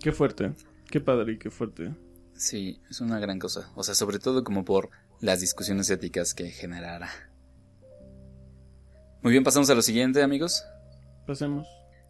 Qué 0.00 0.12
fuerte, 0.12 0.52
qué 0.90 1.00
padre 1.00 1.34
y 1.34 1.38
qué 1.38 1.50
fuerte. 1.50 1.94
Sí, 2.34 2.80
es 2.88 3.02
una 3.02 3.18
gran 3.18 3.38
cosa. 3.38 3.70
O 3.74 3.82
sea, 3.82 3.94
sobre 3.94 4.18
todo 4.18 4.42
como 4.42 4.64
por 4.64 4.88
las 5.20 5.40
discusiones 5.40 5.90
éticas 5.90 6.32
que 6.32 6.48
generará. 6.48 7.10
Muy 9.22 9.32
bien, 9.32 9.44
pasamos 9.44 9.68
a 9.68 9.74
lo 9.74 9.82
siguiente, 9.82 10.22
amigos. 10.22 10.64
Pasemos. 11.26 11.66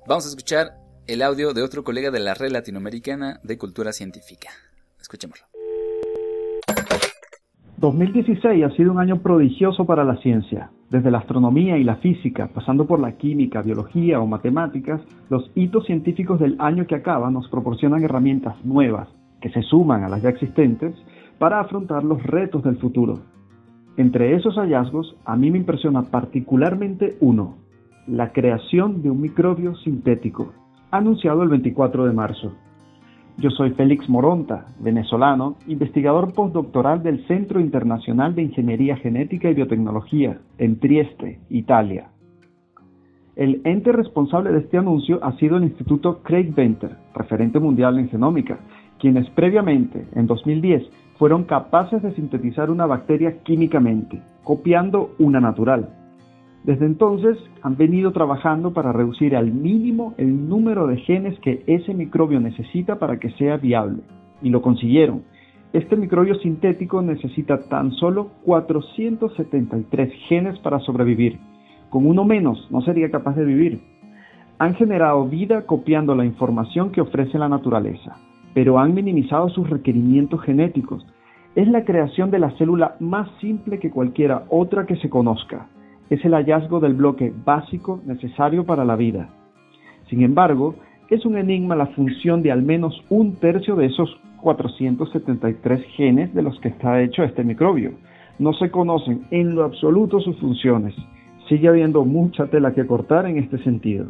Vamos 0.06 0.26
a 0.26 0.28
escuchar 0.28 0.87
el 1.08 1.22
audio 1.22 1.54
de 1.54 1.62
otro 1.62 1.84
colega 1.84 2.10
de 2.10 2.20
la 2.20 2.34
Red 2.34 2.52
Latinoamericana 2.52 3.40
de 3.42 3.56
Cultura 3.56 3.92
Científica. 3.92 4.50
Escuchémoslo. 5.00 5.46
2016 7.78 8.62
ha 8.62 8.70
sido 8.76 8.92
un 8.92 8.98
año 8.98 9.22
prodigioso 9.22 9.86
para 9.86 10.04
la 10.04 10.18
ciencia. 10.18 10.70
Desde 10.90 11.10
la 11.10 11.18
astronomía 11.18 11.78
y 11.78 11.84
la 11.84 11.96
física, 11.96 12.50
pasando 12.52 12.86
por 12.86 13.00
la 13.00 13.16
química, 13.16 13.62
biología 13.62 14.20
o 14.20 14.26
matemáticas, 14.26 15.00
los 15.30 15.50
hitos 15.54 15.86
científicos 15.86 16.40
del 16.40 16.56
año 16.58 16.86
que 16.86 16.96
acaba 16.96 17.30
nos 17.30 17.48
proporcionan 17.48 18.04
herramientas 18.04 18.62
nuevas 18.62 19.08
que 19.40 19.48
se 19.48 19.62
suman 19.62 20.04
a 20.04 20.10
las 20.10 20.20
ya 20.20 20.28
existentes 20.28 20.94
para 21.38 21.60
afrontar 21.60 22.04
los 22.04 22.22
retos 22.22 22.62
del 22.64 22.76
futuro. 22.76 23.20
Entre 23.96 24.34
esos 24.34 24.56
hallazgos, 24.56 25.16
a 25.24 25.36
mí 25.36 25.50
me 25.50 25.58
impresiona 25.58 26.02
particularmente 26.02 27.16
uno, 27.20 27.56
la 28.06 28.32
creación 28.32 29.02
de 29.02 29.10
un 29.10 29.22
microbio 29.22 29.74
sintético, 29.76 30.52
anunciado 30.90 31.42
el 31.42 31.48
24 31.48 32.06
de 32.06 32.12
marzo. 32.12 32.52
Yo 33.36 33.50
soy 33.50 33.70
Félix 33.70 34.08
Moronta, 34.08 34.66
venezolano, 34.80 35.56
investigador 35.68 36.32
postdoctoral 36.32 37.02
del 37.02 37.24
Centro 37.26 37.60
Internacional 37.60 38.34
de 38.34 38.42
Ingeniería 38.42 38.96
Genética 38.96 39.48
y 39.48 39.54
Biotecnología, 39.54 40.38
en 40.58 40.80
Trieste, 40.80 41.38
Italia. 41.48 42.08
El 43.36 43.60
ente 43.62 43.92
responsable 43.92 44.50
de 44.50 44.58
este 44.58 44.78
anuncio 44.78 45.20
ha 45.22 45.36
sido 45.36 45.56
el 45.56 45.62
Instituto 45.62 46.20
Craig 46.24 46.52
Venter, 46.52 46.96
referente 47.14 47.60
mundial 47.60 47.98
en 48.00 48.08
genómica, 48.08 48.58
quienes 48.98 49.30
previamente, 49.30 50.08
en 50.16 50.26
2010, 50.26 50.82
fueron 51.18 51.44
capaces 51.44 52.02
de 52.02 52.12
sintetizar 52.14 52.70
una 52.70 52.86
bacteria 52.86 53.38
químicamente, 53.44 54.20
copiando 54.42 55.14
una 55.20 55.38
natural. 55.38 55.97
Desde 56.68 56.84
entonces 56.84 57.38
han 57.62 57.78
venido 57.78 58.12
trabajando 58.12 58.74
para 58.74 58.92
reducir 58.92 59.34
al 59.34 59.50
mínimo 59.50 60.12
el 60.18 60.50
número 60.50 60.86
de 60.86 60.98
genes 60.98 61.40
que 61.40 61.64
ese 61.66 61.94
microbio 61.94 62.40
necesita 62.40 62.98
para 62.98 63.18
que 63.18 63.30
sea 63.30 63.56
viable. 63.56 64.02
Y 64.42 64.50
lo 64.50 64.60
consiguieron. 64.60 65.22
Este 65.72 65.96
microbio 65.96 66.34
sintético 66.34 67.00
necesita 67.00 67.68
tan 67.70 67.92
solo 67.92 68.32
473 68.44 70.12
genes 70.28 70.58
para 70.58 70.80
sobrevivir. 70.80 71.38
Con 71.88 72.04
uno 72.04 72.26
menos 72.26 72.68
no 72.70 72.82
sería 72.82 73.10
capaz 73.10 73.34
de 73.36 73.46
vivir. 73.46 73.80
Han 74.58 74.74
generado 74.74 75.26
vida 75.26 75.64
copiando 75.64 76.14
la 76.14 76.26
información 76.26 76.92
que 76.92 77.00
ofrece 77.00 77.38
la 77.38 77.48
naturaleza 77.48 78.18
pero 78.54 78.80
han 78.80 78.92
minimizado 78.92 79.48
sus 79.50 79.70
requerimientos 79.70 80.42
genéticos. 80.42 81.06
Es 81.54 81.68
la 81.68 81.84
creación 81.84 82.32
de 82.32 82.40
la 82.40 82.50
célula 82.58 82.96
más 82.98 83.28
simple 83.40 83.78
que 83.78 83.88
cualquiera 83.88 84.46
otra 84.48 84.84
que 84.84 84.96
se 84.96 85.08
conozca. 85.08 85.68
Es 86.10 86.24
el 86.24 86.32
hallazgo 86.32 86.80
del 86.80 86.94
bloque 86.94 87.32
básico 87.44 88.00
necesario 88.06 88.64
para 88.64 88.84
la 88.84 88.96
vida. 88.96 89.28
Sin 90.08 90.22
embargo, 90.22 90.74
es 91.10 91.24
un 91.26 91.36
enigma 91.36 91.76
la 91.76 91.86
función 91.88 92.42
de 92.42 92.52
al 92.52 92.62
menos 92.62 93.02
un 93.10 93.36
tercio 93.36 93.76
de 93.76 93.86
esos 93.86 94.18
473 94.42 95.82
genes 95.96 96.34
de 96.34 96.42
los 96.42 96.58
que 96.60 96.68
está 96.68 97.02
hecho 97.02 97.22
este 97.22 97.44
microbio. 97.44 97.92
No 98.38 98.52
se 98.54 98.70
conocen 98.70 99.26
en 99.30 99.54
lo 99.54 99.64
absoluto 99.64 100.20
sus 100.20 100.36
funciones. 100.38 100.94
Sigue 101.48 101.68
habiendo 101.68 102.04
mucha 102.04 102.46
tela 102.46 102.72
que 102.72 102.86
cortar 102.86 103.26
en 103.26 103.38
este 103.38 103.58
sentido. 103.64 104.06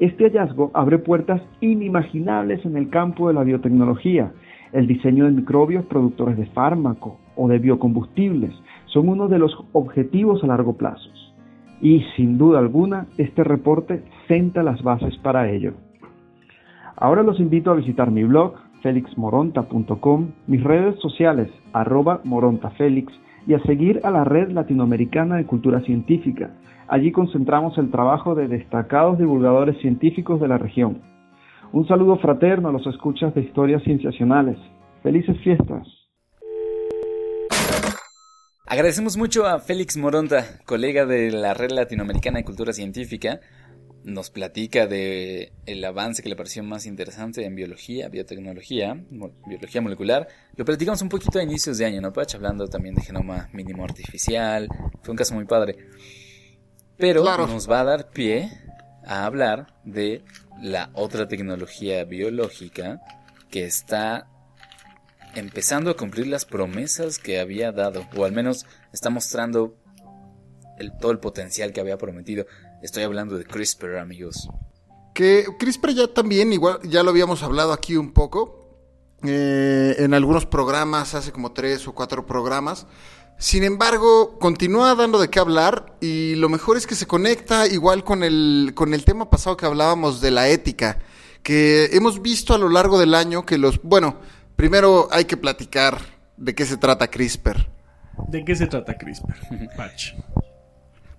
Este 0.00 0.24
hallazgo 0.24 0.70
abre 0.74 0.98
puertas 0.98 1.42
inimaginables 1.60 2.64
en 2.64 2.76
el 2.76 2.88
campo 2.88 3.28
de 3.28 3.34
la 3.34 3.42
biotecnología. 3.42 4.32
El 4.72 4.86
diseño 4.86 5.24
de 5.24 5.32
microbios 5.32 5.84
productores 5.86 6.36
de 6.36 6.46
fármaco 6.46 7.18
o 7.36 7.48
de 7.48 7.58
biocombustibles 7.58 8.52
son 8.92 9.08
uno 9.08 9.28
de 9.28 9.38
los 9.38 9.56
objetivos 9.72 10.42
a 10.42 10.46
largo 10.46 10.76
plazo. 10.76 11.08
Y 11.80 12.04
sin 12.16 12.38
duda 12.38 12.58
alguna, 12.58 13.06
este 13.18 13.44
reporte 13.44 14.02
senta 14.26 14.62
las 14.62 14.82
bases 14.82 15.16
para 15.18 15.50
ello. 15.50 15.74
Ahora 16.96 17.22
los 17.22 17.38
invito 17.38 17.70
a 17.70 17.76
visitar 17.76 18.10
mi 18.10 18.24
blog, 18.24 18.54
felixmoronta.com, 18.82 20.30
mis 20.46 20.64
redes 20.64 20.98
sociales, 21.00 21.48
arroba 21.72 22.20
morontafelix, 22.24 23.12
y 23.46 23.54
a 23.54 23.60
seguir 23.60 24.00
a 24.04 24.10
la 24.10 24.24
Red 24.24 24.50
Latinoamericana 24.50 25.36
de 25.36 25.46
Cultura 25.46 25.80
Científica, 25.80 26.50
Allí 26.88 27.12
concentramos 27.12 27.76
el 27.76 27.90
trabajo 27.90 28.34
de 28.34 28.48
destacados 28.48 29.18
divulgadores 29.18 29.78
científicos 29.82 30.40
de 30.40 30.48
la 30.48 30.56
región. 30.56 31.02
Un 31.70 31.86
saludo 31.86 32.16
fraterno 32.16 32.70
a 32.70 32.72
los 32.72 32.86
escuchas 32.86 33.34
de 33.34 33.42
historias 33.42 33.82
cienciacionales. 33.82 34.56
Felices 35.02 35.36
fiestas. 35.42 35.86
Agradecemos 38.70 39.16
mucho 39.16 39.46
a 39.46 39.60
Félix 39.60 39.96
Moronta, 39.96 40.60
colega 40.66 41.06
de 41.06 41.30
la 41.30 41.54
Red 41.54 41.70
Latinoamericana 41.70 42.36
de 42.36 42.44
Cultura 42.44 42.74
Científica. 42.74 43.40
Nos 44.04 44.28
platica 44.28 44.86
de 44.86 45.52
el 45.64 45.82
avance 45.82 46.22
que 46.22 46.28
le 46.28 46.36
pareció 46.36 46.62
más 46.62 46.84
interesante 46.84 47.46
en 47.46 47.54
biología, 47.54 48.10
biotecnología, 48.10 49.02
biología 49.46 49.80
molecular. 49.80 50.28
Lo 50.54 50.66
platicamos 50.66 51.00
un 51.00 51.08
poquito 51.08 51.38
a 51.38 51.42
inicios 51.42 51.78
de 51.78 51.86
año, 51.86 52.02
¿no, 52.02 52.12
Pach? 52.12 52.34
Hablando 52.34 52.68
también 52.68 52.94
de 52.94 53.00
genoma 53.00 53.48
mínimo 53.54 53.84
artificial. 53.84 54.68
Fue 55.00 55.12
un 55.12 55.16
caso 55.16 55.34
muy 55.34 55.46
padre. 55.46 55.78
Pero 56.98 57.24
nos 57.24 57.70
va 57.70 57.80
a 57.80 57.84
dar 57.84 58.10
pie 58.10 58.50
a 59.06 59.24
hablar 59.24 59.78
de 59.84 60.22
la 60.60 60.90
otra 60.92 61.26
tecnología 61.26 62.04
biológica 62.04 63.00
que 63.50 63.64
está 63.64 64.28
empezando 65.34 65.90
a 65.90 65.96
cumplir 65.96 66.26
las 66.26 66.44
promesas 66.44 67.18
que 67.18 67.40
había 67.40 67.72
dado, 67.72 68.06
o 68.16 68.24
al 68.24 68.32
menos 68.32 68.66
está 68.92 69.10
mostrando 69.10 69.76
todo 71.00 71.12
el 71.12 71.18
potencial 71.18 71.72
que 71.72 71.80
había 71.80 71.98
prometido. 71.98 72.46
Estoy 72.82 73.02
hablando 73.02 73.36
de 73.36 73.44
CRISPR, 73.44 73.98
amigos. 73.98 74.48
Que 75.14 75.46
CRISPR 75.58 75.94
ya 75.94 76.08
también, 76.08 76.52
igual, 76.52 76.78
ya 76.84 77.02
lo 77.02 77.10
habíamos 77.10 77.42
hablado 77.42 77.72
aquí 77.72 77.96
un 77.96 78.12
poco, 78.12 78.58
eh, 79.24 79.96
en 79.98 80.14
algunos 80.14 80.46
programas, 80.46 81.14
hace 81.14 81.32
como 81.32 81.52
tres 81.52 81.88
o 81.88 81.94
cuatro 81.94 82.24
programas, 82.24 82.86
sin 83.38 83.62
embargo, 83.62 84.36
continúa 84.40 84.96
dando 84.96 85.20
de 85.20 85.30
qué 85.30 85.38
hablar 85.38 85.96
y 86.00 86.34
lo 86.34 86.48
mejor 86.48 86.76
es 86.76 86.88
que 86.88 86.96
se 86.96 87.06
conecta 87.06 87.68
igual 87.68 88.02
con 88.02 88.24
el, 88.24 88.72
con 88.74 88.94
el 88.94 89.04
tema 89.04 89.30
pasado 89.30 89.56
que 89.56 89.64
hablábamos 89.64 90.20
de 90.20 90.32
la 90.32 90.48
ética, 90.48 90.98
que 91.44 91.90
hemos 91.92 92.20
visto 92.20 92.52
a 92.52 92.58
lo 92.58 92.68
largo 92.68 92.98
del 92.98 93.14
año 93.14 93.46
que 93.46 93.56
los... 93.56 93.80
Bueno, 93.82 94.16
primero 94.58 95.06
hay 95.12 95.24
que 95.24 95.36
platicar 95.36 95.98
de 96.36 96.52
qué 96.52 96.66
se 96.66 96.76
trata 96.76 97.06
CRISPR. 97.06 97.68
¿De 98.26 98.44
qué 98.44 98.56
se 98.56 98.66
trata 98.66 98.98
CRISPR? 98.98 99.36
Patch. 99.76 100.14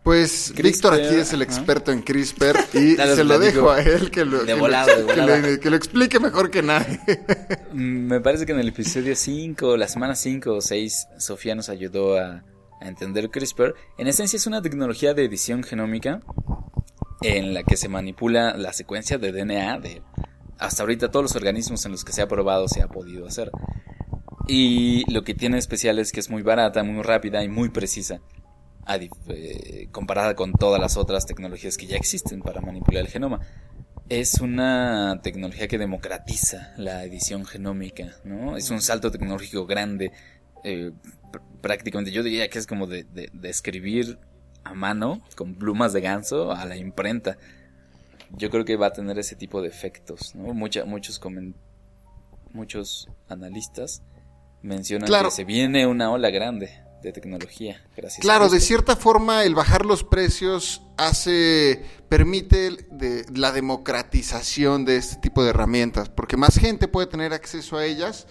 Pues 0.04 0.54
Víctor 0.56 0.94
aquí 0.94 1.16
es 1.16 1.32
el 1.32 1.42
experto 1.42 1.92
en 1.92 2.02
CRISPR 2.02 2.58
y 2.74 2.96
se 2.96 3.24
lo 3.24 3.40
dejo 3.40 3.72
a 3.72 3.82
él 3.82 4.12
que 4.12 4.26
lo, 4.26 4.46
que, 4.46 5.70
lo, 5.70 5.76
explique 5.76 6.20
mejor 6.20 6.52
que 6.52 6.62
nadie. 6.62 7.00
Mm, 7.72 8.08
me 8.08 8.20
parece 8.20 8.46
que 8.46 8.52
en 8.52 8.60
el 8.60 8.70
episodio 8.70 9.16
5, 9.16 9.78
la 9.78 9.88
semana 9.88 10.16
5 10.16 10.56
o 10.56 10.62
6, 10.62 11.08
Sofía 11.18 11.56
nos 11.56 11.70
ayudó 11.70 12.18
a, 12.18 12.44
a 12.82 12.88
entender 12.88 13.30
CRISPR. 13.30 13.74
En 13.98 14.08
esencia 14.08 14.36
es 14.36 14.48
una 14.48 14.62
tecnología 14.62 15.14
de 15.14 15.24
edición 15.24 15.64
genómica 15.64 16.20
en 17.22 17.54
la 17.54 17.64
que 17.64 17.78
se 17.78 17.88
manipula 17.88 18.58
la 18.58 18.74
secuencia 18.74 19.18
de 19.18 19.32
DNA 19.32 19.80
de 19.80 20.02
hasta 20.60 20.84
ahorita 20.84 21.10
todos 21.12 21.24
los 21.24 21.36
organismos 21.36 21.86
en 21.86 21.94
los 21.94 22.04
que 22.04 22.12
se 22.12 22.22
ha 22.22 22.28
probado 22.28 22.68
se 22.68 22.82
ha 22.82 22.88
podido 22.88 23.26
hacer. 23.26 23.52
Y 24.48 25.10
lo 25.12 25.24
que 25.24 25.34
tiene 25.34 25.58
especial 25.58 26.00
es 26.00 26.12
que 26.12 26.20
es 26.20 26.30
muy 26.30 26.42
barata, 26.42 26.84
muy 26.84 27.04
rápida 27.04 27.44
y 27.44 27.50
muy 27.50 27.70
precisa. 27.70 28.22
Eh, 29.28 29.88
comparada 29.92 30.34
con 30.36 30.52
todas 30.54 30.82
las 30.82 30.98
otras 30.98 31.28
tecnologías 31.28 31.78
que 31.78 31.86
ya 31.86 31.96
existen 31.96 32.42
para 32.42 32.60
manipular 32.60 33.04
el 33.04 33.08
genoma. 33.08 33.40
Es 34.10 34.42
una 34.42 35.20
tecnología 35.22 35.68
que 35.68 35.78
democratiza 35.78 36.74
la 36.78 37.04
edición 37.04 37.46
genómica, 37.46 38.16
¿no? 38.24 38.58
Es 38.58 38.72
un 38.72 38.82
salto 38.82 39.12
tecnológico 39.12 39.68
grande. 39.68 40.12
Eh, 40.64 40.92
prácticamente 41.62 42.12
yo 42.12 42.24
diría 42.24 42.50
que 42.50 42.58
es 42.58 42.66
como 42.66 42.88
de, 42.88 43.06
escribir 43.44 44.18
a 44.64 44.74
mano, 44.74 45.22
con 45.36 45.54
plumas 45.54 45.94
de 45.94 46.02
ganso, 46.02 46.52
a 46.52 46.66
la 46.66 46.76
imprenta. 46.76 47.38
Yo 48.32 48.50
creo 48.50 48.66
que 48.66 48.76
va 48.76 48.88
a 48.88 48.94
tener 48.94 49.18
ese 49.20 49.36
tipo 49.36 49.62
de 49.62 49.68
efectos, 49.70 50.36
¿no? 50.36 50.54
Mucha, 50.54 50.86
muchos 50.86 51.20
comen, 51.20 51.56
muchos 52.54 53.08
analistas 53.28 54.02
mencionan 54.62 55.08
Claro. 55.08 55.30
que 55.30 55.36
se 55.36 55.44
viene 55.46 55.88
una 55.88 56.12
ola 56.12 56.30
grande 56.30 56.70
de 57.02 57.12
tecnología. 57.14 57.82
Gracias. 57.96 58.20
Claro, 58.22 58.50
de 58.50 58.60
cierta 58.60 58.96
forma 58.96 59.44
el 59.46 59.56
bajar 59.56 59.86
los 59.86 60.04
precios 60.04 60.82
hace, 60.98 61.84
permite 62.10 62.72
de- 62.92 63.26
la 63.34 63.52
democratización 63.54 64.84
de 64.86 64.98
este 64.98 65.16
tipo 65.18 65.44
de 65.44 65.52
herramientas, 65.52 66.10
porque 66.10 66.36
más 66.38 66.58
gente 66.60 66.88
puede 66.90 67.08
tener 67.08 67.32
acceso 67.34 67.78
a 67.78 67.86
ellas, 67.86 68.28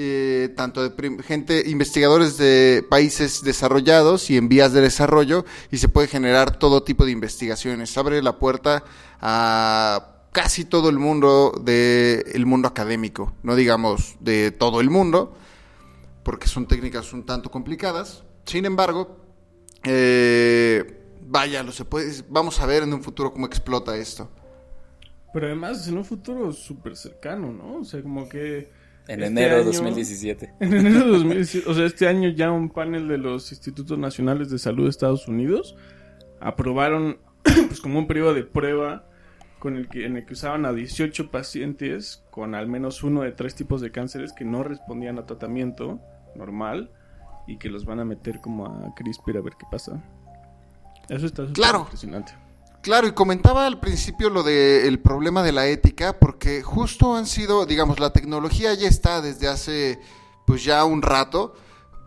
eh, 0.00 0.54
tanto 0.56 0.88
de 0.88 1.22
gente, 1.24 1.64
investigadores 1.66 2.38
de 2.38 2.86
países 2.88 3.42
desarrollados 3.42 4.30
y 4.30 4.36
en 4.36 4.48
vías 4.48 4.72
de 4.72 4.80
desarrollo, 4.80 5.44
y 5.72 5.78
se 5.78 5.88
puede 5.88 6.06
generar 6.06 6.56
todo 6.56 6.84
tipo 6.84 7.04
de 7.04 7.10
investigaciones. 7.10 7.98
Abre 7.98 8.22
la 8.22 8.38
puerta 8.38 8.84
a 9.20 10.22
casi 10.30 10.64
todo 10.64 10.88
el 10.88 11.00
mundo 11.00 11.50
del 11.64 12.46
mundo 12.46 12.68
académico, 12.68 13.32
no 13.42 13.56
digamos 13.56 14.14
de 14.20 14.52
todo 14.52 14.80
el 14.80 14.88
mundo, 14.88 15.36
porque 16.22 16.46
son 16.46 16.68
técnicas 16.68 17.12
un 17.12 17.26
tanto 17.26 17.50
complicadas. 17.50 18.22
Sin 18.44 18.66
embargo, 18.66 19.16
eh, 19.82 21.02
vaya, 21.26 21.64
lo 21.64 21.72
se 21.72 21.84
puede, 21.84 22.22
vamos 22.28 22.60
a 22.60 22.66
ver 22.66 22.84
en 22.84 22.94
un 22.94 23.02
futuro 23.02 23.32
cómo 23.32 23.46
explota 23.46 23.96
esto. 23.96 24.30
Pero 25.32 25.46
además 25.46 25.88
en 25.88 25.98
un 25.98 26.04
futuro 26.04 26.52
súper 26.52 26.96
cercano, 26.96 27.52
¿no? 27.52 27.80
O 27.80 27.84
sea, 27.84 28.00
como 28.00 28.28
que... 28.28 28.77
En 29.08 29.22
este 29.22 29.26
enero 29.26 29.54
de 29.56 29.60
año- 29.62 29.72
2017. 29.72 30.54
En 30.60 30.74
enero 30.74 31.00
de 31.06 31.10
2017, 31.18 31.68
o 31.70 31.74
sea, 31.74 31.86
este 31.86 32.06
año 32.08 32.28
ya 32.30 32.50
un 32.52 32.68
panel 32.70 33.08
de 33.08 33.18
los 33.18 33.50
Institutos 33.52 33.98
Nacionales 33.98 34.50
de 34.50 34.58
Salud 34.58 34.84
de 34.84 34.90
Estados 34.90 35.26
Unidos 35.28 35.76
aprobaron 36.40 37.18
pues 37.42 37.80
como 37.80 37.98
un 37.98 38.06
periodo 38.06 38.34
de 38.34 38.44
prueba 38.44 39.04
con 39.58 39.76
el 39.76 39.88
que, 39.88 40.06
en 40.06 40.16
el 40.16 40.24
que 40.24 40.34
usaban 40.34 40.64
a 40.66 40.72
18 40.72 41.30
pacientes 41.32 42.22
con 42.30 42.54
al 42.54 42.68
menos 42.68 43.02
uno 43.02 43.22
de 43.22 43.32
tres 43.32 43.54
tipos 43.56 43.80
de 43.80 43.90
cánceres 43.90 44.32
que 44.32 44.44
no 44.44 44.62
respondían 44.62 45.18
a 45.18 45.26
tratamiento 45.26 46.00
normal 46.36 46.90
y 47.48 47.56
que 47.58 47.68
los 47.68 47.84
van 47.84 47.98
a 47.98 48.04
meter 48.04 48.40
como 48.40 48.66
a 48.66 48.94
CRISPR 48.94 49.38
a 49.38 49.40
ver 49.40 49.54
qué 49.58 49.66
pasa. 49.70 50.00
Eso 51.08 51.26
está 51.26 51.42
súper 51.42 51.54
Claro. 51.54 51.80
impresionante. 51.80 52.32
Claro, 52.88 53.06
y 53.06 53.12
comentaba 53.12 53.66
al 53.66 53.80
principio 53.80 54.30
lo 54.30 54.42
del 54.42 54.98
problema 54.98 55.42
de 55.42 55.52
la 55.52 55.66
ética, 55.66 56.18
porque 56.18 56.62
justo 56.62 57.14
han 57.16 57.26
sido, 57.26 57.66
digamos, 57.66 58.00
la 58.00 58.14
tecnología 58.14 58.72
ya 58.72 58.88
está 58.88 59.20
desde 59.20 59.46
hace 59.46 60.00
pues 60.46 60.64
ya 60.64 60.82
un 60.86 61.02
rato, 61.02 61.52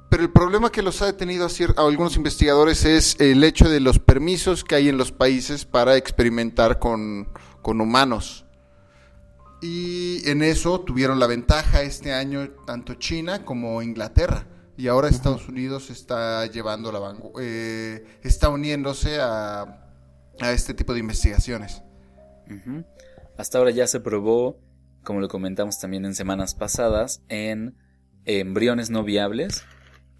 pero 0.09 0.23
el 0.23 0.31
problema 0.31 0.71
que 0.71 0.81
los 0.81 1.03
ha 1.03 1.05
detenido 1.05 1.45
a, 1.45 1.49
a 1.79 1.85
algunos 1.85 2.15
investigadores 2.15 2.83
es 2.83 3.15
el 3.19 3.43
hecho 3.43 3.69
de 3.69 3.79
los 3.79 3.99
permisos 3.99 4.63
que 4.63 4.73
hay 4.73 4.89
en 4.89 4.97
los 4.97 5.11
países 5.11 5.65
para 5.65 5.97
experimentar 5.97 6.79
con, 6.79 7.29
con 7.61 7.79
humanos. 7.79 8.45
Y 9.61 10.27
en 10.27 10.41
eso 10.41 10.79
tuvieron 10.81 11.19
la 11.19 11.27
ventaja 11.27 11.83
este 11.83 12.11
año 12.11 12.49
tanto 12.65 12.95
China 12.95 13.45
como 13.45 13.83
Inglaterra. 13.83 14.47
Y 14.77 14.87
ahora 14.87 15.09
Estados 15.09 15.47
Unidos 15.47 15.91
está 15.91 16.43
llevando 16.47 16.91
la 16.91 16.99
vangu- 16.99 17.33
eh, 17.39 18.17
está 18.23 18.49
uniéndose 18.49 19.19
a, 19.21 19.80
a 20.41 20.51
este 20.51 20.73
tipo 20.73 20.93
de 20.93 20.99
investigaciones. 20.99 21.83
Hasta 23.37 23.57
ahora 23.57 23.71
ya 23.71 23.87
se 23.87 23.99
probó, 23.99 24.59
como 25.03 25.19
lo 25.21 25.27
comentamos 25.27 25.79
también 25.79 26.05
en 26.05 26.15
semanas 26.15 26.53
pasadas, 26.55 27.23
en 27.29 27.75
embriones 28.25 28.89
no 28.89 29.03
viables, 29.03 29.63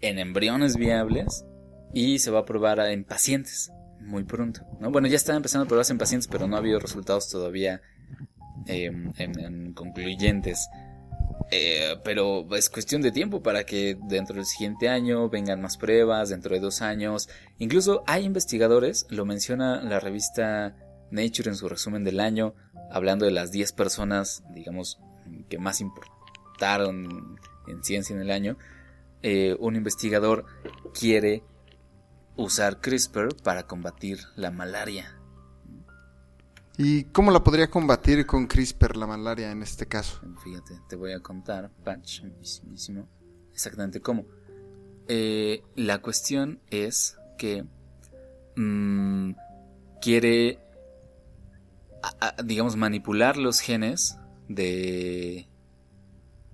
en 0.00 0.18
embriones 0.18 0.76
viables 0.76 1.44
y 1.92 2.18
se 2.18 2.30
va 2.30 2.40
a 2.40 2.44
probar 2.44 2.80
en 2.80 3.04
pacientes 3.04 3.70
muy 4.00 4.24
pronto. 4.24 4.62
¿no? 4.80 4.90
Bueno, 4.90 5.06
ya 5.08 5.16
están 5.16 5.36
empezando 5.36 5.64
a 5.64 5.68
probarse 5.68 5.92
en 5.92 5.98
pacientes, 5.98 6.26
pero 6.26 6.48
no 6.48 6.56
ha 6.56 6.58
habido 6.58 6.80
resultados 6.80 7.28
todavía 7.28 7.80
em, 8.66 9.12
en- 9.18 9.38
en 9.40 9.72
concluyentes. 9.74 10.68
Eh, 11.50 11.96
pero 12.02 12.46
es 12.54 12.70
cuestión 12.70 13.02
de 13.02 13.12
tiempo 13.12 13.42
para 13.42 13.64
que 13.64 13.98
dentro 14.08 14.36
del 14.36 14.46
siguiente 14.46 14.88
año 14.88 15.28
vengan 15.28 15.60
más 15.60 15.76
pruebas, 15.76 16.30
dentro 16.30 16.54
de 16.54 16.60
dos 16.60 16.82
años. 16.82 17.28
Incluso 17.58 18.02
hay 18.06 18.24
investigadores, 18.24 19.06
lo 19.10 19.24
menciona 19.24 19.82
la 19.82 20.00
revista 20.00 20.76
Nature 21.10 21.50
en 21.50 21.56
su 21.56 21.68
resumen 21.68 22.04
del 22.04 22.20
año, 22.20 22.54
hablando 22.90 23.26
de 23.26 23.32
las 23.32 23.50
10 23.50 23.72
personas, 23.72 24.42
digamos, 24.54 24.98
que 25.48 25.58
más 25.58 25.80
importaron 25.80 27.38
en 27.68 27.84
ciencia 27.84 28.14
en 28.14 28.22
el 28.22 28.30
año. 28.30 28.56
Eh, 29.22 29.56
un 29.60 29.76
investigador 29.76 30.46
quiere 30.98 31.44
usar 32.36 32.80
CRISPR 32.80 33.36
para 33.42 33.66
combatir 33.66 34.20
la 34.36 34.50
malaria. 34.50 35.21
¿Y 36.78 37.04
cómo 37.04 37.30
la 37.30 37.44
podría 37.44 37.70
combatir 37.70 38.24
con 38.26 38.46
CRISPR 38.46 38.96
la 38.96 39.06
malaria 39.06 39.50
en 39.50 39.62
este 39.62 39.86
caso? 39.86 40.20
Fíjate, 40.42 40.80
te 40.88 40.96
voy 40.96 41.12
a 41.12 41.20
contar, 41.20 41.70
Patch, 41.84 42.22
exactamente 43.52 44.00
cómo. 44.00 44.24
Eh, 45.08 45.62
la 45.76 46.00
cuestión 46.00 46.60
es 46.70 47.18
que 47.36 47.64
mm, 48.56 49.32
quiere, 50.00 50.58
a- 52.02 52.42
digamos, 52.42 52.76
manipular 52.76 53.36
los 53.36 53.60
genes 53.60 54.16
de... 54.48 55.48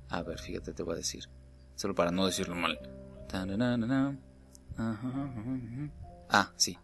A 0.09 0.23
ver, 0.23 0.39
fíjate, 0.41 0.73
te 0.73 0.83
voy 0.83 0.95
a 0.95 0.97
decir, 0.97 1.25
solo 1.77 1.95
para 1.95 2.11
no 2.11 2.27
decirlo 2.27 2.55
mal. 2.57 2.79
Ah, 6.31 6.53
sí, 6.57 6.77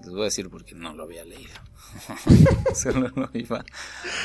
les 0.00 0.10
voy 0.10 0.22
a 0.22 0.24
decir 0.24 0.50
porque 0.50 0.74
no 0.74 0.94
lo 0.94 1.04
había 1.04 1.24
leído. 1.24 1.52
solo 2.74 3.08
lo 3.14 3.28
iba 3.34 3.64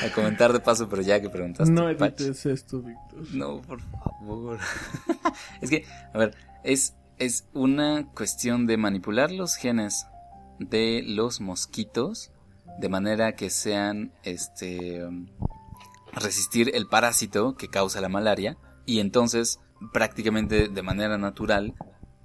a 0.04 0.12
comentar 0.14 0.52
de 0.52 0.60
paso, 0.60 0.88
pero 0.88 1.02
ya 1.02 1.20
que 1.20 1.28
preguntaste. 1.28 1.72
No 1.72 1.88
edites 1.88 2.46
esto, 2.46 2.80
Víctor. 2.80 3.26
No, 3.32 3.60
por 3.62 3.80
favor. 3.80 4.58
es 5.60 5.70
que, 5.70 5.84
a 6.12 6.18
ver, 6.18 6.34
es, 6.64 6.94
es 7.18 7.46
una 7.52 8.06
cuestión 8.14 8.66
de 8.66 8.76
manipular 8.76 9.30
los 9.30 9.56
genes 9.56 10.06
de 10.58 11.02
los 11.06 11.40
mosquitos 11.40 12.30
de 12.78 12.88
manera 12.88 13.36
que 13.36 13.50
sean, 13.50 14.12
este, 14.22 15.02
resistir 16.12 16.70
el 16.74 16.86
parásito 16.86 17.56
que 17.56 17.68
causa 17.68 18.00
la 18.00 18.08
malaria 18.08 18.56
y 18.84 19.00
entonces 19.00 19.60
prácticamente 19.92 20.68
de 20.68 20.82
manera 20.82 21.18
natural 21.18 21.74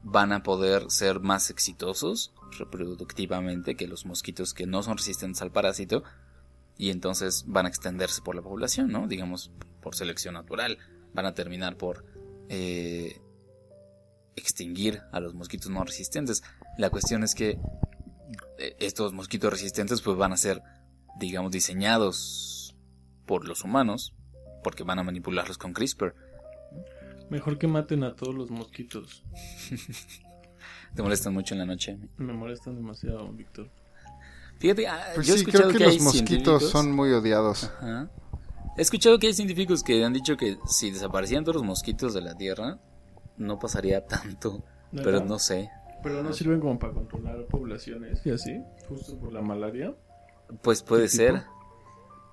van 0.04 0.32
a 0.32 0.43
poder 0.43 0.89
ser 0.89 1.20
más 1.20 1.49
exitosos 1.49 2.34
reproductivamente 2.58 3.76
que 3.76 3.88
los 3.88 4.06
mosquitos 4.06 4.54
que 4.54 4.66
no 4.66 4.84
son 4.84 4.97
resistentes 4.97 5.41
al 5.41 5.52
parásito 5.52 6.04
y 6.78 6.89
entonces 6.89 7.45
van 7.47 7.66
a 7.66 7.70
extenderse 7.70 8.22
por 8.22 8.36
la 8.36 8.41
población, 8.41 8.89
¿no? 8.91 9.08
Digamos, 9.08 9.52
por 9.82 9.95
selección 9.95 10.34
natural. 10.34 10.78
Van 11.14 11.26
a 11.26 11.34
terminar 11.34 11.78
por 11.78 12.06
eh, 12.49 13.22
extinguir 14.36 15.02
a 15.12 15.20
los 15.20 15.34
mosquitos 15.34 15.70
no 15.70 15.84
resistentes. 15.84 16.43
La 16.78 16.89
cuestión 16.89 17.24
es 17.24 17.36
que 17.36 17.60
eh, 18.58 18.76
estos 18.80 19.14
mosquitos 19.14 19.52
resistentes 19.52 20.02
pues 20.02 20.18
van 20.18 20.34
a 20.34 20.38
ser, 20.38 20.62
digamos, 21.20 21.52
diseñados 21.52 22.76
por 23.28 23.47
los 23.47 23.64
humanos 23.64 24.16
porque 24.64 24.84
van 24.84 24.99
a 24.99 25.04
manipularlos 25.04 25.58
con 25.58 25.74
CRISPR. 25.74 26.16
Mejor 27.32 27.57
que 27.57 27.65
maten 27.67 28.03
a 28.03 28.13
todos 28.15 28.36
los 28.36 28.51
mosquitos. 28.51 29.23
Te 30.95 31.01
molestan 31.01 31.34
mucho 31.34 31.53
en 31.55 31.59
la 31.59 31.65
noche. 31.65 31.97
Me 32.17 32.34
molestan 32.34 32.75
demasiado, 32.75 33.32
Víctor. 33.32 33.69
Fíjate, 34.59 34.86
ah, 34.88 35.01
Pues 35.15 35.25
yo 35.27 35.34
he 35.34 35.38
sí, 35.38 35.41
escuchado 35.43 35.69
creo 35.69 35.71
que, 35.71 35.77
que, 35.79 35.84
los 35.86 35.93
hay 35.93 35.99
mosquitos 36.01 36.27
científicos- 36.61 36.69
son 36.71 36.91
muy 36.91 37.11
odiados. 37.13 37.63
Ajá. 37.79 38.09
He 38.77 38.82
escuchado 38.82 39.17
que 39.17 39.27
hay 39.27 39.34
científicos 39.34 39.82
que 39.82 40.03
han 40.03 40.13
dicho 40.13 40.36
que 40.38 40.57
si 40.67 40.91
desaparecían 40.91 41.43
todos 41.43 41.55
los 41.55 41.63
mosquitos 41.65 42.13
de 42.13 42.21
la 42.21 42.36
Tierra, 42.36 42.79
no 43.38 43.57
pasaría 43.59 44.05
tanto. 44.05 44.63
Pero 44.93 45.23
no 45.23 45.39
sé. 45.39 45.69
Pero 46.03 46.21
no 46.23 46.34
sirven 46.34 46.59
como 46.59 46.77
para 46.77 46.91
controlar 46.93 47.45
poblaciones 47.47 48.25
y 48.25 48.32
así, 48.32 48.59
justo 48.89 49.17
por 49.17 49.32
la 49.32 49.41
malaria. 49.41 49.95
Pues 50.61 50.84
puede 50.84 51.03
¿Qué 51.03 51.09
ser. 51.09 51.34
tipo? 51.39 51.51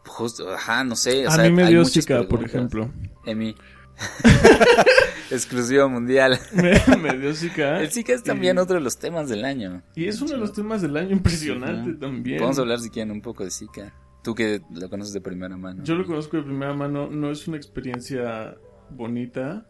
Justo, 0.06 0.50
ajá, 0.52 0.82
no 0.84 0.96
sé. 0.96 1.24
o 1.26 1.30
a 1.30 1.34
sea, 1.34 1.44
mí 1.44 1.50
me 1.52 1.68
dio 1.68 1.84
Zika, 1.84 2.24
por 2.26 2.42
ejemplo. 2.42 2.90
Emi. 3.24 3.54
Exclusiva 5.30 5.88
mundial. 5.88 6.38
Me, 6.52 6.80
me 6.96 7.18
dio 7.18 7.34
Zika. 7.34 7.80
El 7.80 7.90
Zika 7.90 8.14
es 8.14 8.22
también 8.22 8.56
y, 8.56 8.60
otro 8.60 8.76
de 8.76 8.80
los 8.80 8.98
temas 8.98 9.28
del 9.28 9.44
año. 9.44 9.82
Y 9.94 10.06
es 10.06 10.20
uno 10.20 10.32
de 10.32 10.38
los 10.38 10.52
temas 10.52 10.82
del 10.82 10.96
año 10.96 11.10
impresionante 11.10 11.90
Ujú. 11.90 11.98
también. 11.98 12.40
Vamos 12.40 12.58
a 12.58 12.62
hablar 12.62 12.80
si 12.80 12.90
quieren 12.90 13.10
un 13.10 13.20
poco 13.20 13.44
de 13.44 13.50
Zika. 13.50 13.92
Tú 14.22 14.34
que 14.34 14.60
lo 14.70 14.88
conoces 14.88 15.12
de 15.12 15.20
primera 15.20 15.56
mano. 15.56 15.84
Yo 15.84 15.94
lo 15.94 16.06
conozco 16.06 16.36
de 16.36 16.42
primera 16.42 16.74
mano, 16.74 17.08
no 17.08 17.30
es 17.30 17.46
una 17.46 17.56
experiencia 17.56 18.56
bonita, 18.90 19.66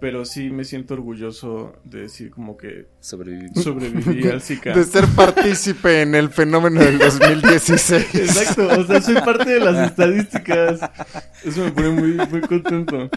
pero 0.00 0.24
sí 0.24 0.50
me 0.50 0.64
siento 0.64 0.94
orgulloso 0.94 1.74
de 1.84 2.02
decir 2.02 2.30
como 2.30 2.56
que 2.56 2.86
Sobreviví. 3.00 3.50
sobreviví 3.62 4.28
al 4.28 4.40
Zika. 4.42 4.74
De 4.74 4.84
ser 4.84 5.06
partícipe 5.14 6.02
en 6.02 6.14
el 6.14 6.30
fenómeno 6.30 6.80
del 6.80 6.98
2016. 6.98 8.14
Exacto, 8.14 8.66
o 8.80 8.84
sea, 8.84 9.00
soy 9.02 9.14
parte 9.16 9.50
de 9.50 9.60
las 9.60 9.90
estadísticas. 9.90 10.80
Eso 11.44 11.64
me 11.64 11.70
pone 11.72 11.90
muy, 11.90 12.12
muy 12.14 12.40
contento. 12.40 13.10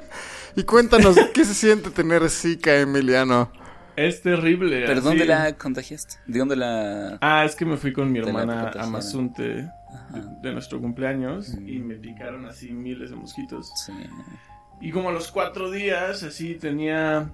Y 0.56 0.64
cuéntanos, 0.64 1.16
¿qué 1.34 1.46
se 1.46 1.54
siente 1.54 1.90
tener 1.90 2.30
Zika, 2.30 2.76
Emiliano? 2.80 3.52
Es 3.96 4.22
terrible. 4.22 4.82
¿Pero 4.88 5.00
así. 5.00 5.08
dónde 5.08 5.26
la 5.26 5.54
contagiaste? 5.54 6.16
¿De 6.26 6.40
dónde 6.40 6.56
la...? 6.56 7.18
Ah, 7.22 7.46
es 7.46 7.56
que 7.56 7.64
me 7.66 7.78
fui 7.78 7.94
con 7.94 8.12
mi 8.12 8.20
hermana 8.20 8.72
a. 8.76 8.88
Mazunte 8.88 9.70
de 10.42 10.52
nuestro 10.52 10.82
cumpleaños 10.82 11.50
Mm. 11.56 11.70
y 11.70 11.80
me 11.80 11.96
picaron 11.96 12.46
así 12.46 12.72
miles 12.72 13.12
de 13.12 13.16
mosquitos. 13.16 13.72
Sí. 13.86 13.94
Y 14.84 14.92
como 14.92 15.08
a 15.08 15.14
los 15.14 15.32
cuatro 15.32 15.72
días, 15.72 16.24
así 16.24 16.56
tenía 16.56 17.34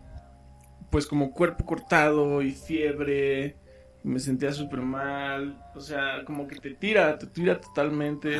pues 0.92 1.08
como 1.08 1.32
cuerpo 1.32 1.66
cortado 1.66 2.44
y 2.44 2.52
fiebre. 2.52 3.56
Y 4.04 4.08
me 4.08 4.20
sentía 4.20 4.54
súper 4.54 4.82
mal. 4.82 5.60
O 5.74 5.82
sea, 5.82 6.24
como 6.26 6.48
que 6.48 6.58
te 6.58 6.76
tira, 6.76 7.18
te 7.18 7.26
tira 7.26 7.60
totalmente. 7.60 8.38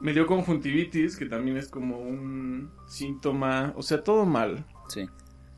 Me 0.00 0.12
dio 0.12 0.26
conjuntivitis, 0.26 1.16
que 1.16 1.26
también 1.26 1.56
es 1.56 1.68
como 1.68 2.00
un 2.00 2.72
síntoma. 2.88 3.72
O 3.76 3.82
sea, 3.82 4.02
todo 4.02 4.26
mal. 4.26 4.66
Sí. 4.88 5.06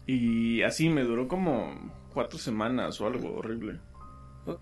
Y 0.06 0.60
así 0.64 0.90
me 0.90 1.02
duró 1.02 1.28
como 1.28 1.94
cuatro 2.12 2.38
semanas 2.38 3.00
o 3.00 3.06
algo 3.06 3.36
horrible. 3.38 3.80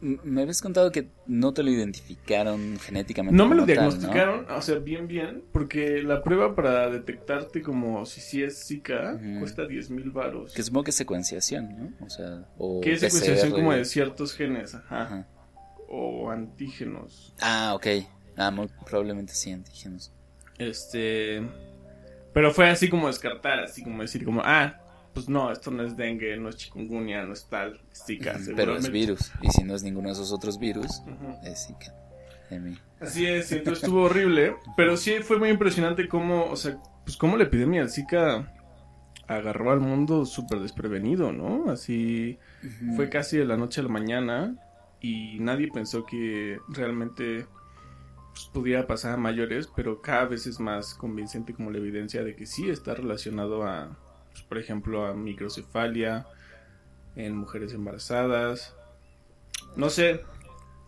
Me 0.00 0.42
habías 0.42 0.62
contado 0.62 0.92
que 0.92 1.08
no 1.26 1.52
te 1.52 1.62
lo 1.62 1.70
identificaron 1.70 2.78
genéticamente. 2.78 3.36
No 3.36 3.48
me 3.48 3.56
lo 3.56 3.66
diagnosticaron, 3.66 4.46
o 4.48 4.62
sea, 4.62 4.76
bien, 4.78 5.08
bien, 5.08 5.42
porque 5.52 6.02
la 6.02 6.22
prueba 6.22 6.54
para 6.54 6.88
detectarte 6.88 7.62
como 7.62 8.06
si 8.06 8.20
sí 8.20 8.42
es 8.42 8.64
Zika 8.66 9.18
cuesta 9.40 9.66
10 9.66 9.90
mil 9.90 10.10
baros. 10.10 10.52
Que 10.54 10.62
supongo 10.62 10.84
que 10.84 10.90
es 10.90 10.96
secuenciación, 10.96 11.76
¿no? 11.98 12.06
O 12.06 12.10
sea, 12.10 12.46
o 12.58 12.80
Que 12.80 12.92
es 12.92 13.00
secuenciación 13.00 13.50
como 13.52 13.72
de 13.72 13.84
ciertos 13.84 14.34
genes, 14.34 14.74
ajá, 14.74 15.02
Ajá. 15.02 15.26
o 15.88 16.30
antígenos. 16.30 17.34
Ah, 17.40 17.72
ok. 17.74 17.86
Ah, 18.36 18.50
muy 18.50 18.68
probablemente 18.86 19.34
sí, 19.34 19.50
antígenos. 19.50 20.12
Este, 20.58 21.42
pero 22.32 22.52
fue 22.52 22.68
así 22.68 22.88
como 22.88 23.08
descartar, 23.08 23.58
así 23.60 23.82
como 23.82 24.02
decir 24.02 24.24
como, 24.24 24.42
ah, 24.44 24.78
pues 25.14 25.28
no, 25.28 25.50
esto 25.50 25.70
no 25.70 25.82
es 25.84 25.96
dengue, 25.96 26.36
no 26.36 26.48
es 26.48 26.56
chikungunya, 26.56 27.24
no 27.24 27.32
es 27.32 27.46
tal, 27.46 27.80
es 27.92 28.04
Zika, 28.04 28.38
Pero 28.56 28.76
es 28.76 28.90
virus. 28.90 29.32
Y 29.42 29.50
si 29.50 29.64
no 29.64 29.74
es 29.74 29.82
ninguno 29.82 30.08
de 30.08 30.14
esos 30.14 30.32
otros 30.32 30.58
virus, 30.58 31.02
es 31.44 31.66
Zika. 31.66 31.94
Mí. 32.50 32.76
Así 33.00 33.26
es, 33.26 33.50
entonces 33.50 33.82
estuvo 33.82 34.02
horrible, 34.02 34.56
pero 34.76 34.98
sí 34.98 35.20
fue 35.22 35.38
muy 35.38 35.48
impresionante 35.48 36.06
cómo, 36.06 36.50
o 36.50 36.56
sea, 36.56 36.76
pues 37.02 37.16
cómo 37.16 37.38
la 37.38 37.44
epidemia 37.44 37.80
del 37.80 37.90
Zika 37.90 38.52
agarró 39.26 39.70
al 39.70 39.80
mundo 39.80 40.26
súper 40.26 40.60
desprevenido, 40.60 41.32
¿no? 41.32 41.70
Así 41.70 42.38
fue 42.94 43.08
casi 43.08 43.38
de 43.38 43.46
la 43.46 43.56
noche 43.56 43.80
a 43.80 43.84
la 43.84 43.88
mañana 43.88 44.54
y 45.00 45.38
nadie 45.40 45.68
pensó 45.72 46.04
que 46.04 46.58
realmente 46.68 47.46
pues, 48.32 48.50
pudiera 48.52 48.86
pasar 48.86 49.14
a 49.14 49.16
mayores, 49.16 49.68
pero 49.74 50.02
cada 50.02 50.26
vez 50.26 50.46
es 50.46 50.60
más 50.60 50.94
convincente 50.94 51.54
como 51.54 51.70
la 51.70 51.78
evidencia 51.78 52.22
de 52.22 52.36
que 52.36 52.46
sí 52.46 52.68
está 52.68 52.94
relacionado 52.94 53.64
a, 53.64 53.96
pues, 54.32 54.42
por 54.44 54.58
ejemplo, 54.58 55.06
a 55.06 55.14
microcefalia 55.14 56.26
en 57.16 57.36
mujeres 57.36 57.72
embarazadas. 57.72 58.74
No 59.76 59.90
sé, 59.90 60.22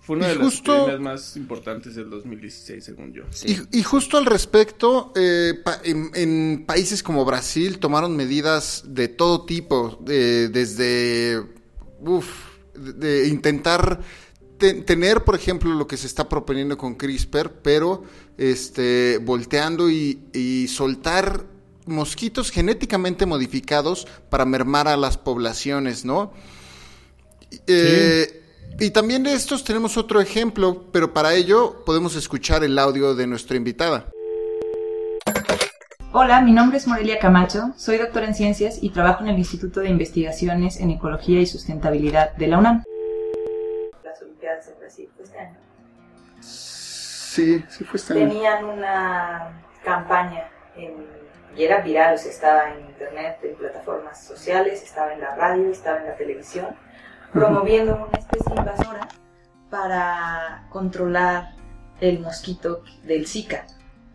fue 0.01 0.16
una 0.16 0.26
Y 0.26 0.30
de 0.30 0.36
las 0.36 0.45
justo- 0.45 0.74
epidemias 0.74 1.01
más 1.01 1.36
importantes 1.36 1.95
del 1.95 2.11
2016, 2.11 2.84
según 2.84 3.12
yo. 3.12 3.24
Sí. 3.30 3.59
Y, 3.72 3.78
y 3.78 3.82
justo 3.82 4.18
al 4.18 4.26
respecto, 4.26 5.12
eh, 5.16 5.55
pa- 5.64 5.80
en, 5.84 6.11
en 6.14 6.64
países 6.66 7.03
como 7.03 7.24
Brasil 7.24 7.78
tomaron 7.78 8.16
medidas 8.16 8.84
de 8.86 9.09
todo 9.09 9.45
tipo, 9.47 9.99
de- 10.03 10.49
desde 10.49 11.42
uf, 12.01 12.28
de, 12.74 12.92
de 12.92 13.28
intentar 13.28 14.01
te- 14.59 14.74
tener, 14.82 15.24
por 15.24 15.34
ejemplo, 15.36 15.72
lo 15.74 15.86
que 15.86 15.97
se 15.97 16.07
está 16.07 16.28
proponiendo 16.28 16.76
con 16.76 16.95
CRISPR, 16.97 17.51
pero 17.62 18.05
este, 18.36 19.18
volteando 19.18 19.88
y, 19.90 20.20
y 20.32 20.68
soltar 20.68 21.45
mosquitos 21.87 22.51
genéticamente 22.51 23.26
modificados 23.26 24.07
para 24.30 24.45
mermar 24.45 24.89
a 24.89 24.97
las 24.97 25.16
poblaciones, 25.18 26.05
¿no? 26.05 26.32
Eh, 27.66 28.41
Y 28.80 28.91
también 28.91 29.22
de 29.22 29.35
estos 29.35 29.62
tenemos 29.62 29.97
otro 29.97 30.20
ejemplo, 30.20 30.87
pero 30.91 31.14
para 31.14 31.35
ello 31.35 31.85
podemos 31.85 32.16
escuchar 32.16 32.64
el 32.64 32.76
audio 32.78 33.14
de 33.14 33.26
nuestra 33.28 33.57
invitada. 33.57 34.07
Hola, 36.11 36.41
mi 36.41 36.51
nombre 36.53 36.78
es 36.78 36.87
Morelia 36.89 37.18
Camacho, 37.20 37.72
soy 37.76 37.99
doctora 37.99 38.26
en 38.26 38.35
ciencias 38.35 38.78
y 38.82 38.91
trabajo 38.91 39.22
en 39.22 39.30
el 39.30 39.39
Instituto 39.39 39.80
de 39.80 39.91
Investigaciones 39.91 40.78
en 40.80 40.91
Ecología 40.91 41.41
y 41.41 41.47
Sustentabilidad 41.47 42.35
de 42.37 42.47
la 42.49 42.59
UNAM. 42.59 42.82
Las 44.05 44.20
Olimpiadas 44.22 44.66
de 44.66 44.74
Brasil 44.74 45.09
este 45.22 45.39
año 45.39 45.57
Sí, 46.41 47.64
sí 47.68 47.85
fue 47.85 47.99
este 47.99 48.14
tenían 48.14 48.64
una 48.64 49.61
campaña 49.85 50.49
en- 50.76 51.13
y 51.57 51.64
era 51.64 51.80
viral, 51.80 52.14
o 52.14 52.18
sea, 52.18 52.30
estaba 52.30 52.72
en 52.72 52.86
internet, 52.86 53.38
en 53.42 53.57
plataformas 53.57 54.24
sociales, 54.24 54.82
estaba 54.82 55.12
en 55.12 55.20
la 55.20 55.34
radio, 55.34 55.70
estaba 55.70 55.98
en 55.98 56.07
la 56.07 56.16
televisión, 56.16 56.66
promoviendo 57.32 57.94
una 57.94 58.18
especie 58.18 58.55
invasora 58.57 59.09
para 59.70 60.66
controlar 60.70 61.55
el 62.00 62.20
mosquito 62.20 62.82
del 63.05 63.26
Zika. 63.26 63.66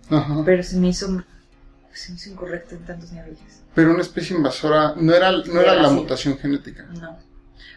Ajá. 0.10 0.42
Pero 0.46 0.64
se 0.64 0.78
me 0.78 0.88
hizo, 0.88 1.08
se 1.94 2.12
me 2.12 2.18
hizo 2.18 2.30
incorrecto 2.30 2.76
en 2.76 2.86
tantos 2.86 3.12
niveles. 3.12 3.64
Pero 3.74 3.92
una 3.92 4.02
especie 4.02 4.36
invasora 4.36 4.94
no 4.96 5.14
era, 5.14 5.32
no 5.32 5.62
era 5.62 5.76
la 5.76 5.90
mutación 5.90 6.38
genética. 6.38 6.84
No. 6.84 7.18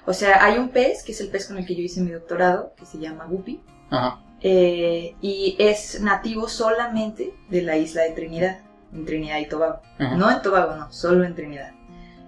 O 0.07 0.13
sea, 0.13 0.45
hay 0.45 0.59
un 0.59 0.71
pez, 0.71 1.05
que 1.05 1.13
es 1.13 1.21
el 1.21 1.29
pez 1.29 1.47
con 1.47 1.59
el 1.59 1.67
que 1.67 1.77
yo 1.77 1.83
hice 1.83 2.01
mi 2.01 2.11
doctorado, 2.11 2.75
que 2.77 2.87
se 2.87 2.99
llama 2.99 3.27
guppy, 3.27 3.63
Ajá. 3.91 4.21
eh, 4.41 5.15
y 5.21 5.57
es 5.61 6.01
nativo 6.01 6.49
solamente 6.49 7.35
de 7.49 7.63
la 7.63 7.77
isla 7.77 8.03
de 8.03 8.11
Trinidad, 8.11 8.61
en 8.93 9.05
Trinidad 9.05 9.39
y 9.39 9.49
Tobago. 9.49 9.81
Ajá. 9.99 10.17
No 10.17 10.31
en 10.31 10.43
Tobago, 10.43 10.77
no, 10.77 10.93
solo 10.93 11.25
en 11.25 11.35
Trinidad. 11.35 11.73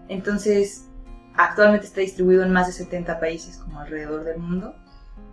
Entonces, 0.08 0.88
actualmente 1.34 1.86
está 1.86 2.00
distribuido 2.00 2.42
en 2.42 2.52
más 2.52 2.66
de 2.66 2.72
70 2.72 3.20
países 3.20 3.58
como 3.58 3.80
alrededor 3.80 4.24
del 4.24 4.38
mundo, 4.38 4.74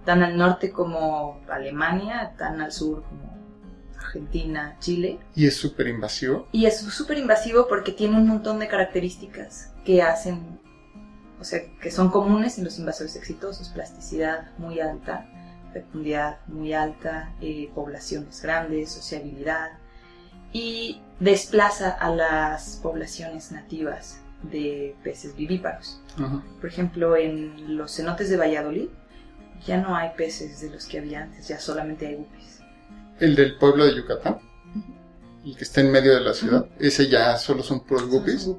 tan 0.05 0.23
al 0.23 0.37
norte 0.37 0.71
como 0.71 1.41
Alemania, 1.49 2.33
tan 2.37 2.61
al 2.61 2.71
sur 2.71 3.03
como 3.03 3.31
Argentina, 3.97 4.77
Chile. 4.79 5.19
Y 5.35 5.47
es 5.47 5.55
súper 5.55 5.87
invasivo. 5.87 6.47
Y 6.51 6.65
es 6.65 6.79
súper 6.79 7.17
invasivo 7.17 7.67
porque 7.67 7.91
tiene 7.91 8.17
un 8.17 8.27
montón 8.27 8.59
de 8.59 8.67
características 8.67 9.73
que 9.85 10.01
hacen, 10.01 10.59
o 11.39 11.43
sea, 11.43 11.61
que 11.81 11.91
son 11.91 12.09
comunes 12.09 12.57
en 12.57 12.65
los 12.65 12.79
invasores 12.79 13.15
exitosos. 13.15 13.69
Plasticidad 13.69 14.51
muy 14.57 14.79
alta, 14.79 15.29
fecundidad 15.73 16.39
muy 16.47 16.73
alta, 16.73 17.33
eh, 17.41 17.71
poblaciones 17.73 18.41
grandes, 18.41 18.91
sociabilidad. 18.91 19.80
Y 20.53 21.01
desplaza 21.19 21.91
a 21.91 22.09
las 22.13 22.79
poblaciones 22.83 23.51
nativas 23.51 24.19
de 24.43 24.95
peces 25.03 25.35
vivíparos. 25.35 26.01
Por 26.59 26.69
ejemplo, 26.69 27.15
en 27.15 27.77
los 27.77 27.95
cenotes 27.95 28.29
de 28.29 28.37
Valladolid 28.37 28.89
ya 29.65 29.77
no 29.77 29.95
hay 29.95 30.09
peces 30.17 30.59
de 30.61 30.71
los 30.71 30.85
que 30.87 30.97
había 30.99 31.21
antes, 31.23 31.47
ya 31.47 31.59
solamente 31.59 32.07
hay 32.07 32.15
guppies. 32.15 32.59
El 33.19 33.35
del 33.35 33.57
pueblo 33.59 33.85
de 33.85 33.95
Yucatán, 33.95 34.39
el 35.45 35.55
que 35.55 35.63
está 35.63 35.81
en 35.81 35.91
medio 35.91 36.13
de 36.15 36.21
la 36.21 36.33
ciudad, 36.33 36.65
ese 36.79 37.07
ya 37.07 37.37
solo 37.37 37.61
son 37.61 37.81
puros 37.85 38.07
guppies. 38.09 38.49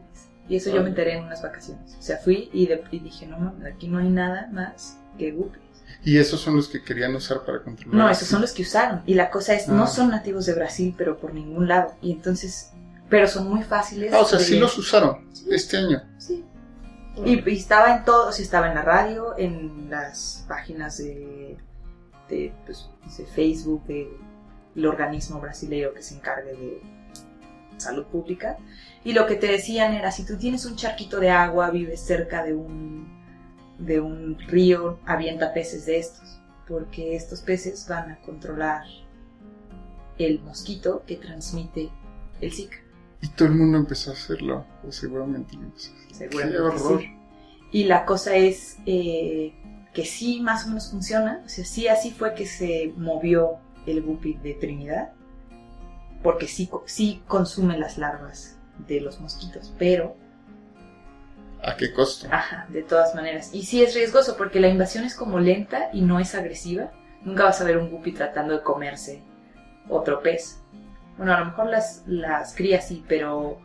Y 0.49 0.57
eso 0.57 0.70
yo 0.72 0.82
me 0.82 0.90
enteré 0.90 1.16
en 1.18 1.24
unas 1.24 1.43
vacaciones. 1.43 1.97
O 1.99 2.03
sea, 2.03 2.18
fui 2.18 2.49
y, 2.53 2.66
de- 2.66 2.84
y 2.90 2.99
dije, 3.01 3.26
no, 3.26 3.55
aquí 3.66 3.88
no 3.88 3.99
hay 3.99 4.09
nada 4.09 4.49
más 4.53 4.99
que 5.18 5.32
guppies. 5.32 5.62
Y 6.05 6.18
esos 6.18 6.40
son 6.40 6.57
los 6.57 6.68
que 6.68 6.82
querían 6.82 7.14
usar 7.14 7.44
para 7.44 7.62
controlar. 7.62 7.94
No, 7.96 8.11
esos 8.11 8.26
son 8.28 8.40
los 8.40 8.53
que 8.53 8.62
usaron. 8.62 9.03
Y 9.07 9.14
la 9.14 9.30
cosa 9.30 9.55
es, 9.55 9.68
Ah. 9.68 9.72
no 9.72 9.86
son 9.86 10.11
nativos 10.11 10.46
de 10.46 10.55
Brasil, 10.55 10.94
pero 10.98 11.16
por 11.18 11.32
ningún 11.32 11.68
lado. 11.68 11.94
Y 12.03 12.11
entonces, 12.12 12.70
pero 13.09 13.28
son 13.28 13.48
muy 13.48 13.62
fáciles. 13.62 14.12
Ah, 14.12 14.20
o 14.20 14.24
sea, 14.24 14.38
de- 14.38 14.44
sí 14.44 14.59
los 14.59 14.76
usaron 14.78 15.28
este 15.50 15.76
año. 15.76 16.03
Sí. 16.18 16.44
Y, 17.24 17.48
y 17.48 17.57
estaba 17.57 17.94
en 17.96 18.05
todo, 18.05 18.28
o 18.28 18.32
sea, 18.32 18.42
estaba 18.44 18.68
en 18.68 18.74
la 18.74 18.82
radio, 18.82 19.34
en 19.38 19.90
las 19.90 20.44
páginas 20.48 20.98
de, 20.98 21.57
de, 22.28 22.53
pues, 22.64 22.88
Facebook, 23.34 23.84
del 23.86 24.86
organismo 24.86 25.38
brasileño 25.38 25.92
que 25.92 26.03
se 26.03 26.14
encargue 26.14 26.53
de 26.53 26.82
salud 27.76 28.05
pública. 28.07 28.57
Y 29.05 29.12
lo 29.12 29.26
que 29.26 29.34
te 29.36 29.46
decían 29.46 29.92
era, 29.92 30.11
si 30.11 30.24
tú 30.24 30.36
tienes 30.38 30.64
un 30.64 30.74
charquito 30.76 31.20
de 31.20 31.30
agua, 31.30 31.70
vives 31.70 32.00
cerca 32.00 32.42
de 32.44 32.55
un, 32.55 33.11
de 33.87 34.01
un 34.01 34.39
río, 34.39 34.99
avienta 35.07 35.53
peces 35.53 35.87
de 35.87 35.99
estos, 35.99 36.41
porque 36.68 37.16
estos 37.16 37.41
peces 37.41 37.87
van 37.89 38.11
a 38.11 38.20
controlar 38.20 38.85
el 40.18 40.41
mosquito 40.43 41.03
que 41.07 41.16
transmite 41.16 41.91
el 42.41 42.53
Zika. 42.53 42.76
Y 43.20 43.28
todo 43.28 43.49
el 43.49 43.55
mundo 43.55 43.78
empezó 43.78 44.11
a 44.11 44.14
hacerlo. 44.14 44.66
Pues 44.83 44.97
seguramente 44.97 45.55
lo 45.57 45.62
empezó 45.62 45.93
a 45.93 45.97
hacer. 45.97 46.14
Seguramente 46.14 46.57
Qué 46.57 46.62
horror. 46.62 47.01
sí. 47.01 47.18
Y 47.70 47.85
la 47.85 48.05
cosa 48.05 48.37
es 48.37 48.76
eh, 48.85 49.55
que 49.95 50.05
sí, 50.05 50.41
más 50.41 50.64
o 50.64 50.68
menos 50.68 50.91
funciona. 50.91 51.43
O 51.45 51.49
sea, 51.49 51.64
sí, 51.64 51.89
así 51.89 52.11
fue 52.11 52.35
que 52.35 52.47
se 52.47 52.93
movió 52.97 53.59
el 53.87 54.03
guppy 54.03 54.35
de 54.35 54.55
Trinidad. 54.55 55.12
Porque 56.22 56.47
sí, 56.47 56.68
sí 56.87 57.22
consume 57.26 57.78
las 57.78 57.97
larvas 57.97 58.59
de 58.87 59.01
los 59.01 59.20
mosquitos. 59.20 59.72
Pero, 59.78 60.16
¿A 61.62 61.76
qué 61.76 61.92
costo? 61.92 62.26
ajá, 62.30 62.66
de 62.70 62.82
todas 62.82 63.14
maneras. 63.14 63.50
Y 63.52 63.64
sí 63.64 63.82
es 63.82 63.94
riesgoso 63.94 64.36
porque 64.36 64.60
la 64.60 64.68
invasión 64.68 65.04
es 65.04 65.14
como 65.14 65.38
lenta 65.38 65.90
y 65.92 66.00
no 66.02 66.18
es 66.20 66.34
agresiva. 66.34 66.90
Nunca 67.22 67.44
vas 67.44 67.60
a 67.60 67.64
ver 67.64 67.78
un 67.78 67.90
guppy 67.90 68.12
tratando 68.12 68.54
de 68.54 68.62
comerse 68.62 69.22
otro 69.88 70.22
pez. 70.22 70.60
Bueno, 71.16 71.34
a 71.34 71.40
lo 71.40 71.46
mejor 71.46 71.66
las, 71.66 72.02
las 72.06 72.54
crías 72.54 72.88
sí, 72.88 73.04
pero 73.06 73.60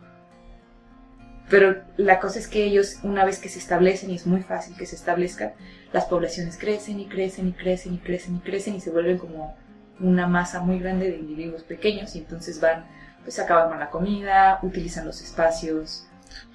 Pero 1.50 1.82
la 1.96 2.20
cosa 2.20 2.38
es 2.38 2.46
que 2.46 2.64
ellos, 2.64 2.98
una 3.02 3.24
vez 3.24 3.38
que 3.38 3.48
se 3.48 3.58
establecen, 3.58 4.10
y 4.10 4.16
es 4.16 4.26
muy 4.26 4.42
fácil 4.42 4.76
que 4.76 4.84
se 4.86 4.96
establezcan, 4.96 5.52
las 5.92 6.04
poblaciones 6.04 6.58
crecen 6.58 7.00
y 7.00 7.06
crecen 7.06 7.48
y 7.48 7.52
crecen 7.52 7.94
y 7.94 7.98
crecen 7.98 8.36
y 8.36 8.40
crecen 8.40 8.74
y 8.76 8.80
se 8.80 8.90
vuelven 8.90 9.18
como 9.18 9.56
una 9.98 10.26
masa 10.26 10.60
muy 10.60 10.78
grande 10.78 11.10
de 11.10 11.16
individuos 11.16 11.62
pequeños 11.62 12.14
y 12.14 12.18
entonces 12.18 12.60
van, 12.60 12.86
pues 13.24 13.38
acaban 13.38 13.70
con 13.70 13.78
la 13.78 13.90
comida, 13.90 14.58
utilizan 14.62 15.06
los 15.06 15.22
espacios. 15.22 16.07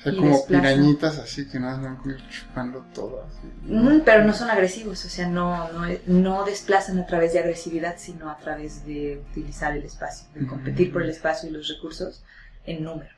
O 0.04 0.06
sea, 0.06 0.14
y 0.14 0.18
como 0.18 0.32
desplazan. 0.36 0.62
pirañitas 0.62 1.18
así 1.18 1.48
que 1.48 1.60
nada 1.60 1.78
más 1.78 2.04
van 2.04 2.18
chupando 2.30 2.86
todo. 2.94 3.26
así. 3.26 3.72
Mm, 3.72 4.02
pero 4.04 4.26
no 4.26 4.34
son 4.34 4.50
agresivos, 4.50 5.06
o 5.06 5.10
sea, 5.10 5.30
no, 5.30 5.72
no, 5.72 5.88
no 6.08 6.46
desplazan 6.46 7.00
a 7.00 7.06
través 7.06 7.32
de 7.32 7.40
agresividad, 7.40 7.96
sino 7.98 8.30
a 8.30 8.38
través 8.38 8.86
de 8.86 9.24
utilizar 9.32 9.78
el 9.78 9.84
espacio, 9.84 10.28
de 10.36 10.46
competir 10.46 10.92
por 10.92 11.04
el 11.04 11.10
espacio 11.10 11.50
y 11.50 11.54
los 11.54 11.68
recursos 11.70 12.22
en 12.66 12.84
número. 12.84 13.12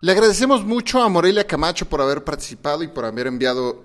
Le 0.00 0.12
agradecemos 0.12 0.64
mucho 0.64 1.02
a 1.02 1.08
Morelia 1.08 1.44
Camacho 1.44 1.88
por 1.88 2.00
haber 2.00 2.22
participado 2.22 2.84
y 2.84 2.88
por 2.88 3.04
haber 3.04 3.26
enviado, 3.26 3.84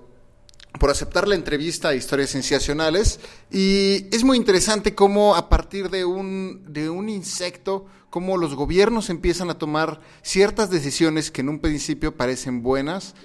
por 0.80 0.91
aceptar 0.91 1.28
la 1.28 1.34
entrevista 1.34 1.89
a 1.89 1.95
Historias 1.95 2.30
Sensacionales. 2.30 3.20
Y 3.51 4.16
es 4.16 4.24
muy 4.24 4.38
interesante 4.38 4.93
cómo 4.93 5.36
a 5.36 5.49
partir 5.49 5.89
de 5.89 6.05
un, 6.05 6.72
de 6.72 6.89
un 6.89 7.09
insecto, 7.09 7.88
cómo 8.14 8.38
los 8.38 8.53
gobiernos 8.53 9.09
empiezan 9.09 9.49
a 9.49 9.57
tomar 9.57 9.99
ciertas 10.22 10.70
decisiones 10.70 11.32
que 11.32 11.41
en 11.41 11.49
un 11.49 11.57
principio 11.57 12.16
parecen 12.16 12.61
buenas, 12.61 13.16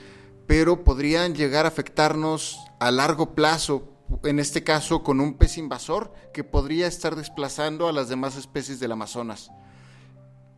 pero 0.47 0.83
podrían 0.83 1.35
llegar 1.35 1.67
a 1.67 1.69
afectarnos 1.69 2.59
a 2.81 2.91
largo 2.91 3.35
plazo. 3.35 3.93
En 4.25 4.39
este 4.39 4.65
caso, 4.65 5.03
con 5.03 5.21
un 5.21 5.35
pez 5.35 5.59
invasor 5.59 6.15
que 6.33 6.43
podría 6.43 6.87
estar 6.87 7.17
desplazando 7.17 7.87
a 7.87 7.93
las 7.93 8.09
demás 8.09 8.37
especies 8.37 8.81
del 8.81 8.93
Amazonas. 8.93 9.51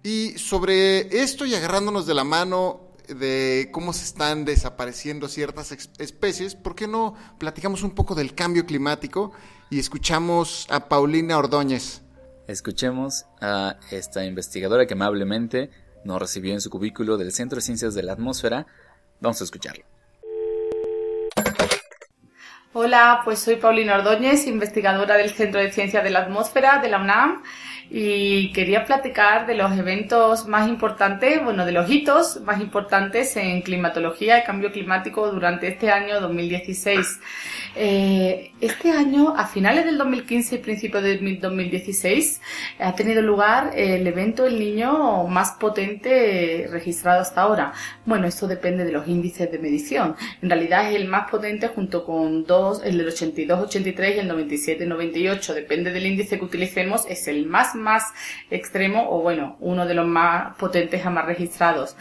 Y 0.04 0.38
sobre 0.38 1.20
esto 1.20 1.44
y 1.44 1.56
agarrándonos 1.56 2.06
de 2.06 2.14
la 2.14 2.22
mano 2.22 2.92
de 3.08 3.70
cómo 3.72 3.92
se 3.92 4.04
están 4.04 4.44
desapareciendo 4.44 5.26
ciertas 5.26 5.72
especies, 5.98 6.54
¿por 6.54 6.76
qué 6.76 6.86
no 6.86 7.16
platicamos 7.38 7.82
un 7.82 7.96
poco 7.96 8.14
del 8.14 8.36
cambio 8.36 8.64
climático 8.64 9.32
y 9.70 9.80
escuchamos 9.80 10.68
a 10.70 10.88
Paulina 10.88 11.36
Ordóñez? 11.36 12.02
Escuchemos 12.50 13.26
a 13.40 13.76
esta 13.92 14.24
investigadora 14.24 14.84
que 14.84 14.94
amablemente 14.94 15.70
nos 16.02 16.18
recibió 16.18 16.52
en 16.52 16.60
su 16.60 16.68
cubículo 16.68 17.16
del 17.16 17.30
Centro 17.30 17.56
de 17.56 17.62
Ciencias 17.62 17.94
de 17.94 18.02
la 18.02 18.14
Atmósfera. 18.14 18.66
Vamos 19.20 19.40
a 19.40 19.44
escucharlo. 19.44 19.84
Hola, 22.72 23.20
pues 23.24 23.38
soy 23.38 23.54
Paulina 23.54 23.96
Ordóñez, 23.96 24.48
investigadora 24.48 25.16
del 25.16 25.30
Centro 25.30 25.60
de 25.60 25.70
Ciencias 25.70 26.02
de 26.02 26.10
la 26.10 26.22
Atmósfera 26.22 26.80
de 26.80 26.88
la 26.88 27.00
UNAM 27.00 27.40
y 27.92 28.52
quería 28.52 28.84
platicar 28.84 29.48
de 29.48 29.56
los 29.56 29.76
eventos 29.76 30.46
más 30.46 30.68
importantes, 30.68 31.42
bueno, 31.42 31.66
de 31.66 31.72
los 31.72 31.90
hitos 31.90 32.40
más 32.42 32.60
importantes 32.60 33.36
en 33.36 33.62
climatología 33.62 34.38
y 34.38 34.44
cambio 34.44 34.70
climático 34.70 35.28
durante 35.32 35.66
este 35.66 35.90
año 35.90 36.20
2016. 36.20 37.18
Eh, 37.74 38.52
este 38.60 38.92
año, 38.92 39.34
a 39.36 39.46
finales 39.46 39.84
del 39.84 39.98
2015 39.98 40.54
y 40.54 40.58
principios 40.58 41.02
del 41.02 41.40
2016, 41.40 42.40
ha 42.78 42.94
tenido 42.94 43.22
lugar 43.22 43.72
el 43.74 44.06
evento 44.06 44.46
El 44.46 44.60
Niño 44.60 45.26
más 45.26 45.52
potente 45.52 46.68
registrado 46.70 47.20
hasta 47.20 47.42
ahora. 47.42 47.72
Bueno, 48.06 48.28
esto 48.28 48.46
depende 48.46 48.84
de 48.84 48.92
los 48.92 49.08
índices 49.08 49.50
de 49.50 49.58
medición. 49.58 50.14
En 50.42 50.48
realidad 50.48 50.88
es 50.88 50.94
el 50.94 51.08
más 51.08 51.28
potente 51.28 51.66
junto 51.68 52.04
con 52.04 52.44
dos, 52.44 52.82
el 52.84 52.98
del 52.98 53.08
82-83 53.08 54.16
y 54.16 54.18
el 54.20 54.30
97-98. 54.30 55.54
Depende 55.54 55.90
del 55.90 56.06
índice 56.06 56.38
que 56.38 56.44
utilicemos, 56.44 57.04
es 57.08 57.26
el 57.26 57.46
más 57.46 57.74
más 57.80 58.04
extremo 58.50 59.08
o 59.10 59.20
bueno, 59.22 59.56
uno 59.60 59.86
de 59.86 59.94
los 59.94 60.06
más 60.06 60.56
potentes 60.56 61.02
jamás 61.02 61.26
registrados. 61.26 61.96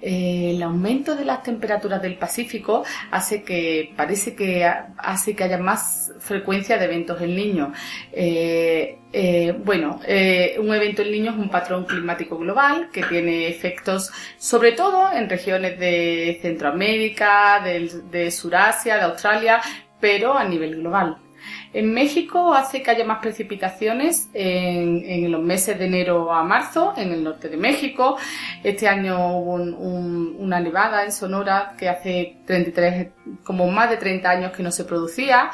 Eh, 0.00 0.52
el 0.56 0.62
aumento 0.62 1.14
de 1.14 1.24
las 1.24 1.42
temperaturas 1.44 2.02
del 2.02 2.16
Pacífico 2.18 2.84
hace 3.12 3.42
que 3.44 3.92
parece 3.96 4.34
que 4.34 4.64
ha- 4.64 4.88
hace 4.98 5.34
que 5.36 5.44
haya 5.44 5.58
más 5.58 6.12
frecuencia 6.18 6.76
de 6.76 6.84
eventos 6.86 7.20
el 7.22 7.36
niño. 7.36 7.72
Eh, 8.12 8.98
eh, 9.12 9.52
bueno, 9.64 10.00
eh, 10.06 10.56
un 10.58 10.74
evento 10.74 11.02
el 11.02 11.12
niño 11.12 11.30
es 11.32 11.36
un 11.38 11.48
patrón 11.50 11.84
climático 11.84 12.36
global 12.38 12.88
que 12.92 13.02
tiene 13.04 13.46
efectos 13.48 14.10
sobre 14.38 14.72
todo 14.72 15.12
en 15.12 15.28
regiones 15.28 15.78
de 15.78 16.38
Centroamérica, 16.42 17.60
del- 17.62 18.10
de 18.10 18.30
Surasia, 18.30 18.96
de 18.96 19.02
Australia, 19.02 19.60
pero 20.00 20.34
a 20.36 20.44
nivel 20.44 20.76
global. 20.76 21.21
En 21.74 21.94
México 21.94 22.52
hace 22.52 22.82
que 22.82 22.90
haya 22.90 23.04
más 23.04 23.18
precipitaciones 23.20 24.28
en, 24.34 25.30
los 25.32 25.40
meses 25.42 25.78
de 25.78 25.86
enero 25.86 26.30
a 26.32 26.42
marzo, 26.44 26.92
en 26.98 27.12
el 27.12 27.24
norte 27.24 27.48
de 27.48 27.56
México. 27.56 28.18
Este 28.62 28.86
año 28.88 29.38
hubo 29.38 29.54
un- 29.54 30.36
una 30.38 30.60
nevada 30.60 31.02
en 31.04 31.12
Sonora 31.12 31.74
que 31.78 31.88
hace 31.88 32.36
33, 32.46 33.08
como 33.42 33.66
más 33.70 33.88
de 33.88 33.96
30 33.96 34.28
años 34.30 34.52
que 34.52 34.62
no 34.62 34.70
se 34.70 34.84
producía. 34.84 35.50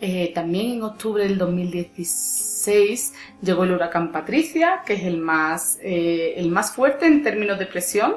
Eh, 0.00 0.32
también 0.34 0.72
en 0.72 0.82
octubre 0.84 1.24
del 1.24 1.36
2016 1.36 3.14
llegó 3.42 3.64
el 3.64 3.72
huracán 3.72 4.10
Patricia, 4.10 4.80
que 4.86 4.94
es 4.94 5.02
el 5.04 5.18
más, 5.18 5.78
eh, 5.82 6.34
el 6.36 6.50
más 6.50 6.72
fuerte 6.72 7.06
en 7.06 7.22
términos 7.22 7.58
de 7.58 7.66
presión 7.66 8.16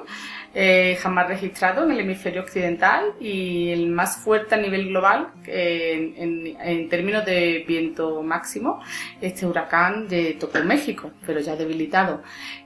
eh, 0.54 0.98
jamás 1.02 1.28
registrado 1.30 1.84
en 1.86 1.92
el 1.92 2.02
hemisferio 2.02 2.42
occidental 2.42 3.14
y 3.20 3.70
el 3.70 3.88
más 3.88 4.18
fuerte 4.18 4.56
a 4.56 4.58
nivel 4.58 4.90
global 4.90 5.30
eh, 5.48 6.14
en, 6.18 6.90
términos 6.90 7.26
de 7.26 7.64
viento 7.68 8.22
máximo. 8.22 8.82
Este 9.22 9.46
huracán 9.46 10.08
de 10.08 10.34
tocó 10.40 10.60
México, 10.60 11.12
pero 11.26 11.40
ya 11.40 11.56
debilitado. 11.56 12.22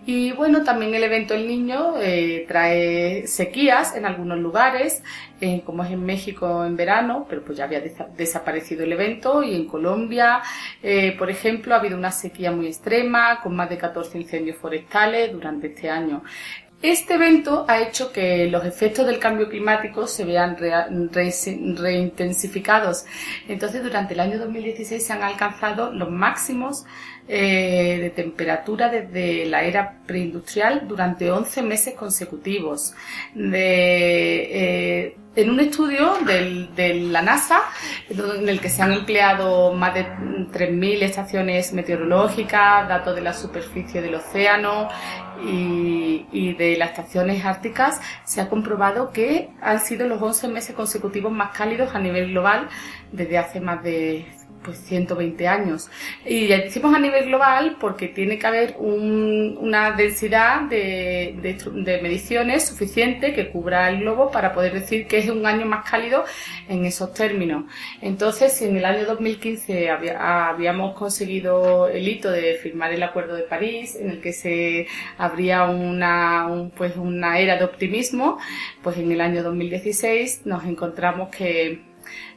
Y 0.05 0.31
bueno, 0.31 0.63
también 0.63 0.93
el 0.95 1.03
evento 1.03 1.33
El 1.35 1.47
Niño 1.47 1.95
eh, 1.99 2.45
trae 2.47 3.27
sequías 3.27 3.95
en 3.95 4.05
algunos 4.05 4.39
lugares, 4.39 5.03
como 5.65 5.83
es 5.83 5.91
en 5.91 6.03
México 6.05 6.65
en 6.65 6.75
verano, 6.75 7.25
pero 7.29 7.43
pues 7.43 7.57
ya 7.57 7.65
había 7.65 7.83
desa- 7.83 8.07
desaparecido 8.15 8.83
el 8.83 8.93
evento 8.93 9.43
y 9.43 9.53
en 9.55 9.67
Colombia, 9.67 10.41
por 11.19 11.29
ejemplo, 11.29 11.75
ha 11.75 11.79
habido 11.79 11.97
una 11.97 12.11
sequía 12.11 12.51
muy 12.51 12.67
extrema 12.67 13.41
con 13.41 13.55
más 13.55 13.69
de 13.69 13.77
14 13.77 14.17
incendios 14.17 14.57
forestales 14.57 15.31
durante 15.31 15.67
este 15.67 15.89
año. 15.89 16.23
Este 16.87 17.15
evento 17.15 17.65
ha 17.67 17.81
hecho 17.81 18.11
que 18.11 18.45
los 18.47 18.63
efectos 18.63 19.07
del 19.07 19.17
cambio 19.17 19.49
climático 19.49 20.05
se 20.05 20.23
vean 20.23 20.55
rea- 20.55 20.87
re- 21.11 21.33
reintensificados. 21.77 23.05
Entonces, 23.47 23.81
durante 23.81 24.13
el 24.13 24.19
año 24.19 24.37
2016 24.37 25.03
se 25.03 25.11
han 25.13 25.23
alcanzado 25.23 25.91
los 25.91 26.11
máximos 26.11 26.85
eh, 27.27 27.97
de 28.01 28.09
temperatura 28.11 28.89
desde 28.89 29.45
la 29.47 29.63
era 29.63 29.97
preindustrial 30.05 30.87
durante 30.87 31.31
11 31.31 31.63
meses 31.63 31.95
consecutivos. 31.95 32.93
Eh, 33.35 35.17
en 35.35 35.49
un 35.49 35.59
estudio 35.59 36.15
del- 36.25 36.73
de 36.75 36.93
la 36.95 37.21
NASA, 37.21 37.61
en 38.09 38.47
el 38.47 38.59
que 38.61 38.69
se 38.69 38.81
han 38.81 38.93
empleado 38.93 39.73
más 39.73 39.93
de 39.93 40.05
3.000 40.51 41.03
estaciones 41.03 41.73
meteorológicas, 41.73 42.87
datos 42.87 43.15
de 43.15 43.21
la 43.21 43.33
superficie 43.33 44.01
del 44.01 44.15
océano 44.15 44.87
y, 45.43 46.53
de 46.53 46.77
las 46.77 46.91
estaciones 46.91 47.43
árticas, 47.45 47.99
se 48.23 48.39
ha 48.41 48.47
comprobado 48.49 49.11
que 49.11 49.49
han 49.61 49.79
sido 49.79 50.07
los 50.07 50.21
11 50.21 50.47
meses 50.47 50.73
consecutivos 50.75 51.31
más 51.31 51.55
cálidos 51.55 51.93
a 51.93 51.99
nivel 51.99 52.29
global 52.31 52.69
desde 53.11 53.37
hace 53.37 53.59
más 53.59 53.83
de 53.83 54.25
pues 54.65 54.79
120 54.79 55.47
años. 55.47 55.89
Y 56.25 56.47
ya 56.47 56.57
decimos 56.57 56.95
a 56.95 56.99
nivel 56.99 57.25
global 57.25 57.77
porque 57.79 58.07
tiene 58.07 58.39
que 58.39 58.47
haber 58.47 58.75
un- 58.79 59.57
una 59.61 59.91
densidad 59.91 60.61
de, 60.61 61.35
de 61.73 62.01
mediciones 62.01 62.65
suficiente 62.67 63.33
que 63.33 63.49
cubra 63.49 63.89
el 63.89 63.99
globo 64.01 64.31
para 64.31 64.51
poder 64.53 64.73
decir 64.73 65.05
que 65.07 65.19
es 65.19 65.29
un 65.29 65.45
año 65.45 65.65
más 65.67 65.89
cálido 65.89 66.25
en 66.67 66.83
esos 66.85 67.13
términos. 67.13 67.65
Entonces, 68.01 68.53
si 68.53 68.65
en 68.65 68.77
el 68.77 68.85
año 68.85 69.05
2015 69.05 69.89
había- 69.89 70.49
habíamos 70.49 70.95
conseguido 70.95 71.87
el 71.87 72.07
hito 72.07 72.31
de 72.31 72.55
firmar 72.55 72.91
el 72.91 73.03
Acuerdo 73.03 73.35
de 73.35 73.43
París, 73.43 73.95
en 73.95 74.09
el 74.09 74.19
que 74.21 74.33
se 74.33 74.87
habría 75.17 75.65
una, 75.65 76.47
un- 76.47 76.71
pues 76.71 76.95
una 76.97 77.37
era 77.39 77.57
de 77.57 77.65
optimismo, 77.65 78.39
pues 78.81 78.97
en 78.97 79.11
el 79.11 79.21
año 79.21 79.43
2016 79.43 80.41
nos 80.45 80.63
encontramos 80.65 81.29
que 81.29 81.81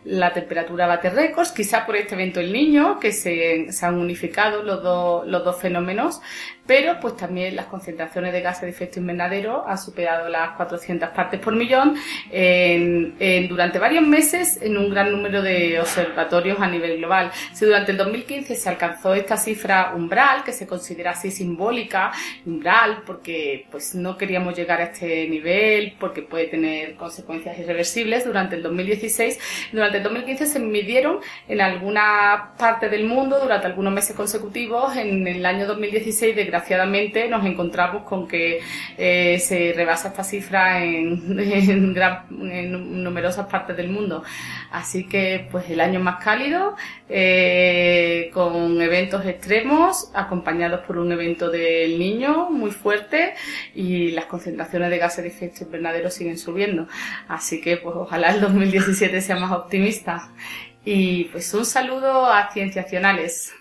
la 0.04 0.32
temperatura 0.32 0.86
bate 0.86 1.10
récords, 1.10 1.52
quizá 1.52 1.84
por 1.86 1.96
este 1.96 2.14
evento 2.14 2.40
El 2.40 2.52
Niño, 2.52 2.98
que 2.98 3.12
se, 3.12 3.72
se 3.72 3.86
han 3.86 3.98
unificado 3.98 4.62
los 4.62 4.82
dos, 4.82 5.26
los 5.26 5.44
dos 5.44 5.60
fenómenos, 5.60 6.20
pero 6.68 7.00
pues 7.00 7.16
también 7.16 7.56
las 7.56 7.64
concentraciones 7.64 8.30
de 8.30 8.42
gases 8.42 8.60
de 8.60 8.68
efecto 8.68 9.00
invernadero 9.00 9.66
han 9.66 9.78
superado 9.78 10.28
las 10.28 10.50
400 10.50 11.08
partes 11.08 11.40
por 11.40 11.56
millón 11.56 11.96
en, 12.30 13.48
durante 13.48 13.78
varios 13.78 14.06
meses 14.06 14.60
en 14.60 14.76
un 14.76 14.90
gran 14.90 15.10
número 15.10 15.40
de 15.40 15.80
observatorios 15.80 16.60
a 16.60 16.68
nivel 16.68 16.98
global. 16.98 17.30
Si 17.54 17.64
durante 17.64 17.92
el 17.92 17.96
2015 17.96 18.54
se 18.54 18.68
alcanzó 18.68 19.14
esta 19.14 19.38
cifra 19.38 19.94
umbral, 19.96 20.44
que 20.44 20.52
se 20.52 20.66
considera 20.66 21.12
así 21.12 21.30
simbólica, 21.30 22.12
umbral, 22.44 23.02
porque 23.06 23.66
pues 23.70 23.94
no 23.94 24.18
queríamos 24.18 24.54
llegar 24.54 24.82
a 24.82 24.84
este 24.84 25.26
nivel, 25.26 25.94
porque 25.98 26.20
puede 26.20 26.48
tener 26.48 26.96
consecuencias 26.96 27.58
irreversibles, 27.58 28.26
durante 28.26 28.56
el 28.56 28.62
2016, 28.62 29.38
durante 29.72 29.96
el 29.96 30.02
2015 30.02 30.44
se 30.44 30.58
midieron 30.58 31.20
en 31.48 31.62
alguna 31.62 32.52
parte 32.58 32.90
del 32.90 33.04
mundo 33.04 33.40
durante 33.40 33.66
algunos 33.66 33.94
meses 33.94 34.14
consecutivos, 34.14 34.94
en 34.98 35.26
el 35.26 35.46
año 35.46 35.66
2016 35.66 36.36
desgraciadamente 36.36 36.57
desgraciadamente 36.58 37.28
nos 37.28 37.44
encontramos 37.46 38.02
con 38.02 38.26
que 38.26 38.60
eh, 38.96 39.38
se 39.38 39.72
rebasa 39.74 40.08
esta 40.08 40.24
cifra 40.24 40.84
en, 40.84 41.38
en, 41.38 43.02
numerosas 43.02 43.46
partes 43.46 43.76
del 43.76 43.88
mundo. 43.88 44.24
Así 44.70 45.06
que 45.06 45.46
pues 45.50 45.70
el 45.70 45.80
año 45.80 46.00
más 46.00 46.22
cálido, 46.22 46.74
eh, 47.08 48.30
con 48.34 48.80
eventos 48.82 49.24
extremos, 49.24 50.10
acompañados 50.14 50.80
por 50.80 50.98
un 50.98 51.12
evento 51.12 51.50
del 51.50 51.98
niño 51.98 52.50
muy 52.50 52.70
fuerte 52.70 53.34
y 53.74 54.10
las 54.10 54.26
concentraciones 54.26 54.90
de 54.90 54.98
gases 54.98 55.24
de 55.24 55.30
efecto 55.30 55.64
invernadero 55.64 56.10
siguen 56.10 56.38
subiendo. 56.38 56.88
Así 57.28 57.60
que 57.60 57.76
pues 57.76 57.94
ojalá 57.96 58.30
el 58.30 58.40
2017 58.40 59.20
sea 59.20 59.36
más 59.36 59.52
optimista. 59.52 60.30
Y 60.84 61.24
pues 61.24 61.52
un 61.54 61.64
saludo 61.64 62.26
a 62.26 62.50
Cienciacionales. 62.52 63.52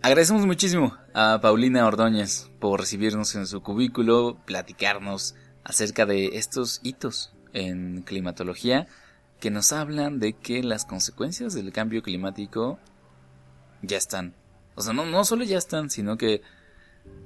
Agradecemos 0.00 0.46
muchísimo 0.46 0.96
a 1.12 1.40
Paulina 1.40 1.84
Ordóñez 1.84 2.48
por 2.60 2.78
recibirnos 2.78 3.34
en 3.34 3.46
su 3.46 3.62
cubículo, 3.62 4.38
platicarnos 4.44 5.34
acerca 5.64 6.06
de 6.06 6.38
estos 6.38 6.80
hitos 6.84 7.32
en 7.52 8.02
climatología 8.02 8.86
que 9.40 9.50
nos 9.50 9.72
hablan 9.72 10.20
de 10.20 10.34
que 10.34 10.62
las 10.62 10.84
consecuencias 10.84 11.52
del 11.52 11.72
cambio 11.72 12.02
climático 12.02 12.78
ya 13.82 13.96
están. 13.96 14.34
O 14.76 14.82
sea, 14.82 14.92
no, 14.92 15.04
no 15.04 15.24
solo 15.24 15.42
ya 15.42 15.58
están, 15.58 15.90
sino 15.90 16.16
que 16.16 16.42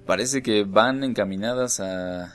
parece 0.06 0.42
que 0.42 0.64
van 0.64 1.04
encaminadas 1.04 1.80
a 1.80 2.32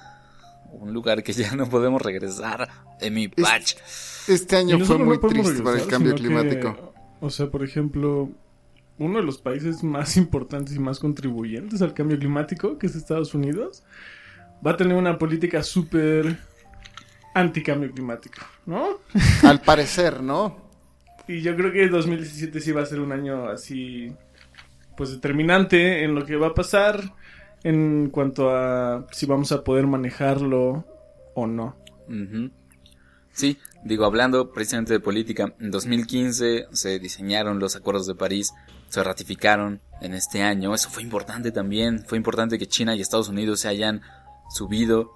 un 0.71 0.93
lugar 0.93 1.23
que 1.23 1.33
ya 1.33 1.55
no 1.55 1.67
podemos 1.67 2.01
regresar. 2.01 2.69
En 2.99 3.13
mi 3.13 3.27
patch. 3.27 3.75
Este, 4.27 4.57
año 4.57 4.83
fue 4.85 4.97
muy 4.97 5.19
triste 5.19 5.63
para 5.63 5.79
el 5.79 5.87
cambio 5.87 6.13
climático. 6.15 6.93
o 7.21 7.29
sea, 7.29 7.49
por 7.49 7.63
ejemplo, 7.63 8.31
uno 8.99 9.19
de 9.19 9.25
los 9.25 9.37
países 9.37 9.83
más 9.83 10.17
importantes 10.17 10.75
y 10.75 10.79
más 10.79 10.99
contribuyentes 10.99 11.81
al 11.81 11.93
cambio 11.93 12.17
climático, 12.17 12.77
que 12.77 12.87
es 12.87 12.95
Estados 12.95 13.33
Unidos, 13.33 13.83
va 14.65 14.71
a 14.71 14.77
tener 14.77 14.95
una 14.95 15.17
política 15.17 15.63
súper 15.63 16.37
anti-cambio 17.33 17.91
climático, 17.91 18.41
¿no? 18.65 18.99
Al 19.43 19.61
parecer, 19.61 20.21
¿no? 20.21 20.67
y 21.27 21.41
yo 21.41 21.55
creo 21.55 21.71
que 21.71 21.87
2017 21.87 22.61
sí 22.61 22.71
va 22.71 22.81
a 22.81 22.85
ser 22.85 22.99
un 22.99 23.11
año 23.11 23.49
así, 23.49 24.13
pues 24.95 25.11
determinante 25.11 26.03
en 26.03 26.15
lo 26.15 26.25
que 26.25 26.37
va 26.37 26.47
a 26.47 26.53
pasar 26.53 27.13
en 27.63 28.09
cuanto 28.09 28.49
a 28.49 29.05
si 29.11 29.25
vamos 29.25 29.51
a 29.51 29.63
poder 29.63 29.87
manejarlo 29.87 30.85
o 31.35 31.47
no. 31.47 31.75
Sí, 33.31 33.57
digo, 33.83 34.05
hablando 34.05 34.51
precisamente 34.53 34.93
de 34.93 34.99
política, 34.99 35.53
en 35.59 35.69
2015 35.69 36.67
se 36.71 36.99
diseñaron 36.99 37.59
los 37.59 37.75
acuerdos 37.75 38.07
de 38.07 38.15
París 38.15 38.53
se 38.89 39.03
ratificaron 39.03 39.81
en 40.01 40.13
este 40.13 40.41
año. 40.41 40.73
Eso 40.73 40.89
fue 40.89 41.03
importante 41.03 41.51
también. 41.51 42.03
Fue 42.05 42.17
importante 42.17 42.57
que 42.57 42.67
China 42.67 42.95
y 42.95 43.01
Estados 43.01 43.29
Unidos 43.29 43.61
se 43.61 43.67
hayan 43.67 44.01
subido 44.49 45.11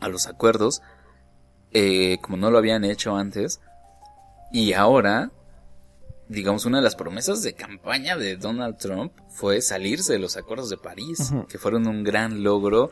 a 0.00 0.08
los 0.08 0.26
acuerdos, 0.26 0.82
eh, 1.72 2.18
como 2.20 2.36
no 2.36 2.50
lo 2.50 2.58
habían 2.58 2.84
hecho 2.84 3.16
antes. 3.16 3.60
Y 4.52 4.72
ahora, 4.72 5.30
digamos, 6.28 6.66
una 6.66 6.78
de 6.78 6.84
las 6.84 6.96
promesas 6.96 7.42
de 7.42 7.54
campaña 7.54 8.16
de 8.16 8.36
Donald 8.36 8.78
Trump 8.78 9.12
fue 9.28 9.60
salirse 9.60 10.12
de 10.12 10.18
los 10.18 10.36
acuerdos 10.36 10.70
de 10.70 10.76
París, 10.76 11.32
que 11.48 11.58
fueron 11.58 11.86
un 11.86 12.04
gran 12.04 12.42
logro, 12.42 12.90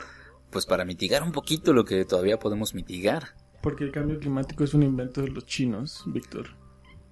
pues 0.50 0.66
para 0.66 0.84
mitigar 0.84 1.22
un 1.22 1.32
poquito 1.32 1.72
lo 1.72 1.84
que 1.84 2.04
todavía 2.04 2.38
podemos 2.38 2.74
mitigar. 2.74 3.34
Porque 3.62 3.84
el 3.84 3.92
cambio 3.92 4.18
climático 4.18 4.64
es 4.64 4.74
un 4.74 4.82
invento 4.82 5.22
de 5.22 5.28
los 5.28 5.46
chinos, 5.46 6.02
Víctor. 6.06 6.63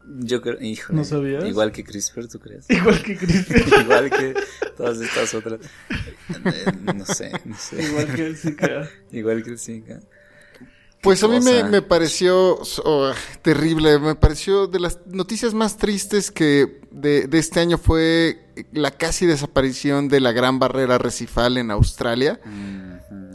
Yo 0.04 0.42
creo, 0.42 0.60
híjole. 0.60 0.98
¿No 0.98 1.04
sabías? 1.04 1.44
Igual 1.44 1.72
que 1.72 1.84
CRISPR, 1.84 2.28
¿tú 2.28 2.38
crees? 2.38 2.66
Igual 2.70 3.02
que 3.02 3.16
CRISPR. 3.16 3.80
igual 3.82 4.10
que 4.10 4.34
todas 4.76 5.00
estas 5.00 5.34
otras. 5.34 5.60
Eh, 5.60 6.72
no 6.94 7.06
sé, 7.06 7.32
no 7.44 7.56
sé. 7.56 7.82
Igual 7.82 8.14
que 8.14 8.26
el 8.26 8.36
Zika. 8.36 8.90
igual 9.12 9.42
que 9.42 9.50
el 9.50 9.58
Zika. 9.58 10.00
Pues 11.02 11.24
a 11.24 11.28
mí 11.28 11.40
me, 11.40 11.64
me 11.64 11.82
pareció 11.82 12.60
oh, 12.84 13.12
terrible, 13.42 13.98
me 13.98 14.14
pareció 14.14 14.68
de 14.68 14.78
las 14.78 15.00
noticias 15.06 15.52
más 15.52 15.76
tristes 15.76 16.30
que 16.30 16.80
de, 16.92 17.26
de, 17.26 17.38
este 17.38 17.58
año 17.58 17.76
fue 17.76 18.38
la 18.72 18.92
casi 18.92 19.26
desaparición 19.26 20.08
de 20.08 20.20
la 20.20 20.30
gran 20.30 20.60
barrera 20.60 20.98
recifal 20.98 21.56
en 21.56 21.72
Australia, 21.72 22.40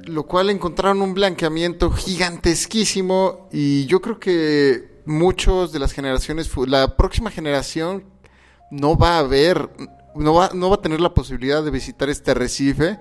lo 0.05 0.23
cual 0.25 0.49
encontraron 0.49 1.01
un 1.01 1.13
blanqueamiento 1.13 1.91
gigantesquísimo 1.91 3.49
y 3.51 3.85
yo 3.87 4.01
creo 4.01 4.17
que 4.17 4.86
muchos 5.07 5.71
de 5.71 5.79
las 5.79 5.93
generaciones, 5.93 6.51
la 6.67 6.95
próxima 6.95 7.31
generación 7.31 8.03
no 8.69 8.97
va 8.97 9.17
a 9.19 9.23
ver, 9.23 9.69
no 10.15 10.33
va, 10.33 10.51
no 10.53 10.69
va 10.69 10.75
a 10.75 10.81
tener 10.81 10.99
la 10.99 11.13
posibilidad 11.13 11.63
de 11.63 11.71
visitar 11.71 12.09
este 12.09 12.31
arrecife, 12.31 12.99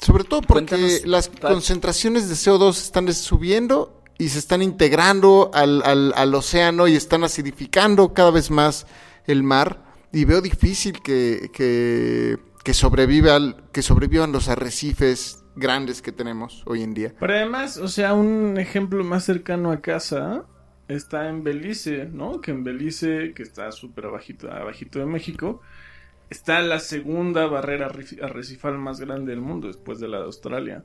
sobre 0.00 0.24
todo 0.24 0.42
porque 0.42 1.02
las 1.04 1.28
concentraciones 1.28 2.28
de 2.28 2.34
CO2 2.34 2.70
están 2.70 3.12
subiendo 3.12 4.02
y 4.18 4.28
se 4.28 4.38
están 4.38 4.62
integrando 4.62 5.50
al, 5.54 5.82
al, 5.84 6.34
océano 6.34 6.88
y 6.88 6.94
están 6.94 7.24
acidificando 7.24 8.14
cada 8.14 8.30
vez 8.30 8.50
más 8.50 8.86
el 9.26 9.42
mar 9.42 9.82
y 10.12 10.24
veo 10.24 10.40
difícil 10.40 11.00
que, 11.02 11.50
que, 11.52 12.38
que, 12.64 12.74
que 13.72 13.82
sobrevivan 13.82 14.32
los 14.32 14.48
arrecifes 14.48 15.44
grandes 15.56 16.02
que 16.02 16.12
tenemos 16.12 16.62
hoy 16.66 16.82
en 16.82 16.94
día. 16.94 17.14
Pero 17.18 17.34
además, 17.34 17.76
o 17.76 17.88
sea, 17.88 18.14
un 18.14 18.58
ejemplo 18.58 19.02
más 19.04 19.24
cercano 19.24 19.70
a 19.70 19.80
casa 19.80 20.44
está 20.88 21.28
en 21.28 21.42
Belice, 21.42 22.06
¿no? 22.06 22.40
Que 22.40 22.50
en 22.50 22.64
Belice, 22.64 23.32
que 23.34 23.42
está 23.42 23.70
súper 23.72 24.06
abajito, 24.06 24.50
abajito 24.50 24.98
de 24.98 25.06
México, 25.06 25.60
está 26.30 26.60
la 26.60 26.78
segunda 26.80 27.46
barrera 27.46 27.90
arrecifal 28.22 28.78
más 28.78 29.00
grande 29.00 29.32
del 29.32 29.40
mundo 29.40 29.68
después 29.68 30.00
de 30.00 30.08
la 30.08 30.18
de 30.18 30.24
Australia. 30.24 30.84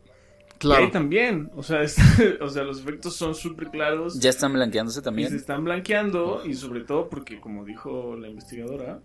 Claro. 0.58 0.82
Y 0.82 0.86
ahí 0.86 0.92
también, 0.92 1.52
o 1.56 1.64
sea, 1.64 1.82
o 2.42 2.50
sea, 2.50 2.64
los 2.64 2.82
efectos 2.82 3.16
son 3.16 3.34
súper 3.34 3.70
claros. 3.70 4.20
Ya 4.20 4.30
están 4.30 4.54
blanqueándose 4.54 5.02
también. 5.02 5.30
se 5.30 5.38
están 5.38 5.64
blanqueando 5.64 6.44
y 6.46 6.54
sobre 6.54 6.82
todo 6.82 7.10
porque, 7.10 7.40
como 7.40 7.64
dijo 7.64 8.16
la 8.18 8.28
investigadora, 8.28 9.00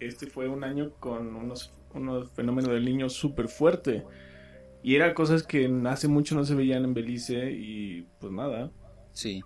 este 0.00 0.26
fue 0.26 0.48
un 0.48 0.64
año 0.64 0.92
con 0.98 1.36
unos, 1.36 1.72
unos 1.94 2.30
fenómenos 2.32 2.70
del 2.70 2.84
niño 2.84 3.08
súper 3.08 3.48
fuerte. 3.48 4.04
Y 4.82 4.94
eran 4.94 5.14
cosas 5.14 5.42
que 5.42 5.70
hace 5.86 6.08
mucho 6.08 6.34
no 6.34 6.44
se 6.44 6.54
veían 6.54 6.84
en 6.84 6.94
Belice 6.94 7.50
y 7.50 8.06
pues 8.20 8.32
nada. 8.32 8.70
Sí. 9.12 9.42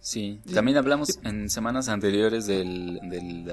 Sí, 0.00 0.40
también 0.54 0.78
hablamos 0.78 1.18
en 1.24 1.50
semanas 1.50 1.90
anteriores 1.90 2.46
del, 2.46 2.98
del 3.02 3.50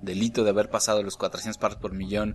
delito 0.00 0.42
de 0.42 0.50
haber 0.50 0.70
pasado 0.70 1.02
los 1.02 1.18
400 1.18 1.58
partes 1.58 1.78
por 1.80 1.92
millón 1.92 2.34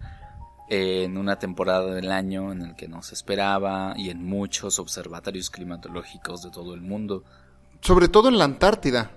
en 0.70 1.18
una 1.18 1.40
temporada 1.40 1.96
del 1.96 2.12
año 2.12 2.52
en 2.52 2.62
el 2.62 2.76
que 2.76 2.88
no 2.88 3.02
se 3.02 3.16
esperaba 3.16 3.94
y 3.98 4.10
en 4.10 4.24
muchos 4.24 4.78
observatorios 4.78 5.50
climatológicos 5.50 6.44
de 6.44 6.52
todo 6.52 6.76
el 6.76 6.82
mundo. 6.82 7.24
Sobre 7.82 8.10
todo 8.10 8.30
en 8.30 8.38
la 8.38 8.46
Antártida. 8.46 9.12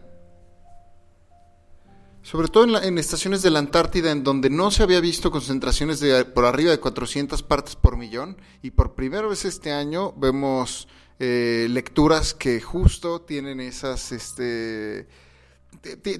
Sobre 2.22 2.48
todo 2.48 2.64
en, 2.64 2.82
en 2.82 2.98
estaciones 2.98 3.42
de 3.42 3.50
la 3.50 3.58
Antártida 3.58 4.10
en 4.10 4.22
donde 4.22 4.48
no 4.48 4.70
se 4.70 4.82
había 4.82 5.00
visto 5.00 5.30
concentraciones 5.30 6.00
de 6.00 6.24
por 6.24 6.46
arriba 6.46 6.70
de 6.70 6.80
400 6.80 7.42
partes 7.42 7.76
por 7.76 7.98
millón 7.98 8.36
y 8.62 8.70
por 8.70 8.94
primera 8.94 9.26
vez 9.26 9.44
este 9.44 9.72
año 9.72 10.12
vemos 10.12 10.86
eh, 11.22 11.66
lecturas 11.68 12.32
que 12.32 12.62
justo 12.62 13.20
tienen 13.20 13.60
esas, 13.60 14.10
este, 14.10 15.06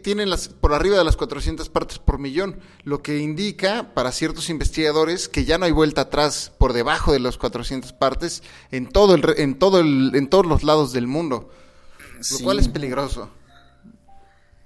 tienen 0.02 0.28
las, 0.28 0.48
por 0.48 0.74
arriba 0.74 0.98
de 0.98 1.04
las 1.04 1.16
400 1.16 1.70
partes 1.70 1.98
por 1.98 2.18
millón, 2.18 2.60
lo 2.84 3.00
que 3.02 3.18
indica 3.18 3.94
para 3.94 4.12
ciertos 4.12 4.50
investigadores 4.50 5.30
que 5.30 5.46
ya 5.46 5.56
no 5.56 5.64
hay 5.64 5.72
vuelta 5.72 6.02
atrás 6.02 6.52
por 6.58 6.74
debajo 6.74 7.14
de 7.14 7.20
las 7.20 7.38
400 7.38 7.94
partes 7.94 8.42
en 8.70 8.90
todo 8.90 9.14
el, 9.14 9.24
en 9.38 9.58
todo 9.58 9.80
el, 9.80 10.12
en 10.14 10.28
todos 10.28 10.44
los 10.44 10.64
lados 10.64 10.92
del 10.92 11.06
mundo, 11.06 11.50
lo 12.32 12.38
cual 12.44 12.58
es 12.58 12.68
peligroso. 12.68 13.30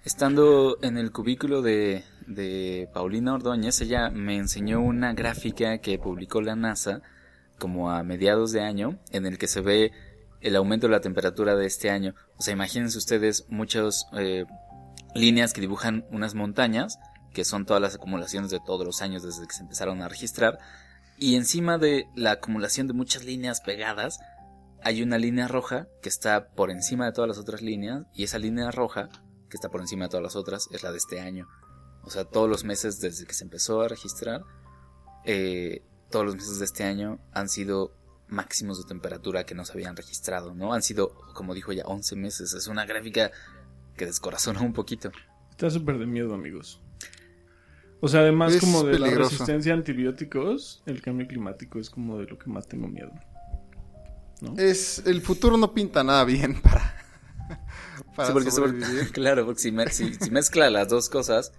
Estando 0.05 0.79
en 0.83 0.99
el 0.99 1.13
cubículo 1.13 1.63
de, 1.63 2.03
de 2.27 2.89
Paulina 2.93 3.35
Ordóñez, 3.35 3.81
ella 3.83 4.11
me 4.11 4.37
enseñó 4.37 4.81
una 4.81 5.13
gráfica 5.15 5.79
que 5.79 5.97
publicó 5.97 6.43
la 6.43 6.57
NASA 6.57 7.03
como 7.57 7.93
a 7.93 8.03
mediados 8.03 8.51
de 8.51 8.63
año, 8.63 8.99
en 9.13 9.27
el 9.27 9.39
que 9.39 9.47
se 9.47 9.61
ve 9.61 9.93
el 10.45 10.57
aumento 10.57 10.87
de 10.87 10.93
la 10.93 11.01
temperatura 11.01 11.57
de 11.57 11.67
este 11.67 11.91
año. 11.91 12.15
O 12.37 12.43
sea, 12.43 12.53
imagínense 12.53 12.99
ustedes 12.99 13.47
muchas 13.49 14.07
eh, 14.13 14.45
líneas 15.15 15.55
que 15.55 15.63
dibujan 15.63 16.05
unas 16.11 16.35
montañas, 16.35 16.99
que 17.33 17.45
son 17.45 17.65
todas 17.65 17.81
las 17.81 17.95
acumulaciones 17.95 18.51
de 18.51 18.61
todos 18.61 18.87
los 18.87 19.01
años 19.01 19.23
desde 19.23 19.47
que 19.47 19.55
se 19.55 19.63
empezaron 19.63 20.03
a 20.03 20.09
registrar, 20.09 20.59
y 21.19 21.37
encima 21.37 21.79
de 21.79 22.07
la 22.15 22.33
acumulación 22.33 22.87
de 22.87 22.93
muchas 22.93 23.25
líneas 23.25 23.63
pegadas, 23.63 24.19
hay 24.83 25.03
una 25.03 25.17
línea 25.17 25.49
roja 25.49 25.89
que 26.03 26.11
está 26.11 26.49
por 26.49 26.71
encima 26.71 27.07
de 27.07 27.13
todas 27.13 27.29
las 27.29 27.39
otras 27.39 27.63
líneas, 27.63 28.03
y 28.13 28.25
esa 28.25 28.39
línea 28.39 28.71
roja, 28.71 29.09
que 29.49 29.57
está 29.57 29.71
por 29.71 29.81
encima 29.81 30.05
de 30.05 30.11
todas 30.11 30.25
las 30.25 30.37
otras, 30.37 30.69
es 30.73 30.83
la 30.83 30.93
de 30.93 30.99
este 30.99 31.21
año. 31.21 31.49
O 32.03 32.11
sea, 32.11 32.27
todos 32.27 32.51
los 32.51 32.65
meses 32.65 33.01
desde 33.01 33.25
que 33.25 33.33
se 33.33 33.45
empezó 33.45 33.81
a 33.81 33.89
registrar, 33.89 34.43
eh, 35.25 35.83
todos 36.11 36.27
los 36.27 36.35
meses 36.35 36.59
de 36.59 36.67
este 36.67 36.85
año 36.85 37.19
han 37.33 37.49
sido 37.49 37.97
máximos 38.29 38.79
de 38.83 38.89
temperatura 38.89 39.45
que 39.45 39.55
no 39.55 39.65
se 39.65 39.73
habían 39.73 39.97
registrado, 39.97 40.55
¿no? 40.55 40.73
Han 40.75 40.83
sido, 40.83 41.15
como 41.35 41.55
dijo 41.55 41.73
ya, 41.73 41.85
11 41.85 42.17
meses. 42.17 42.53
Es 42.55 42.67
una 42.67 42.85
gráfica 42.87 43.31
que 43.97 44.07
descorazona 44.07 44.61
un 44.63 44.73
poquito. 44.73 45.11
Está 45.51 45.71
súper 45.71 45.99
de 45.99 46.07
miedo, 46.07 46.35
amigos. 46.35 46.81
O 48.01 48.09
sea, 48.09 48.21
además 48.21 48.53
Es 48.55 48.61
como 48.61 48.83
de 48.83 48.99
la 48.99 49.09
resistencia 49.11 49.73
a 49.73 49.77
antibióticos, 49.77 50.83
el 50.87 51.01
cambio 51.01 51.27
climático 51.27 51.79
es 51.79 51.89
como 51.91 52.19
de 52.19 52.27
lo 52.27 52.39
que 52.39 52.51
más 52.51 52.67
tengo 52.67 52.87
miedo. 52.89 53.13
¿no? 54.41 54.55
Es, 54.59 55.03
el 55.07 55.23
futuro 55.23 55.57
no 55.57 55.73
pinta 55.73 56.03
nada 56.05 56.25
bien 56.25 56.61
para, 56.63 56.97
para 58.17 58.29
Sí, 58.29 58.33
porque 58.35 58.51
sobre- 58.51 58.73
sobrevivir. 58.81 59.11
claro, 59.13 59.47
porque 59.47 59.61
si, 59.61 59.73
me- 59.73 59.89
si- 59.91 60.15
si 60.15 60.31
mezcla 60.31 60.69
las 60.71 60.89
dos 60.89 61.09
cosas, 61.09 61.53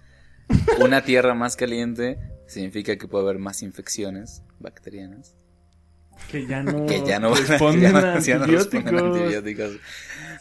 una 0.80 1.02
tierra 1.02 1.34
más 1.34 1.56
caliente 1.56 2.18
significa 2.46 2.96
que 2.96 3.08
puede 3.08 3.24
haber 3.24 3.38
más 3.40 3.62
infecciones 3.62 4.42
bacterianas. 4.60 5.34
Que 6.30 6.46
ya 6.46 6.62
no, 6.64 6.86
que 6.86 7.04
ya 7.04 7.18
no 7.20 7.30
van 7.30 7.44
a- 7.44 7.46
responden 7.46 7.82
ya 7.92 7.92
no- 7.92 7.98
a 7.98 8.18
ya 8.20 8.36
no 8.36 8.42
antibióticos. 8.44 8.84
responden 8.84 8.96
a 8.96 9.06
antibióticos. 9.16 9.70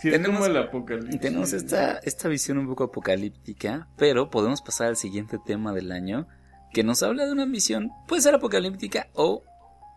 Sí, 0.02 0.10
es 0.10 0.14
Tenemos- 0.14 0.36
como 0.42 0.46
el 0.46 0.58
apocalipsis. 0.58 1.22
Tenemos 1.22 1.54
esta, 1.54 2.00
esta 2.04 2.28
visión 2.28 2.58
un 2.58 2.68
poco 2.68 2.84
apocalíptica, 2.86 3.88
pero 3.98 4.30
podemos 4.30 4.62
pasar 4.62 4.88
al 4.88 4.98
siguiente 4.98 5.38
tema 5.46 5.74
del 5.74 5.92
año, 5.92 6.28
que 6.74 6.84
nos 6.84 7.02
habla 7.04 7.26
de 7.26 7.32
una 7.32 7.46
visión, 7.46 7.90
puede 8.08 8.22
ser 8.22 8.36
apocalíptica 8.36 9.08
o 9.14 9.44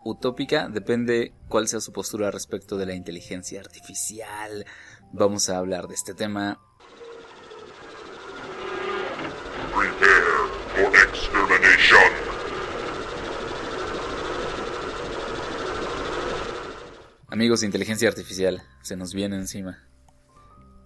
utópica, 0.05 0.69
depende 0.69 1.33
cuál 1.49 1.67
sea 1.67 1.81
su 1.81 1.91
postura 1.91 2.31
respecto 2.31 2.77
de 2.77 2.85
la 2.85 2.93
inteligencia 2.95 3.59
artificial. 3.59 4.65
Vamos 5.11 5.49
a 5.49 5.57
hablar 5.57 5.87
de 5.87 5.95
este 5.95 6.13
tema. 6.13 6.57
Prepare 9.75 10.47
for 10.75 10.95
extermination. 10.95 12.28
Amigos 17.31 17.59
de 17.61 17.67
inteligencia 17.67 18.07
artificial, 18.09 18.61
se 18.81 18.95
nos 18.95 19.13
viene 19.13 19.35
encima. 19.35 19.77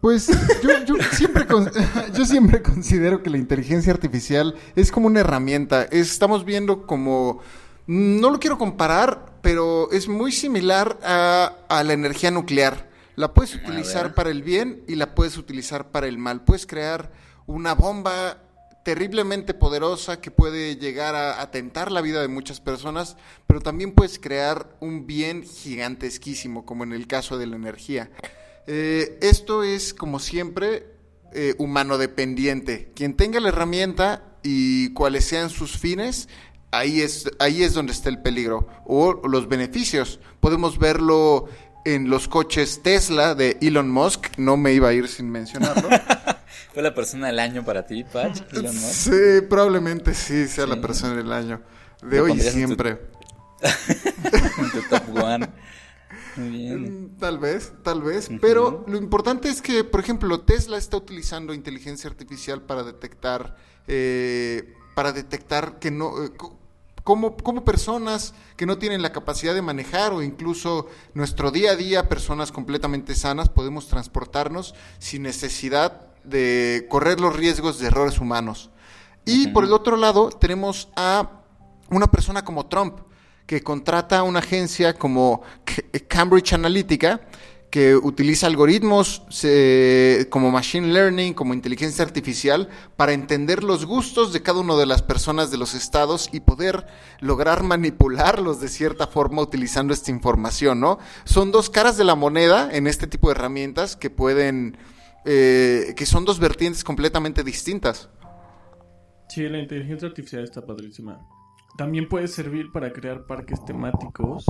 Pues 0.01 0.27
yo, 0.61 0.83
yo 0.85 0.95
siempre 1.13 1.47
con- 1.47 1.71
yo 2.13 2.25
siempre 2.25 2.61
considero 2.61 3.23
que 3.23 3.29
la 3.29 3.37
inteligencia 3.37 3.93
artificial 3.93 4.53
es 4.75 4.91
como 4.91 5.07
una 5.07 5.21
herramienta. 5.21 5.83
Estamos 5.83 6.43
viendo 6.43 6.85
como 6.85 7.39
no 7.87 8.29
lo 8.29 8.39
quiero 8.39 8.57
comparar, 8.57 9.37
pero 9.41 9.89
es 9.91 10.09
muy 10.09 10.31
similar 10.33 10.99
a, 11.03 11.53
a 11.69 11.83
la 11.85 11.93
energía 11.93 12.31
nuclear. 12.31 12.89
La 13.15 13.33
puedes 13.33 13.55
utilizar 13.55 14.13
para 14.15 14.29
el 14.31 14.43
bien 14.43 14.83
y 14.87 14.95
la 14.95 15.15
puedes 15.15 15.37
utilizar 15.37 15.91
para 15.91 16.07
el 16.07 16.17
mal. 16.17 16.43
Puedes 16.43 16.65
crear 16.65 17.11
una 17.45 17.73
bomba 17.73 18.39
terriblemente 18.83 19.53
poderosa 19.53 20.19
que 20.19 20.29
puede 20.29 20.75
llegar 20.75 21.15
a 21.15 21.41
atentar 21.41 21.91
la 21.91 22.01
vida 22.01 22.21
de 22.21 22.27
muchas 22.27 22.59
personas, 22.59 23.17
pero 23.47 23.61
también 23.61 23.93
puedes 23.93 24.19
crear 24.19 24.75
un 24.81 25.07
bien 25.07 25.43
gigantesquísimo, 25.43 26.65
como 26.65 26.83
en 26.83 26.93
el 26.93 27.07
caso 27.07 27.37
de 27.37 27.47
la 27.47 27.55
energía. 27.55 28.11
Eh, 28.67 29.17
esto 29.21 29.63
es, 29.63 29.93
como 29.93 30.19
siempre, 30.19 30.85
eh, 31.33 31.55
humano 31.57 31.97
dependiente. 31.97 32.91
Quien 32.95 33.15
tenga 33.15 33.39
la 33.39 33.49
herramienta 33.49 34.37
y 34.43 34.93
cuáles 34.93 35.25
sean 35.25 35.49
sus 35.49 35.77
fines, 35.77 36.27
ahí 36.71 37.01
es, 37.01 37.29
ahí 37.39 37.63
es 37.63 37.73
donde 37.73 37.93
está 37.93 38.09
el 38.09 38.21
peligro. 38.21 38.67
O 38.85 39.21
los 39.27 39.47
beneficios. 39.47 40.19
Podemos 40.39 40.77
verlo 40.77 41.47
en 41.85 42.09
los 42.09 42.27
coches 42.27 42.81
Tesla 42.83 43.35
de 43.35 43.57
Elon 43.61 43.89
Musk. 43.89 44.37
No 44.37 44.57
me 44.57 44.73
iba 44.73 44.89
a 44.89 44.93
ir 44.93 45.07
sin 45.07 45.29
mencionarlo. 45.29 45.89
¿Fue 46.73 46.81
la 46.83 46.93
persona 46.93 47.27
del 47.27 47.39
año 47.39 47.63
para 47.63 47.85
ti, 47.85 48.03
Patch? 48.03 48.41
Elon 48.51 48.75
Musk? 48.75 48.85
sí, 48.93 49.41
probablemente 49.49 50.13
sí 50.13 50.47
sea 50.47 50.65
la 50.65 50.81
persona 50.81 51.15
del 51.15 51.31
año. 51.31 51.61
De 52.01 52.17
¿Lo 52.17 52.23
hoy 52.23 52.31
y 52.31 52.33
pondrías 52.33 52.55
en 52.55 52.61
tu- 52.61 52.67
siempre. 52.67 53.01
En 54.57 54.71
tu 54.71 54.81
top 54.89 55.23
one. 55.23 55.49
Muy 56.35 56.49
bien. 56.49 57.03
Mm, 57.05 57.17
Tal 57.19 57.37
vez, 57.37 57.73
tal 57.83 58.01
vez. 58.01 58.29
Pero 58.41 58.83
lo 58.87 58.97
importante 58.97 59.49
es 59.49 59.61
que, 59.61 59.83
por 59.83 59.99
ejemplo, 59.99 60.41
Tesla 60.41 60.77
está 60.77 60.97
utilizando 60.97 61.53
inteligencia 61.53 62.09
artificial 62.09 62.61
para 62.63 62.83
detectar, 62.83 63.55
eh, 63.87 64.73
para 64.95 65.11
detectar 65.11 65.79
que 65.79 65.91
no, 65.91 66.23
eh, 66.23 66.31
co- 66.35 66.59
como, 67.03 67.35
como 67.37 67.63
personas 67.65 68.33
que 68.57 68.65
no 68.65 68.77
tienen 68.79 69.01
la 69.01 69.11
capacidad 69.11 69.53
de 69.53 69.61
manejar 69.61 70.13
o 70.13 70.23
incluso 70.23 70.87
nuestro 71.13 71.51
día 71.51 71.71
a 71.71 71.75
día, 71.75 72.09
personas 72.09 72.51
completamente 72.51 73.13
sanas, 73.15 73.49
podemos 73.49 73.87
transportarnos 73.87 74.73
sin 74.99 75.23
necesidad 75.23 76.12
de 76.23 76.87
correr 76.89 77.19
los 77.19 77.35
riesgos 77.35 77.79
de 77.79 77.87
errores 77.87 78.19
humanos. 78.19 78.69
Y 79.25 79.47
por 79.47 79.63
el 79.63 79.73
otro 79.73 79.97
lado, 79.97 80.29
tenemos 80.29 80.89
a 80.95 81.43
una 81.89 82.07
persona 82.07 82.43
como 82.43 82.65
Trump, 82.67 82.99
que 83.45 83.61
contrata 83.61 84.19
a 84.19 84.23
una 84.23 84.39
agencia 84.39 84.93
como 84.93 85.41
Cambridge 86.07 86.53
Analytica, 86.53 87.21
que 87.69 87.95
utiliza 87.95 88.45
algoritmos 88.45 89.23
como 90.29 90.51
machine 90.51 90.93
learning, 90.93 91.33
como 91.33 91.55
inteligencia 91.55 92.05
artificial, 92.05 92.69
para 92.95 93.13
entender 93.13 93.63
los 93.63 93.85
gustos 93.85 94.31
de 94.31 94.43
cada 94.43 94.59
una 94.59 94.75
de 94.75 94.85
las 94.85 95.01
personas 95.01 95.49
de 95.49 95.57
los 95.57 95.73
estados 95.73 96.29
y 96.31 96.41
poder 96.41 96.85
lograr 97.19 97.63
manipularlos 97.63 98.61
de 98.61 98.69
cierta 98.69 99.07
forma 99.07 99.41
utilizando 99.41 99.91
esta 99.91 100.11
información, 100.11 100.79
¿no? 100.79 100.99
Son 101.25 101.51
dos 101.51 101.71
caras 101.71 101.97
de 101.97 102.03
la 102.03 102.13
moneda 102.13 102.69
en 102.71 102.85
este 102.85 103.07
tipo 103.07 103.29
de 103.29 103.35
herramientas 103.35 103.95
que 103.95 104.11
pueden, 104.11 104.77
eh, 105.25 105.93
que 105.95 106.05
son 106.05 106.25
dos 106.25 106.39
vertientes 106.39 106.83
completamente 106.83 107.43
distintas. 107.43 108.09
Sí, 109.29 109.47
la 109.49 109.59
inteligencia 109.59 110.07
artificial 110.07 110.43
está 110.43 110.65
padrísima. 110.65 111.19
También 111.77 112.07
puede 112.07 112.27
servir 112.27 112.71
para 112.71 112.93
crear 112.93 113.25
parques 113.25 113.63
temáticos 113.65 114.45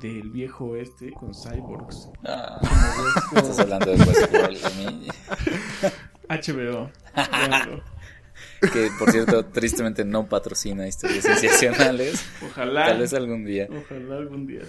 del 0.00 0.30
viejo 0.30 0.66
oeste 0.66 1.12
con 1.12 1.34
cyborgs. 1.34 2.10
Ah, 2.24 2.60
estás 3.34 3.58
hablando 3.60 3.86
de 3.86 3.96
Westworld, 3.96 4.64
a 4.64 4.70
mí. 4.70 5.08
HBO. 6.28 6.90
Que, 8.72 8.90
por 8.98 9.10
cierto, 9.10 9.44
tristemente 9.46 10.04
no 10.04 10.28
patrocina 10.28 10.86
historias 10.86 11.24
sensacionales. 11.24 12.24
Ojalá. 12.44 12.86
Tal 12.86 12.98
vez 12.98 13.14
algún 13.14 13.44
día. 13.44 13.68
Ojalá 13.70 14.16
algún 14.16 14.46
día. 14.46 14.62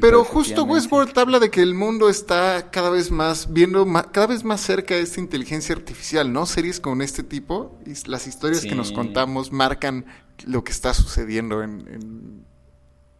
Pero 0.00 0.24
justo. 0.24 0.64
Westworld 0.64 1.16
habla 1.18 1.38
de 1.38 1.50
que 1.50 1.62
el 1.62 1.74
mundo 1.74 2.08
está 2.08 2.70
cada 2.70 2.90
vez 2.90 3.10
más 3.10 3.52
viendo 3.52 3.86
cada 4.12 4.26
vez 4.26 4.42
más 4.44 4.60
cerca 4.60 4.94
de 4.94 5.00
esta 5.02 5.20
inteligencia 5.20 5.74
artificial, 5.74 6.32
¿no? 6.32 6.44
Series 6.46 6.80
con 6.80 7.02
este 7.02 7.22
tipo 7.22 7.78
y 7.86 7.92
las 8.08 8.26
historias 8.26 8.62
que 8.64 8.74
nos 8.74 8.92
contamos 8.92 9.52
marcan 9.52 10.06
lo 10.46 10.64
que 10.64 10.72
está 10.72 10.92
sucediendo 10.92 11.62
en, 11.62 11.86
en- 11.88 12.46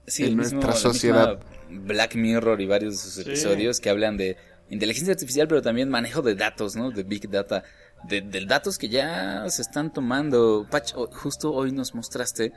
Sí, 0.09 0.25
en 0.27 0.37
nuestra 0.37 0.73
sociedad. 0.75 1.41
Black 1.69 2.15
Mirror 2.15 2.61
y 2.61 2.67
varios 2.67 2.95
de 2.95 2.99
sus 3.01 3.19
episodios 3.27 3.81
que 3.81 3.91
hablan 3.91 4.17
de 4.17 4.37
inteligencia 4.71 5.13
artificial, 5.13 5.49
pero 5.49 5.63
también 5.63 5.89
manejo 5.89 6.23
de 6.23 6.35
datos, 6.37 6.77
¿no? 6.77 6.91
De 6.93 7.03
Big 7.03 7.29
Data. 7.29 7.65
De, 8.09 8.21
de 8.21 8.45
datos 8.47 8.79
que 8.79 8.89
ya 8.89 9.49
se 9.49 9.63
están 9.63 9.93
tomando. 9.93 10.67
Patch, 10.71 10.93
o- 10.95 11.09
justo 11.13 11.53
hoy 11.53 11.73
nos 11.73 11.95
mostraste 11.95 12.53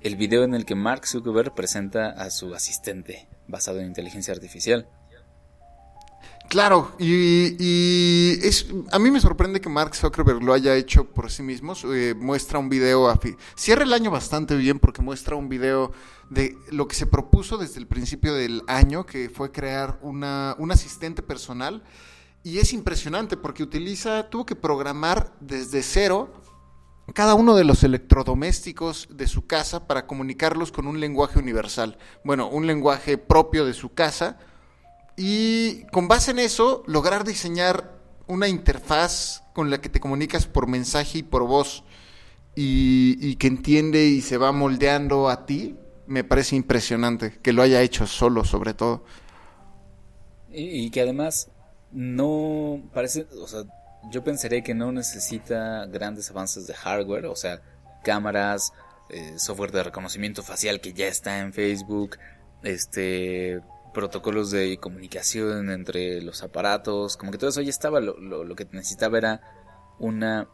el 0.00 0.16
video 0.16 0.44
en 0.44 0.54
el 0.54 0.64
que 0.64 0.74
Mark 0.74 1.06
Zuckerberg 1.06 1.54
presenta 1.54 2.10
a 2.10 2.30
su 2.30 2.54
asistente 2.54 3.28
basado 3.46 3.80
en 3.80 3.86
inteligencia 3.86 4.32
artificial. 4.34 4.88
Claro, 6.48 6.92
y, 6.98 8.38
es, 8.42 8.68
a 8.90 8.98
mí 8.98 9.10
me 9.10 9.20
sorprende 9.20 9.60
que 9.60 9.68
Mark 9.68 9.94
Zuckerberg 9.94 10.42
lo 10.42 10.54
haya 10.54 10.74
hecho 10.76 11.04
por 11.04 11.30
sí 11.30 11.42
mismo. 11.42 11.74
eh, 11.92 12.14
muestra 12.16 12.58
un 12.58 12.70
video, 12.70 13.10
a 13.10 13.20
cierra 13.54 13.82
el 13.82 13.92
año 13.92 14.10
bastante 14.10 14.56
bien 14.56 14.78
porque 14.78 15.02
muestra 15.02 15.36
un 15.36 15.50
video 15.50 15.92
de 16.30 16.56
lo 16.70 16.88
que 16.88 16.96
se 16.96 17.04
propuso 17.04 17.58
desde 17.58 17.78
el 17.80 17.86
principio 17.86 18.32
del 18.32 18.62
año, 18.66 19.04
que 19.04 19.28
fue 19.28 19.52
crear 19.52 19.98
una, 20.00 20.56
un 20.58 20.72
asistente 20.72 21.22
personal. 21.22 21.82
Y 22.42 22.60
es 22.60 22.72
impresionante 22.72 23.36
porque 23.36 23.62
utiliza, 23.62 24.30
tuvo 24.30 24.46
que 24.46 24.56
programar 24.56 25.34
desde 25.40 25.82
cero 25.82 26.32
cada 27.14 27.34
uno 27.34 27.56
de 27.56 27.64
los 27.64 27.84
electrodomésticos 27.84 29.08
de 29.10 29.26
su 29.26 29.46
casa 29.46 29.86
para 29.86 30.06
comunicarlos 30.06 30.72
con 30.72 30.86
un 30.86 31.00
lenguaje 31.00 31.38
universal. 31.38 31.98
Bueno, 32.24 32.48
un 32.48 32.66
lenguaje 32.66 33.18
propio 33.18 33.64
de 33.64 33.74
su 33.74 33.94
casa 33.94 34.38
y 35.16 35.84
con 35.86 36.06
base 36.06 36.30
en 36.30 36.38
eso, 36.38 36.84
lograr 36.86 37.24
diseñar 37.24 37.98
una 38.28 38.46
interfaz 38.46 39.42
con 39.52 39.70
la 39.70 39.80
que 39.80 39.88
te 39.88 40.00
comunicas 40.00 40.46
por 40.46 40.68
mensaje 40.68 41.18
y 41.18 41.22
por 41.22 41.44
voz 41.44 41.82
y, 42.54 43.36
que 43.36 43.46
entiende 43.46 44.06
y 44.06 44.20
se 44.20 44.36
va 44.36 44.52
moldeando 44.52 45.28
a 45.28 45.46
ti, 45.46 45.76
me 46.06 46.24
parece 46.24 46.56
impresionante 46.56 47.38
que 47.42 47.52
lo 47.52 47.62
haya 47.62 47.82
hecho 47.82 48.06
solo 48.06 48.44
sobre 48.44 48.74
todo. 48.74 49.04
Y, 50.50 50.90
que 50.90 51.00
además 51.00 51.50
no 51.90 52.82
parece, 52.92 53.26
yo 54.10 54.24
pensaría 54.24 54.62
que 54.62 54.74
no 54.74 54.92
necesita 54.92 55.86
grandes 55.86 56.30
avances 56.30 56.66
de 56.66 56.74
hardware, 56.74 57.26
o 57.26 57.36
sea, 57.36 57.60
cámaras, 58.02 58.72
eh, 59.10 59.38
software 59.38 59.72
de 59.72 59.82
reconocimiento 59.82 60.42
facial 60.42 60.80
que 60.80 60.92
ya 60.92 61.06
está 61.06 61.40
en 61.40 61.52
Facebook, 61.52 62.18
este 62.62 63.60
protocolos 63.94 64.50
de 64.50 64.78
comunicación 64.78 65.70
entre 65.70 66.20
los 66.20 66.42
aparatos, 66.42 67.16
como 67.16 67.32
que 67.32 67.38
todo 67.38 67.50
eso 67.50 67.62
ya 67.62 67.70
estaba, 67.70 68.00
lo, 68.00 68.18
lo, 68.18 68.44
lo 68.44 68.54
que 68.54 68.66
necesitaba 68.70 69.18
era 69.18 69.40
una, 69.98 70.46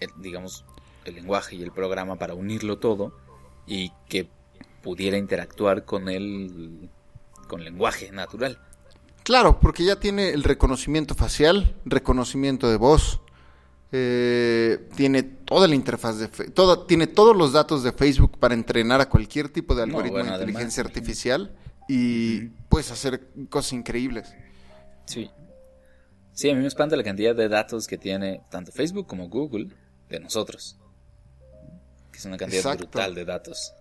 eh, 0.00 0.08
digamos, 0.18 0.64
el 1.04 1.14
lenguaje 1.14 1.56
y 1.56 1.62
el 1.62 1.72
programa 1.72 2.16
para 2.16 2.34
unirlo 2.34 2.78
todo 2.78 3.16
y 3.66 3.92
que 4.08 4.28
pudiera 4.82 5.16
interactuar 5.16 5.84
con 5.84 6.08
el, 6.08 6.90
con 7.48 7.64
lenguaje 7.64 8.10
natural. 8.12 8.60
Claro, 9.26 9.58
porque 9.58 9.82
ya 9.82 9.96
tiene 9.98 10.28
el 10.30 10.44
reconocimiento 10.44 11.16
facial, 11.16 11.74
reconocimiento 11.84 12.70
de 12.70 12.76
voz, 12.76 13.20
eh, 13.90 14.88
tiene 14.94 15.24
toda 15.24 15.66
la 15.66 15.74
interfaz 15.74 16.18
de 16.20 16.28
toda, 16.28 16.86
tiene 16.86 17.08
todos 17.08 17.36
los 17.36 17.52
datos 17.52 17.82
de 17.82 17.90
Facebook 17.90 18.38
para 18.38 18.54
entrenar 18.54 19.00
a 19.00 19.08
cualquier 19.08 19.48
tipo 19.48 19.74
de 19.74 19.84
No, 19.84 19.94
algoritmo 19.96 20.18
bueno, 20.18 20.38
de 20.38 20.44
inteligencia 20.44 20.84
artificial 20.84 21.56
y 21.88 22.50
puedes 22.68 22.92
hacer 22.92 23.28
cosas 23.50 23.72
increíbles. 23.72 24.32
Sí. 25.06 25.28
Sí, 26.32 26.48
a 26.48 26.54
mí 26.54 26.60
me 26.60 26.68
espanta 26.68 26.94
la 26.94 27.02
cantidad 27.02 27.34
de 27.34 27.48
datos 27.48 27.88
que 27.88 27.98
tiene 27.98 28.42
tanto 28.48 28.70
Facebook 28.70 29.08
como 29.08 29.28
Google 29.28 29.70
de 30.08 30.20
nosotros. 30.20 30.76
Que 32.12 32.18
es 32.18 32.24
una 32.26 32.36
cantidad 32.36 32.60
Exacto. 32.60 32.84
brutal 32.84 33.12
de 33.12 33.24
datos. 33.24 33.72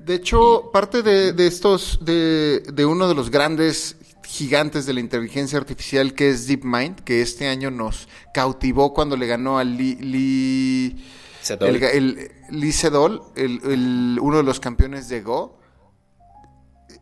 De 0.00 0.14
hecho, 0.14 0.70
parte 0.72 1.02
de, 1.02 1.34
de 1.34 1.46
estos, 1.46 1.98
de, 2.02 2.60
de 2.72 2.86
uno 2.86 3.08
de 3.08 3.14
los 3.14 3.30
grandes 3.30 3.96
gigantes 4.26 4.86
de 4.86 4.92
la 4.94 5.00
inteligencia 5.00 5.58
artificial 5.58 6.14
que 6.14 6.30
es 6.30 6.46
DeepMind, 6.46 7.00
que 7.00 7.22
este 7.22 7.48
año 7.48 7.70
nos 7.70 8.08
cautivó 8.34 8.92
cuando 8.92 9.16
le 9.16 9.26
ganó 9.26 9.58
a 9.58 9.64
Lee, 9.64 9.96
Lee, 10.00 11.04
Sedol. 11.42 11.68
el, 11.76 11.82
el- 11.82 12.30
Lee 12.50 12.72
Sedol, 12.72 13.22
el- 13.36 13.60
el- 13.64 14.18
uno 14.20 14.36
de 14.38 14.42
los 14.42 14.60
campeones 14.60 15.08
de 15.08 15.22
Go. 15.22 15.58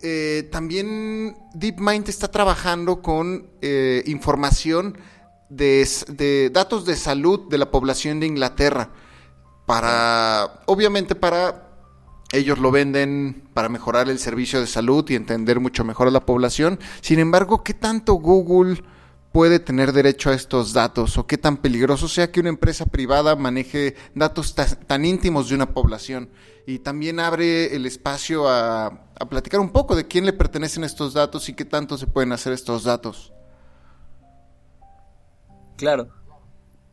Eh, 0.03 0.49
también 0.53 1.37
DeepMind 1.55 2.09
está 2.09 2.31
trabajando 2.31 3.01
con 3.01 3.49
eh, 3.62 4.03
información 4.07 4.99
de 5.49 6.51
datos 6.53 6.85
de 6.85 6.97
salud 6.97 7.49
de 7.49 7.59
la 7.59 7.70
población 7.70 8.18
de 8.20 8.27
Inglaterra 8.27 8.91
para, 9.66 10.62
obviamente 10.66 11.14
para 11.14 11.64
ellos 12.33 12.59
lo 12.59 12.70
venden 12.70 13.49
para 13.55 13.68
mejorar 13.68 14.09
el 14.09 14.18
servicio 14.18 14.61
de 14.61 14.66
salud 14.66 15.09
y 15.09 15.14
entender 15.14 15.61
mucho 15.61 15.85
mejor 15.85 16.09
a 16.09 16.11
la 16.11 16.27
población. 16.27 16.79
Sin 17.01 17.18
embargo, 17.18 17.62
¿qué 17.62 17.75
tanto 17.75 18.14
Google 18.14 18.83
puede 19.33 19.59
tener 19.61 19.93
derecho 19.93 20.31
a 20.31 20.35
estos 20.35 20.72
datos? 20.72 21.16
¿O 21.18 21.27
qué 21.27 21.39
tan 21.39 21.57
peligroso 21.59 22.09
sea 22.09 22.31
que 22.33 22.41
una 22.41 22.49
empresa 22.49 22.87
privada 22.87 23.37
maneje 23.37 23.95
datos 24.14 24.55
ta- 24.55 24.66
tan 24.66 25.05
íntimos 25.05 25.49
de 25.49 25.55
una 25.57 25.72
población? 25.72 26.31
Y 26.66 26.79
también 26.79 27.20
abre 27.20 27.77
el 27.77 27.85
espacio 27.87 28.49
a, 28.49 28.87
a 28.87 29.29
platicar 29.29 29.61
un 29.61 29.70
poco 29.70 29.95
de 29.95 30.07
quién 30.09 30.25
le 30.25 30.33
pertenecen 30.33 30.83
estos 30.83 31.12
datos 31.14 31.49
y 31.49 31.55
qué 31.55 31.64
tanto 31.64 31.99
se 31.99 32.07
pueden 32.07 32.33
hacer 32.33 32.53
estos 32.53 32.85
datos. 32.85 33.33
Claro. 35.77 36.09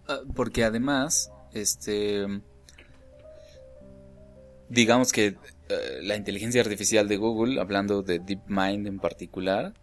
Ah, 0.08 0.20
Porque 0.36 0.64
además, 0.64 1.32
este. 1.54 2.42
Digamos 4.72 5.12
que 5.12 5.36
eh, 5.68 6.00
la 6.02 6.16
inteligencia 6.16 6.62
artificial 6.62 7.10
de 7.10 7.18
Google, 7.18 7.60
hablando 7.60 8.04
de 8.04 8.20
DeepMind 8.20 8.88
en 8.88 9.00
particular, 9.00 9.74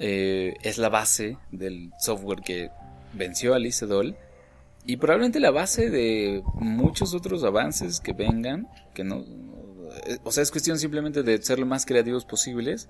eh, 0.00 0.54
es 0.64 0.76
la 0.76 0.88
base 0.88 1.38
del 1.52 1.92
software 2.00 2.40
que 2.40 2.68
venció 3.12 3.54
a 3.54 3.60
Lee 3.60 3.70
Sedol 3.70 4.16
y 4.84 4.96
probablemente 4.96 5.38
la 5.38 5.52
base 5.52 5.88
de 5.88 6.42
muchos 6.54 7.14
otros 7.14 7.44
avances 7.44 8.00
que 8.00 8.12
vengan, 8.12 8.66
que 8.92 9.04
no, 9.04 9.18
eh, 10.04 10.18
o 10.24 10.32
sea, 10.32 10.42
es 10.42 10.50
cuestión 10.50 10.80
simplemente 10.80 11.22
de 11.22 11.40
ser 11.40 11.60
lo 11.60 11.66
más 11.66 11.86
creativos 11.86 12.24
posibles 12.24 12.88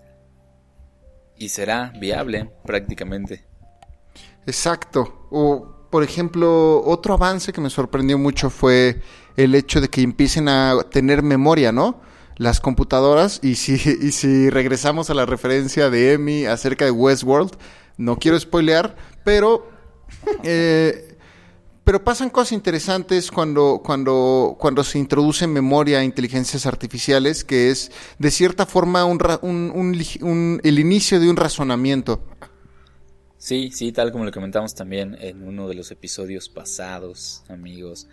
y 1.37 1.51
será 1.51 1.93
viable 2.01 2.51
prácticamente. 2.65 3.45
Exacto. 4.47 5.29
O, 5.31 5.89
por 5.91 6.03
ejemplo, 6.03 6.83
otro 6.87 7.13
avance 7.13 7.53
que 7.53 7.61
me 7.61 7.69
sorprendió 7.69 8.17
mucho 8.17 8.49
fue 8.49 9.03
el 9.37 9.55
hecho 9.55 9.81
de 9.81 9.89
que 9.89 10.03
empiecen 10.03 10.49
a 10.49 10.85
tener 10.91 11.23
memoria, 11.23 11.73
¿no? 11.73 12.01
Las 12.37 12.61
computadoras. 12.61 13.41
Y 13.43 13.57
si, 13.57 13.75
y 14.03 14.13
si 14.13 14.51
regresamos 14.51 15.11
a 15.11 15.15
la 15.15 15.27
referencia 15.27 15.91
de 15.91 16.13
Emi 16.15 16.47
acerca 16.47 16.85
de 16.85 16.91
Westworld, 16.91 17.53
no 17.97 18.19
quiero 18.19 18.39
spoilear, 18.39 18.97
pero. 19.25 19.69
eh, 20.43 21.11
pero 21.85 22.03
pasan 22.03 22.31
cosas 22.31 22.53
interesantes 22.53 23.31
cuando, 23.31 23.83
cuando, 23.85 24.57
cuando 24.59 24.83
se 24.83 24.99
introduce 24.99 25.47
memoria 25.47 25.99
a 25.99 26.05
inteligencias 26.05 26.65
artificiales, 26.65 27.45
que 27.45 27.71
es 27.71 27.93
de 28.19 28.31
cierta 28.31 28.65
forma 28.65 29.05
un 29.05 29.19
un- 29.43 30.61
el 30.65 30.79
inicio 30.79 31.21
de 31.21 31.29
un 31.29 31.37
razonamiento. 31.37 32.25
Sí, 33.37 33.71
sí, 33.71 33.93
tal 33.93 34.11
como 34.13 34.25
lo 34.25 34.33
comentamos 34.33 34.75
también 34.75 35.17
en 35.21 35.43
uno 35.47 35.69
de 35.69 35.75
los 35.75 35.91
episodios 35.91 36.49
pasados, 36.49 37.43
amigos. 37.49 38.09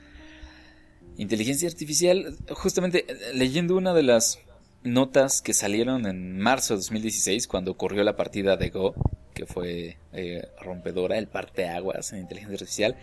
Inteligencia 1.21 1.69
artificial, 1.69 2.35
justamente 2.49 3.05
eh, 3.07 3.15
leyendo 3.35 3.77
una 3.77 3.93
de 3.93 4.01
las 4.01 4.39
notas 4.81 5.43
que 5.43 5.53
salieron 5.53 6.07
en 6.07 6.39
marzo 6.39 6.73
de 6.73 6.77
2016 6.77 7.47
cuando 7.47 7.69
ocurrió 7.69 8.03
la 8.03 8.15
partida 8.15 8.57
de 8.57 8.71
Go, 8.71 8.95
que 9.35 9.45
fue 9.45 9.99
eh, 10.13 10.47
rompedora, 10.59 11.19
el 11.19 11.27
parteaguas 11.27 12.11
en 12.11 12.21
inteligencia 12.21 12.55
artificial, 12.55 12.95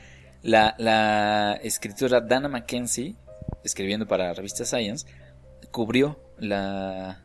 la, 0.43 0.75
la 0.79 1.61
escritora 1.63 2.21
Dana 2.21 2.49
Mackenzie, 2.49 3.15
escribiendo 3.63 4.09
para 4.09 4.27
la 4.27 4.35
revista 4.35 4.65
Science, 4.65 5.07
cubrió 5.71 6.19
la, 6.41 7.25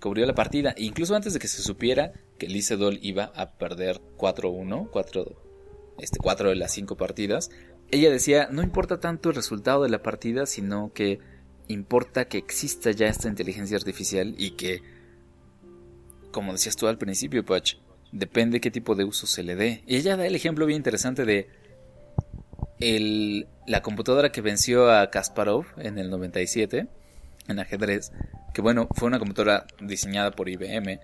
cubrió 0.00 0.24
la 0.24 0.34
partida. 0.34 0.70
E 0.78 0.84
incluso 0.84 1.16
antes 1.16 1.34
de 1.34 1.38
que 1.38 1.48
se 1.48 1.60
supiera 1.60 2.14
que 2.38 2.48
Lee 2.48 2.62
Sedol 2.62 2.98
iba 3.02 3.24
a 3.34 3.50
perder 3.58 4.00
4-1, 4.16 4.88
4, 4.90 5.42
este, 5.98 6.18
4 6.18 6.48
de 6.48 6.56
las 6.56 6.72
5 6.72 6.96
partidas, 6.96 7.50
ella 7.90 8.10
decía, 8.10 8.48
no 8.50 8.62
importa 8.62 9.00
tanto 9.00 9.30
el 9.30 9.36
resultado 9.36 9.82
de 9.82 9.88
la 9.88 10.02
partida, 10.02 10.46
sino 10.46 10.92
que 10.92 11.20
importa 11.68 12.26
que 12.26 12.38
exista 12.38 12.90
ya 12.90 13.08
esta 13.08 13.28
inteligencia 13.28 13.76
artificial 13.76 14.34
y 14.38 14.52
que, 14.52 14.82
como 16.32 16.52
decías 16.52 16.76
tú 16.76 16.86
al 16.86 16.98
principio, 16.98 17.44
Patch, 17.44 17.76
depende 18.12 18.60
qué 18.60 18.70
tipo 18.70 18.94
de 18.94 19.04
uso 19.04 19.26
se 19.26 19.42
le 19.42 19.54
dé. 19.54 19.82
Y 19.86 19.96
ella 19.96 20.16
da 20.16 20.26
el 20.26 20.34
ejemplo 20.34 20.66
bien 20.66 20.78
interesante 20.78 21.24
de 21.24 21.48
el, 22.80 23.48
la 23.66 23.82
computadora 23.82 24.32
que 24.32 24.40
venció 24.40 24.90
a 24.90 25.10
Kasparov 25.10 25.66
en 25.78 25.98
el 25.98 26.10
97 26.10 26.88
en 27.48 27.58
ajedrez, 27.58 28.12
que 28.52 28.60
bueno, 28.60 28.88
fue 28.94 29.08
una 29.08 29.18
computadora 29.18 29.66
diseñada 29.80 30.30
por 30.32 30.48
IBM 30.48 31.00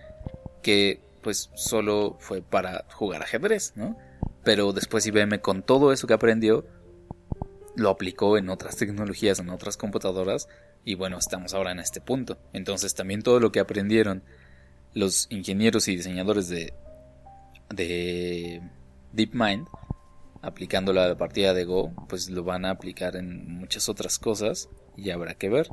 que 0.63 1.01
pues 1.23 1.51
solo 1.55 2.17
fue 2.21 2.43
para 2.43 2.85
jugar 2.91 3.23
ajedrez, 3.23 3.73
¿no? 3.77 3.97
Pero 4.45 4.73
después 4.73 5.07
IBM 5.07 5.41
con 5.41 5.63
todo 5.63 5.93
eso 5.93 6.07
que 6.07 6.13
aprendió 6.13 6.67
lo 7.77 7.91
aplicó 7.91 8.39
en 8.39 8.49
otras 8.49 8.77
tecnologías, 8.77 9.39
en 9.39 9.51
otras 9.51 9.77
computadoras 9.77 10.49
y 10.85 10.95
bueno, 10.95 11.19
estamos 11.19 11.55
ahora 11.55 11.73
en 11.73 11.81
este 11.81 12.01
punto. 12.01 12.39
Entonces 12.53 12.95
también 12.95 13.23
todo 13.23 13.41
lo 13.41 13.53
que 13.53 13.61
aprendieron 13.61 14.23
los 14.93 15.27
ingenieros 15.31 15.89
y 15.89 15.97
diseñadores 15.97 16.49
de 16.49 16.73
de 17.71 18.61
DeepMind 19.13 19.67
aplicándolo 20.43 21.07
la 21.07 21.17
partida 21.17 21.55
de 21.55 21.65
Go, 21.65 21.93
pues 22.09 22.29
lo 22.29 22.45
van 22.45 22.67
a 22.67 22.71
aplicar 22.71 23.17
en 23.17 23.51
muchas 23.59 23.89
otras 23.89 24.19
cosas 24.19 24.69
y 24.97 25.11
habrá 25.11 25.35
que 25.35 25.49
ver. 25.49 25.69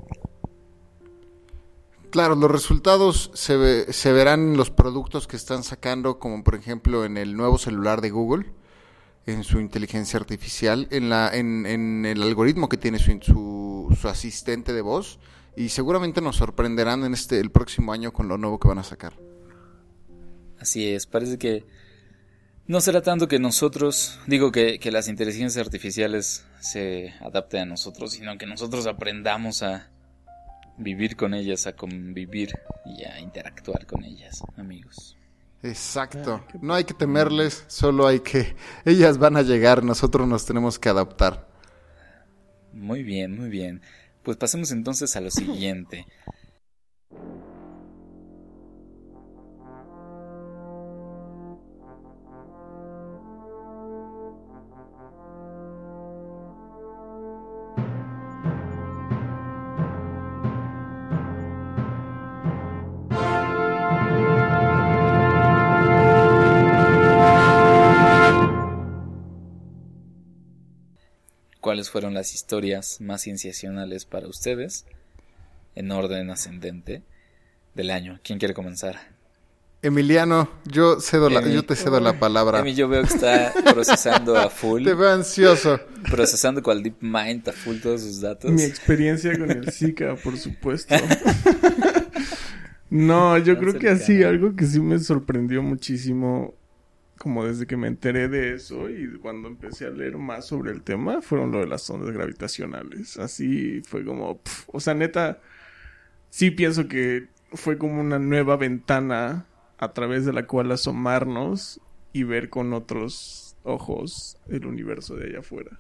Claro, 2.10 2.36
los 2.36 2.50
resultados 2.50 3.32
se, 3.34 3.58
ve- 3.58 3.94
se 3.94 4.12
verán 4.12 4.52
en 4.52 4.58
los 4.58 4.70
productos 4.70 5.28
que 5.28 5.36
están 5.36 5.64
sacando, 5.64 6.20
como 6.20 6.44
por 6.44 6.56
ejemplo 6.56 7.06
en 7.06 7.18
el 7.18 7.36
nuevo 7.36 7.58
celular 7.58 8.02
de 8.02 8.10
Google, 8.10 8.46
en 9.26 9.44
su 9.44 9.60
inteligencia 9.60 10.20
artificial, 10.20 10.88
en, 10.92 11.10
la, 11.10 11.30
en, 11.34 11.66
en 11.66 12.06
el 12.06 12.22
algoritmo 12.24 12.70
que 12.70 12.78
tiene 12.78 13.00
su, 13.00 13.20
su, 13.22 13.98
su 14.00 14.08
asistente 14.08 14.74
de 14.74 14.82
voz, 14.82 15.20
y 15.56 15.70
seguramente 15.70 16.22
nos 16.22 16.38
sorprenderán 16.38 17.04
en 17.04 17.14
este 17.14 17.40
el 17.40 17.52
próximo 17.52 17.94
año 17.94 18.14
con 18.14 18.28
lo 18.28 18.38
nuevo 18.38 18.60
que 18.60 18.68
van 18.68 18.80
a 18.80 18.84
sacar. 18.84 19.14
Así 20.60 20.88
es, 20.88 21.06
parece 21.06 21.38
que 21.38 21.66
no 22.68 22.80
será 22.80 23.02
tanto 23.02 23.28
que 23.28 23.40
nosotros, 23.40 24.20
digo 24.28 24.52
que, 24.52 24.80
que 24.80 24.92
las 24.92 25.08
inteligencias 25.08 25.66
artificiales 25.66 26.46
se 26.60 27.14
adapten 27.20 27.62
a 27.62 27.66
nosotros, 27.66 28.14
sino 28.14 28.38
que 28.38 28.46
nosotros 28.46 28.88
aprendamos 28.88 29.62
a 29.62 29.90
vivir 30.78 31.16
con 31.16 31.34
ellas, 31.34 31.68
a 31.68 31.76
convivir 31.76 32.54
y 32.86 33.04
a 33.04 33.20
interactuar 33.20 33.86
con 33.86 34.04
ellas, 34.04 34.42
amigos. 34.58 35.18
Exacto. 35.64 36.44
No 36.60 36.74
hay 36.74 36.84
que 36.84 36.94
temerles, 36.94 37.64
solo 37.68 38.08
hay 38.08 38.20
que... 38.20 38.56
Ellas 38.86 39.18
van 39.18 39.38
a 39.38 39.44
llegar, 39.44 39.84
nosotros 39.84 40.28
nos 40.28 40.46
tenemos 40.46 40.80
que 40.80 40.90
adaptar. 40.90 41.48
Muy 42.74 43.04
bien, 43.04 43.38
muy 43.38 43.50
bien. 43.50 43.82
Pues 44.24 44.38
pasemos 44.38 44.72
entonces 44.72 45.16
a 45.16 45.22
lo 45.22 45.30
siguiente. 45.30 46.06
¿Cuáles 71.72 71.90
fueron 71.90 72.14
las 72.14 72.36
historias 72.36 73.00
más 73.00 73.22
sensacionales 73.22 74.04
para 74.04 74.28
ustedes? 74.28 74.84
En 75.74 75.90
orden 75.92 76.30
ascendente 76.30 77.02
del 77.76 77.92
año. 77.92 78.20
¿Quién 78.26 78.40
quiere 78.40 78.54
comenzar? 78.54 79.00
Emiliano, 79.82 80.52
yo 80.66 81.00
cedo 81.00 81.30
la, 81.30 81.40
Emi. 81.40 81.54
yo 81.54 81.64
te 81.64 81.78
cedo 81.78 82.02
la 82.02 82.20
palabra. 82.20 82.60
Emi, 82.60 82.76
yo 82.76 82.90
veo 82.90 83.04
que 83.04 83.14
está 83.14 83.54
procesando 83.74 84.36
a 84.36 84.50
full. 84.50 84.84
Te 84.84 84.94
veo 84.94 85.12
ansioso. 85.12 85.80
Procesando 86.10 86.62
cual 86.62 86.84
DeepMind 86.84 87.48
a 87.48 87.54
full 87.54 87.78
todos 87.78 88.02
sus 88.02 88.20
datos. 88.20 88.52
Mi 88.52 88.64
experiencia 88.64 89.40
con 89.40 89.50
el 89.50 89.72
Zika, 89.72 90.18
por 90.18 90.38
supuesto. 90.38 90.94
no, 92.90 93.38
yo 93.38 93.54
Tan 93.54 93.64
creo 93.64 93.80
que 93.80 93.88
así, 93.88 94.24
algo 94.24 94.58
que 94.58 94.66
sí 94.66 94.82
me 94.82 95.00
sorprendió 95.00 95.64
muchísimo, 95.64 96.54
como 97.22 97.46
desde 97.46 97.68
que 97.68 97.78
me 97.78 97.88
enteré 97.88 98.28
de 98.30 98.56
eso 98.56 98.90
y 98.90 99.20
cuando 99.20 99.48
empecé 99.48 99.86
a 99.86 99.92
leer 99.92 100.18
más 100.18 100.48
sobre 100.48 100.72
el 100.72 100.82
tema, 100.82 101.22
fueron 101.22 101.52
lo 101.52 101.60
de 101.60 101.68
las 101.68 101.88
ondas 101.88 102.10
gravitacionales. 102.10 103.18
Así 103.18 103.84
fue 103.84 104.04
como, 104.04 104.40
pf, 104.40 104.64
o 104.74 104.80
sea, 104.80 104.96
neta, 104.96 105.40
sí 106.32 106.50
pienso 106.50 106.88
que 106.88 107.28
fue 107.54 107.78
como 107.78 108.02
una 108.02 108.18
nueva 108.18 108.58
ventana 108.58 109.46
a 109.78 109.94
través 109.94 110.26
de 110.26 110.34
la 110.34 110.48
cual 110.48 110.72
asomarnos 110.72 111.80
y 112.12 112.24
ver 112.24 112.50
con 112.50 112.74
otros 112.74 113.56
ojos 113.62 114.40
el 114.50 114.66
universo 114.66 115.16
de 115.16 115.28
allá 115.28 115.40
afuera. 115.42 115.78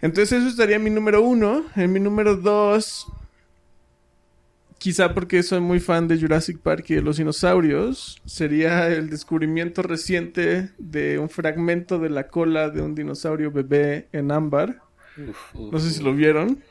Entonces 0.00 0.40
eso 0.40 0.48
estaría 0.48 0.80
mi 0.80 0.90
número 0.90 1.22
uno. 1.22 1.64
En 1.76 1.92
mi 1.92 2.00
número 2.00 2.34
dos, 2.34 3.06
quizá 4.78 5.12
porque 5.12 5.42
soy 5.42 5.60
muy 5.60 5.80
fan 5.80 6.08
de 6.08 6.18
Jurassic 6.18 6.58
Park 6.58 6.86
y 6.88 6.94
de 6.94 7.02
los 7.02 7.18
dinosaurios, 7.18 8.20
sería 8.24 8.88
el 8.88 9.10
descubrimiento 9.10 9.82
reciente 9.82 10.70
de 10.78 11.18
un 11.18 11.28
fragmento 11.28 11.98
de 11.98 12.10
la 12.10 12.28
cola 12.28 12.70
de 12.70 12.80
un 12.80 12.94
dinosaurio 12.94 13.50
bebé 13.50 14.08
en 14.12 14.30
ámbar. 14.30 14.80
Uf, 15.16 15.54
uf, 15.54 15.72
No 15.72 15.78
sé 15.78 15.90
si 15.90 16.02
lo 16.02 16.14
vieron. 16.14 16.62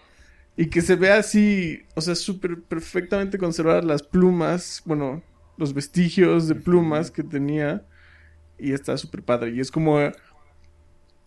Y 0.56 0.68
que 0.68 0.82
se 0.82 0.96
ve 0.96 1.12
así, 1.12 1.84
o 1.96 2.02
sea, 2.02 2.16
súper 2.16 2.62
perfectamente 2.64 3.38
conservadas 3.38 3.86
las 3.86 4.02
plumas, 4.02 4.82
bueno, 4.86 5.22
los 5.58 5.74
vestigios 5.74 6.48
de 6.48 6.56
plumas 6.56 7.12
que 7.12 7.24
tenía. 7.24 7.86
Y 8.58 8.74
está 8.74 8.98
súper 8.98 9.24
padre. 9.24 9.52
Y 9.52 9.60
es 9.60 9.70
como... 9.72 10.00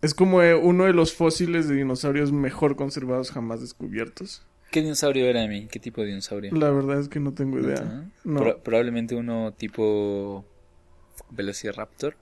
Es 0.03 0.15
como 0.15 0.39
uno 0.39 0.85
de 0.85 0.95
los 0.95 1.15
fósiles 1.15 1.69
de 1.69 1.75
dinosaurios 1.75 2.33
mejor 2.33 2.75
conservados 2.75 3.31
jamás 3.31 3.61
descubiertos. 3.61 4.47
¿Qué 4.71 4.83
dinosaurio 4.83 5.27
era 5.27 5.43
Emi? 5.43 5.67
¿Qué 5.67 5.81
tipo 5.81 6.01
de 6.01 6.09
dinosaurio? 6.09 6.55
La 6.55 6.71
verdad 6.71 7.01
es 7.01 7.09
que 7.09 7.19
no 7.21 7.33
tengo 7.35 7.59
idea. 7.59 7.81
¿No? 7.83 8.11
No. 8.25 8.41
Pro- 8.41 8.59
probablemente 8.63 9.15
uno 9.17 9.53
tipo 9.53 10.45
Velociraptor. 11.31 12.17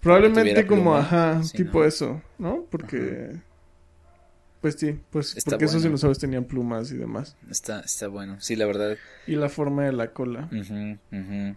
Probablemente 0.00 0.66
como, 0.66 0.82
pluma. 0.82 0.98
ajá, 1.00 1.40
tipo 1.52 1.80
¿no? 1.80 1.84
eso, 1.84 2.22
¿no? 2.38 2.66
Porque... 2.70 3.40
Pues 4.60 4.76
sí, 4.78 4.98
pues 5.10 5.36
Está 5.36 5.52
porque 5.52 5.66
esos 5.66 5.82
dinosaurios 5.82 6.18
tenían 6.18 6.44
plumas 6.44 6.90
y 6.90 6.96
demás. 6.96 7.36
Está, 7.50 7.80
está 7.80 8.08
bueno. 8.08 8.36
Sí, 8.40 8.56
la 8.56 8.64
verdad. 8.64 8.96
Y 9.26 9.36
la 9.36 9.50
forma 9.50 9.84
de 9.84 9.92
la 9.92 10.12
cola. 10.12 10.48
ujú. 10.50 11.56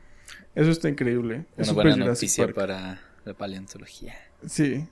Eso 0.56 0.72
está 0.72 0.90
increíble. 0.90 1.46
Es 1.56 1.60
Una 1.60 1.66
súper 1.68 1.88
buena 1.88 2.06
noticia 2.06 2.48
para 2.54 3.00
la 3.24 3.34
paleontología. 3.34 4.16
Sí. 4.46 4.86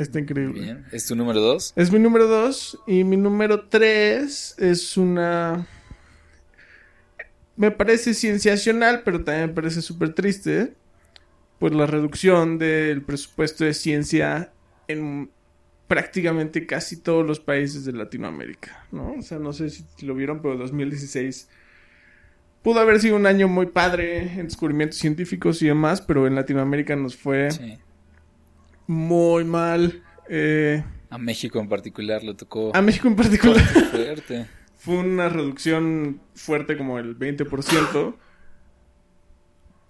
Está 0.00 0.18
increíble. 0.18 0.60
Bien. 0.62 0.86
¿Es 0.92 1.06
tu 1.06 1.14
número 1.14 1.40
dos? 1.40 1.74
Es 1.76 1.92
mi 1.92 1.98
número 1.98 2.26
dos. 2.26 2.78
Y 2.86 3.04
mi 3.04 3.18
número 3.18 3.68
tres 3.68 4.54
es 4.58 4.96
una. 4.96 5.66
Me 7.56 7.70
parece 7.70 8.14
cienciacional, 8.14 9.02
pero 9.04 9.22
también 9.22 9.48
me 9.48 9.54
parece 9.54 9.82
súper 9.82 10.14
triste. 10.14 10.72
Pues 11.58 11.74
la 11.74 11.84
reducción 11.84 12.56
del 12.56 13.02
presupuesto 13.02 13.64
de 13.64 13.74
ciencia 13.74 14.50
en 14.88 15.30
prácticamente 15.86 16.66
casi 16.66 16.96
todos 16.96 17.26
los 17.26 17.38
países 17.38 17.84
de 17.84 17.92
Latinoamérica, 17.92 18.86
¿no? 18.92 19.16
O 19.18 19.22
sea, 19.22 19.38
no 19.38 19.52
sé 19.52 19.68
si 19.68 19.84
lo 20.00 20.14
vieron, 20.14 20.40
pero 20.40 20.56
2016 20.56 21.48
pudo 22.62 22.80
haber 22.80 23.00
sido 23.00 23.16
un 23.16 23.26
año 23.26 23.48
muy 23.48 23.66
padre 23.66 24.32
en 24.38 24.46
descubrimientos 24.46 24.98
científicos 24.98 25.60
y 25.60 25.66
demás, 25.66 26.00
pero 26.00 26.26
en 26.26 26.36
Latinoamérica 26.36 26.96
nos 26.96 27.16
fue 27.16 27.50
Sí. 27.50 27.78
Muy 28.90 29.44
mal. 29.44 30.02
Eh, 30.28 30.82
A 31.10 31.18
México 31.18 31.60
en 31.60 31.68
particular 31.68 32.24
le 32.24 32.34
tocó 32.34 32.74
a 32.74 32.82
México 32.82 33.06
en 33.06 33.14
particular. 33.14 33.60
fuerte. 33.60 34.46
Fue 34.76 34.96
una 34.96 35.28
reducción 35.28 36.20
fuerte 36.34 36.76
como 36.76 36.98
el 36.98 37.16
20%. 37.16 38.14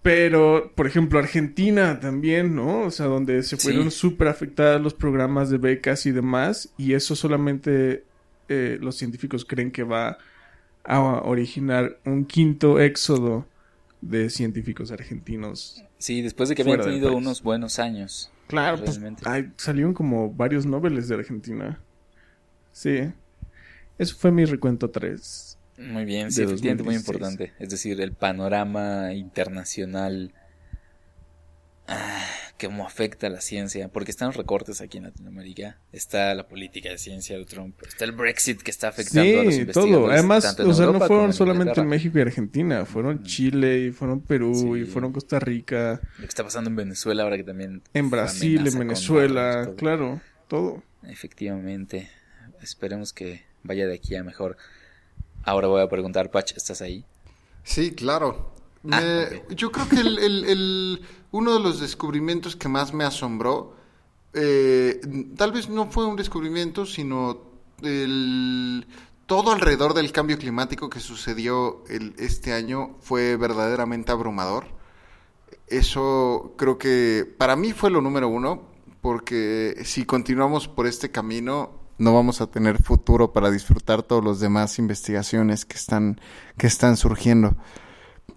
Pero, 0.02 0.72
por 0.74 0.86
ejemplo, 0.86 1.18
Argentina 1.18 2.00
también, 2.00 2.54
¿no? 2.54 2.82
O 2.82 2.90
sea, 2.90 3.06
donde 3.06 3.42
se 3.42 3.56
fueron 3.56 3.90
súper 3.90 4.28
afectadas 4.28 4.80
los 4.80 4.94
programas 4.94 5.50
de 5.50 5.58
becas 5.58 6.06
y 6.06 6.10
demás. 6.10 6.72
Y 6.76 6.94
eso 6.94 7.14
solamente 7.14 8.04
eh, 8.48 8.78
los 8.80 8.96
científicos 8.96 9.44
creen 9.44 9.70
que 9.70 9.84
va 9.84 10.18
a 10.84 11.00
originar 11.22 11.98
un 12.04 12.24
quinto 12.24 12.80
éxodo 12.80 13.46
de 14.00 14.30
científicos 14.30 14.90
argentinos. 14.90 15.84
Sí, 15.98 16.22
después 16.22 16.48
de 16.48 16.54
que 16.54 16.62
habían 16.62 16.80
tenido 16.80 17.14
unos 17.14 17.42
buenos 17.42 17.78
años. 17.78 18.30
Claro, 18.50 18.84
pues 18.84 19.00
salieron 19.56 19.94
como 19.94 20.32
varios 20.32 20.66
noveles 20.66 21.06
de 21.08 21.14
Argentina. 21.14 21.80
Sí. 22.72 23.12
Eso 23.96 24.16
fue 24.16 24.32
mi 24.32 24.44
recuento 24.44 24.90
3. 24.90 25.56
Muy 25.78 26.04
bien, 26.04 26.32
sí, 26.32 26.42
efectivamente 26.42 26.82
muy 26.82 26.94
2016. 26.96 27.06
importante. 27.06 27.52
Es 27.62 27.70
decir, 27.70 28.00
el 28.00 28.12
panorama 28.12 29.12
internacional. 29.14 30.34
Ah, 31.86 32.26
cómo 32.60 32.86
afecta 32.86 33.26
a 33.28 33.30
la 33.30 33.40
ciencia. 33.40 33.88
Porque 33.88 34.10
están 34.10 34.28
los 34.28 34.36
recortes 34.36 34.80
aquí 34.80 34.98
en 34.98 35.04
Latinoamérica. 35.04 35.78
Está 35.92 36.34
la 36.34 36.46
política 36.48 36.90
de 36.90 36.98
ciencia 36.98 37.36
de 37.38 37.44
Trump. 37.46 37.74
Está 37.86 38.04
el 38.04 38.12
Brexit 38.12 38.60
que 38.62 38.70
está 38.70 38.88
afectando 38.88 39.40
a 39.40 39.44
los 39.44 39.54
Sí, 39.54 39.60
investigadores. 39.60 39.96
todo. 40.06 40.10
Además, 40.10 40.44
tanto 40.44 40.62
en 40.64 40.70
o 40.70 40.74
sea, 40.74 40.82
no 40.86 40.92
Europa 40.92 41.06
fueron 41.08 41.26
en 41.26 41.32
solamente 41.32 41.62
Inglaterra. 41.70 41.86
México 41.88 42.18
y 42.18 42.20
Argentina, 42.22 42.84
fueron 42.84 43.22
Chile 43.24 43.78
y 43.86 43.90
fueron 43.92 44.20
Perú 44.20 44.76
y 44.76 44.84
Sí. 44.84 44.90
fueron 44.90 45.12
Costa 45.12 45.38
Rica, 45.40 46.00
Lo 46.16 46.20
que 46.20 46.26
está 46.26 46.44
pasando 46.44 46.70
en 46.70 46.76
Venezuela 46.76 47.22
ahora 47.22 47.36
que 47.36 47.44
también. 47.44 47.82
en 47.94 48.10
Brasil, 48.10 48.66
en 48.66 48.78
Venezuela, 48.78 49.62
todo. 49.64 49.76
claro, 49.76 50.20
todo. 50.48 50.82
Efectivamente. 51.08 52.10
Esperemos 52.62 53.12
que 53.12 53.42
vaya 53.62 53.86
de 53.86 53.94
aquí 53.94 54.14
a 54.16 54.22
mejor. 54.24 54.56
Ahora 55.44 55.68
voy 55.68 55.80
a 55.82 55.88
preguntar, 55.88 56.30
Pach, 56.30 56.52
¿estás 56.56 56.82
ahí? 56.82 57.04
Sí, 57.62 57.92
claro. 57.92 58.54
Ah, 58.90 59.00
Me-. 59.00 59.54
Yo 59.54 59.70
creo 59.72 59.88
que 59.88 59.96
el, 59.96 60.18
el- 60.18 60.44
el- 60.44 61.00
uno 61.32 61.54
de 61.54 61.60
los 61.60 61.80
descubrimientos 61.80 62.56
que 62.56 62.68
más 62.68 62.92
me 62.92 63.04
asombró, 63.04 63.74
eh, 64.32 65.00
tal 65.36 65.52
vez 65.52 65.68
no 65.68 65.90
fue 65.90 66.06
un 66.06 66.16
descubrimiento, 66.16 66.86
sino 66.86 67.40
el, 67.82 68.86
todo 69.26 69.52
alrededor 69.52 69.94
del 69.94 70.12
cambio 70.12 70.38
climático 70.38 70.90
que 70.90 71.00
sucedió 71.00 71.84
este 72.18 72.52
año 72.52 72.96
fue 73.00 73.36
verdaderamente 73.36 74.12
abrumador. 74.12 74.66
Eso 75.66 76.54
creo 76.56 76.78
que 76.78 77.32
para 77.38 77.54
mí 77.54 77.72
fue 77.72 77.90
lo 77.90 78.00
número 78.00 78.28
uno, 78.28 78.62
porque 79.00 79.80
si 79.84 80.04
continuamos 80.04 80.66
por 80.66 80.86
este 80.86 81.10
camino, 81.10 81.78
no 81.98 82.14
vamos 82.14 82.40
a 82.40 82.48
tener 82.48 82.82
futuro 82.82 83.32
para 83.32 83.50
disfrutar 83.50 84.02
todas 84.02 84.24
las 84.24 84.40
demás 84.40 84.78
investigaciones 84.78 85.64
que 85.64 85.76
están, 85.76 86.20
que 86.56 86.66
están 86.66 86.96
surgiendo. 86.96 87.56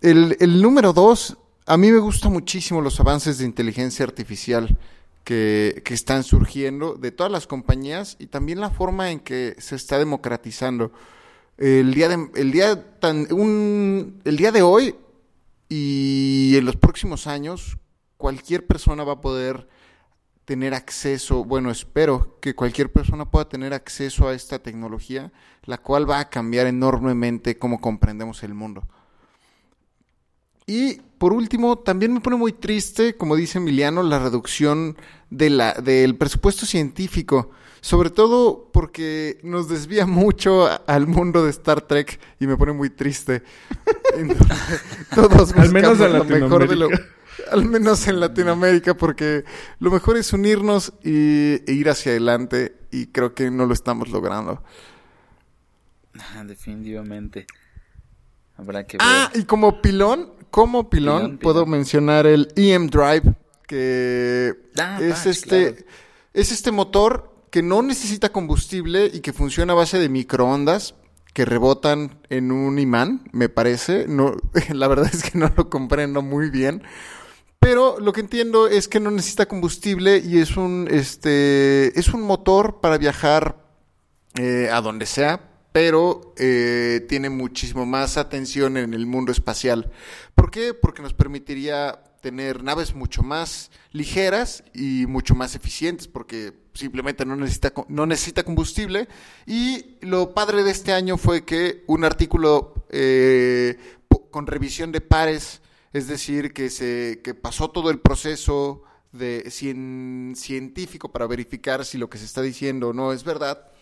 El 0.02 0.62
número 0.62 0.92
dos, 0.92 1.38
a 1.66 1.78
mí 1.78 1.92
me 1.92 2.00
gustan 2.00 2.34
muchísimo 2.34 2.82
los 2.82 3.00
avances 3.00 3.38
de 3.38 3.46
inteligencia 3.46 4.06
artificial 4.06 4.78
que, 5.24 5.82
que 5.86 5.94
están 5.94 6.24
surgiendo 6.24 6.96
de 6.96 7.12
todas 7.12 7.32
las 7.32 7.48
compañías 7.48 8.18
y 8.20 8.28
también 8.28 8.60
la 8.60 8.70
forma 8.70 9.12
en 9.12 9.20
que 9.20 9.56
se 9.60 9.76
está 9.76 9.98
democratizando. 9.98 10.92
El 11.58 11.94
día 11.94 12.10
de, 12.10 12.30
el 12.36 12.52
día 12.52 12.84
un, 13.32 14.22
el 14.26 14.38
día 14.38 14.52
de 14.52 14.62
hoy 14.62 14.96
y 15.70 16.56
en 16.58 16.66
los 16.66 16.76
próximos 16.76 17.28
años, 17.28 17.78
cualquier 18.18 18.66
persona 18.66 19.04
va 19.04 19.14
a 19.14 19.22
poder 19.22 19.68
tener 20.46 20.74
acceso, 20.74 21.46
bueno, 21.46 21.72
espero 21.72 22.38
que 22.42 22.54
cualquier 22.54 22.92
persona 22.92 23.30
pueda 23.32 23.48
tener 23.48 23.74
acceso 23.74 24.28
a 24.28 24.34
esta 24.34 24.60
tecnología, 24.60 25.32
la 25.64 25.78
cual 25.78 26.10
va 26.10 26.20
a 26.20 26.30
cambiar 26.30 26.68
enormemente 26.68 27.58
cómo 27.58 27.80
comprendemos 27.80 28.44
el 28.44 28.54
mundo. 28.54 28.84
Y 30.66 31.02
por 31.18 31.34
último, 31.34 31.78
también 31.78 32.14
me 32.14 32.22
pone 32.22 32.36
muy 32.38 32.54
triste, 32.54 33.16
como 33.16 33.36
dice 33.36 33.58
Emiliano, 33.58 34.04
la 34.04 34.20
reducción 34.20 34.98
de 35.30 35.50
la, 35.50 35.74
del 35.74 36.16
presupuesto 36.18 36.66
científico, 36.66 37.52
sobre 37.82 38.10
todo 38.10 38.70
porque 38.72 39.40
nos 39.44 39.68
desvía 39.68 40.06
mucho 40.08 40.66
a- 40.68 40.76
al 40.88 41.08
mundo 41.08 41.44
de 41.44 41.50
Star 41.52 41.82
Trek 41.82 42.20
y 42.40 42.48
me 42.48 42.58
pone 42.58 42.72
muy 42.74 42.90
triste. 42.90 43.44
Entonces, 44.18 44.82
Todos 45.14 45.54
Al 45.54 45.72
menos 45.72 46.00
en 46.00 46.14
lo 46.14 46.24
mejor 46.24 46.68
de 46.68 46.76
lo, 46.76 46.90
Latinoamérica. 46.90 47.04
al 47.52 47.66
menos 47.66 48.08
en 48.08 48.20
Latinoamérica, 48.20 48.96
porque 48.96 49.44
lo 49.80 49.92
mejor 49.92 50.18
es 50.18 50.32
unirnos 50.34 50.94
y, 51.04 51.62
e 51.70 51.74
ir 51.74 51.90
hacia 51.90 52.12
adelante 52.12 52.76
y 52.92 53.08
creo 53.08 53.34
que 53.34 53.50
no 53.52 53.66
lo 53.66 53.74
estamos 53.74 54.10
logrando. 54.10 54.64
Ah, 56.20 56.44
Definitivamente. 56.46 57.48
Habrá 58.56 58.86
que 58.86 58.98
ver. 58.98 59.08
Ah, 59.10 59.32
y 59.34 59.46
como 59.46 59.82
pilón, 59.82 60.32
como 60.54 60.88
pilón, 60.88 61.22
Pilón, 61.24 61.38
puedo 61.40 61.64
pilón. 61.66 61.72
mencionar 61.72 62.28
el 62.28 62.48
EM 62.56 62.88
Drive, 62.88 63.34
que 63.68 64.54
Ah, 64.80 65.00
es 65.02 65.26
este 65.26 65.74
claro. 65.74 65.88
es 66.34 66.52
este 66.52 66.72
motor 66.72 67.34
que 67.50 67.64
no 67.64 67.82
necesita 67.82 68.30
combustible 68.30 69.10
y 69.12 69.22
que 69.22 69.34
funciona 69.34 69.74
a 69.74 69.78
base 69.78 69.98
de 69.98 70.10
microondas 70.10 70.94
que 71.34 71.46
rebotan 71.46 72.20
en 72.30 72.52
un 72.52 72.78
imán, 72.78 73.24
me 73.32 73.50
parece. 73.50 74.06
No, 74.08 74.36
la 74.72 74.88
verdad 74.88 75.10
es 75.12 75.24
que 75.24 75.38
no 75.40 75.52
lo 75.58 75.70
comprendo 75.72 76.22
muy 76.22 76.52
bien. 76.52 76.84
Pero 77.60 78.00
lo 78.00 78.14
que 78.14 78.22
entiendo 78.22 78.68
es 78.68 78.88
que 78.88 79.00
no 79.00 79.10
necesita 79.10 79.48
combustible 79.48 80.18
y 80.24 80.38
es 80.38 80.56
un, 80.58 80.88
este, 80.92 81.98
es 82.00 82.10
un 82.10 82.22
motor 82.22 82.80
para 82.82 83.00
viajar 83.00 83.58
eh, 84.38 84.70
a 84.72 84.82
donde 84.82 85.08
sea, 85.08 85.53
pero 85.74 86.34
eh, 86.38 87.06
tiene 87.10 87.30
muchísimo 87.30 87.86
más 87.86 88.18
atención 88.18 88.78
en 88.78 88.94
el 88.94 89.06
mundo 89.08 89.32
espacial. 89.32 89.92
¿Por 90.36 90.52
qué? 90.52 90.74
Porque 90.74 91.02
nos 91.02 91.14
permitiría 91.14 92.00
tener 92.22 92.64
naves 92.64 92.96
mucho 92.96 93.22
más 93.24 93.70
ligeras 93.92 94.64
y 94.74 95.08
mucho 95.08 95.36
más 95.36 95.56
eficientes 95.56 96.08
porque 96.08 96.54
simplemente 96.74 97.26
no 97.26 97.36
necesita, 97.36 97.74
no 97.90 98.06
necesita 98.06 98.44
combustible. 98.44 99.10
Y 99.48 99.98
lo 100.02 100.34
padre 100.34 100.64
de 100.64 100.72
este 100.72 100.94
año 100.94 101.18
fue 101.18 101.44
que 101.44 101.84
un 101.88 102.06
artículo 102.06 102.86
eh, 102.90 103.78
con 104.30 104.46
revisión 104.46 104.92
de 104.92 105.02
pares, 105.02 105.62
es 105.92 106.08
decir, 106.08 106.54
que, 106.54 106.70
se, 106.70 107.20
que 107.24 107.34
pasó 107.34 107.72
todo 107.72 107.90
el 107.90 108.00
proceso 108.00 108.84
de 109.12 109.50
científico 109.52 111.12
para 111.12 111.28
verificar 111.28 111.84
si 111.84 111.98
lo 111.98 112.10
que 112.10 112.18
se 112.20 112.26
está 112.26 112.42
diciendo 112.42 112.94
no 112.94 113.12
es 113.12 113.24
verdad, 113.24 113.73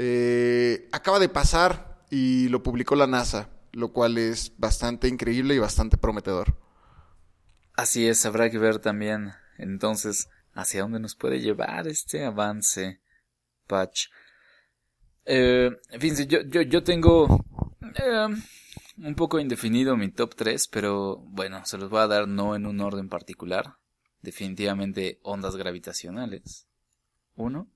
eh, 0.00 0.88
acaba 0.92 1.18
de 1.18 1.28
pasar 1.28 2.04
y 2.08 2.48
lo 2.50 2.62
publicó 2.62 2.94
la 2.94 3.08
NASA, 3.08 3.50
lo 3.72 3.92
cual 3.92 4.16
es 4.16 4.52
bastante 4.56 5.08
increíble 5.08 5.56
y 5.56 5.58
bastante 5.58 5.96
prometedor. 5.96 6.56
Así 7.74 8.06
es, 8.06 8.24
habrá 8.24 8.48
que 8.48 8.58
ver 8.58 8.78
también 8.78 9.32
entonces 9.58 10.28
hacia 10.54 10.82
dónde 10.82 11.00
nos 11.00 11.16
puede 11.16 11.40
llevar 11.40 11.88
este 11.88 12.24
avance 12.24 13.00
patch. 13.66 14.06
Eh, 15.24 15.76
fíjense, 15.98 16.28
yo, 16.28 16.42
yo, 16.42 16.62
yo 16.62 16.84
tengo 16.84 17.44
eh, 17.96 18.28
un 18.98 19.14
poco 19.16 19.40
indefinido 19.40 19.96
mi 19.96 20.10
top 20.10 20.36
3, 20.36 20.68
pero 20.68 21.16
bueno, 21.16 21.64
se 21.64 21.76
los 21.76 21.90
voy 21.90 22.02
a 22.02 22.06
dar 22.06 22.28
no 22.28 22.54
en 22.54 22.66
un 22.66 22.80
orden 22.80 23.08
particular. 23.08 23.78
Definitivamente 24.22 25.18
ondas 25.24 25.56
gravitacionales. 25.56 26.68
Uno. 27.34 27.68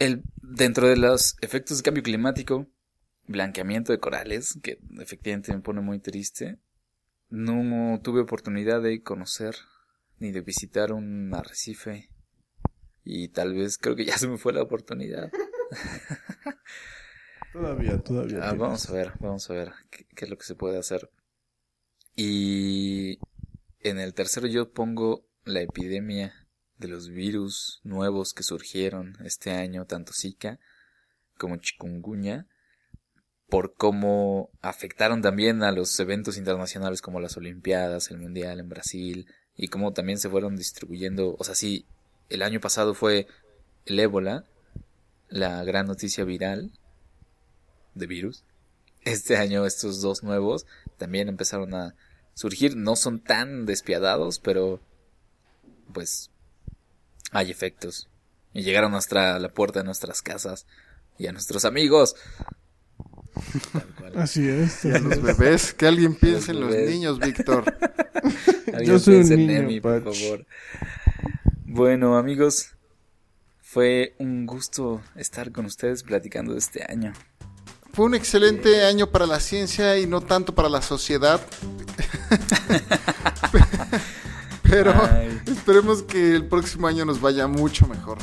El, 0.00 0.24
dentro 0.42 0.88
de 0.88 0.96
los 0.96 1.36
efectos 1.40 1.76
de 1.78 1.84
cambio 1.84 2.02
climático, 2.02 2.66
blanqueamiento 3.28 3.92
de 3.92 4.00
corales, 4.00 4.58
que 4.60 4.80
efectivamente 4.98 5.54
me 5.54 5.60
pone 5.60 5.80
muy 5.80 6.00
triste 6.00 6.58
no 7.30 8.00
tuve 8.02 8.20
oportunidad 8.20 8.82
de 8.82 9.02
conocer 9.02 9.54
ni 10.18 10.32
de 10.32 10.40
visitar 10.42 10.92
un 10.92 11.32
arrecife 11.32 12.10
y 13.04 13.28
tal 13.28 13.54
vez 13.54 13.78
creo 13.78 13.96
que 13.96 14.04
ya 14.04 14.18
se 14.18 14.28
me 14.28 14.36
fue 14.36 14.52
la 14.52 14.62
oportunidad. 14.62 15.30
todavía, 17.52 17.98
todavía. 18.02 18.40
Ah, 18.42 18.52
vamos 18.52 18.88
a 18.90 18.92
ver, 18.92 19.12
vamos 19.20 19.48
a 19.48 19.54
ver 19.54 19.72
qué, 19.90 20.06
qué, 20.14 20.24
es 20.24 20.30
lo 20.30 20.36
que 20.36 20.44
se 20.44 20.54
puede 20.54 20.78
hacer. 20.78 21.10
Y 22.14 23.18
en 23.78 23.98
el 23.98 24.12
tercero 24.12 24.46
yo 24.46 24.72
pongo 24.72 25.26
la 25.44 25.60
epidemia 25.62 26.34
de 26.80 26.88
los 26.88 27.10
virus 27.10 27.80
nuevos 27.84 28.32
que 28.32 28.42
surgieron 28.42 29.16
este 29.24 29.52
año, 29.52 29.84
tanto 29.84 30.12
Zika 30.12 30.58
como 31.38 31.56
chikungunya 31.56 32.46
por 33.48 33.74
cómo 33.74 34.50
afectaron 34.62 35.22
también 35.22 35.62
a 35.62 35.72
los 35.72 35.98
eventos 36.00 36.38
internacionales 36.38 37.02
como 37.02 37.20
las 37.20 37.36
Olimpiadas, 37.36 38.10
el 38.10 38.18
Mundial 38.18 38.60
en 38.60 38.68
Brasil, 38.68 39.26
y 39.56 39.68
cómo 39.68 39.92
también 39.92 40.18
se 40.18 40.30
fueron 40.30 40.56
distribuyendo, 40.56 41.36
o 41.38 41.44
sea, 41.44 41.54
sí, 41.54 41.84
el 42.28 42.42
año 42.42 42.60
pasado 42.60 42.94
fue 42.94 43.26
el 43.86 43.98
ébola, 43.98 44.44
la 45.28 45.62
gran 45.64 45.86
noticia 45.86 46.24
viral 46.24 46.72
de 47.94 48.06
virus. 48.06 48.44
Este 49.02 49.36
año 49.36 49.66
estos 49.66 50.00
dos 50.00 50.22
nuevos 50.22 50.64
también 50.96 51.28
empezaron 51.28 51.74
a 51.74 51.94
surgir, 52.34 52.76
no 52.76 52.94
son 52.96 53.20
tan 53.20 53.66
despiadados, 53.66 54.38
pero 54.38 54.80
pues 55.92 56.30
hay 57.30 57.50
efectos. 57.50 58.08
Y 58.52 58.62
llegaron 58.62 58.94
hasta 58.94 59.38
la 59.38 59.50
puerta 59.50 59.80
de 59.80 59.84
nuestras 59.84 60.22
casas 60.22 60.66
y 61.18 61.26
a 61.26 61.32
nuestros 61.32 61.64
amigos. 61.64 62.16
Así 64.16 64.48
es. 64.48 64.84
Y 64.84 64.90
a 64.90 64.98
los 64.98 65.22
bebés, 65.22 65.74
que 65.74 65.86
alguien 65.86 66.14
piense 66.14 66.52
en 66.52 66.60
los 66.60 66.74
niños, 66.74 67.18
Víctor. 67.18 67.64
Yo 68.84 68.98
soy 68.98 69.16
un 69.16 69.46
niño, 69.46 69.82
por 69.82 70.02
favor. 70.02 70.46
Bueno, 71.64 72.16
amigos, 72.16 72.74
fue 73.60 74.14
un 74.18 74.46
gusto 74.46 75.02
estar 75.14 75.52
con 75.52 75.66
ustedes 75.66 76.02
platicando 76.02 76.52
de 76.52 76.58
este 76.58 76.84
año. 76.90 77.12
Fue 77.92 78.06
un 78.06 78.14
excelente 78.14 78.84
año 78.84 79.10
para 79.10 79.26
la 79.26 79.40
ciencia 79.40 79.98
y 79.98 80.06
no 80.06 80.20
tanto 80.20 80.54
para 80.54 80.68
la 80.68 80.82
sociedad. 80.82 81.40
Pero 84.70 84.94
esperemos 85.46 86.02
que 86.02 86.36
el 86.36 86.46
próximo 86.46 86.86
año 86.86 87.04
nos 87.04 87.20
vaya 87.20 87.46
mucho 87.48 87.86
mejor. 87.88 88.18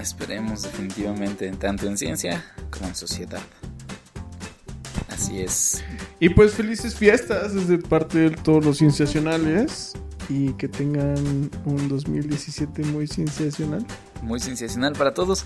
Esperemos 0.00 0.62
definitivamente, 0.62 1.50
tanto 1.52 1.86
en 1.86 1.98
ciencia 1.98 2.44
como 2.70 2.86
en 2.86 2.94
sociedad. 2.94 3.42
Así 5.08 5.40
es. 5.40 5.82
Y 6.20 6.28
pues 6.28 6.52
felices 6.52 6.94
fiestas 6.94 7.54
desde 7.54 7.78
parte 7.78 8.18
de 8.18 8.30
todos 8.30 8.64
los 8.64 8.78
cienciacionales 8.78 9.94
y 10.28 10.52
que 10.54 10.68
tengan 10.68 11.50
un 11.64 11.88
2017 11.88 12.84
muy 12.84 13.06
cienciacional. 13.06 13.84
Muy 14.22 14.40
cienciacional 14.40 14.92
para 14.92 15.14
todos. 15.14 15.44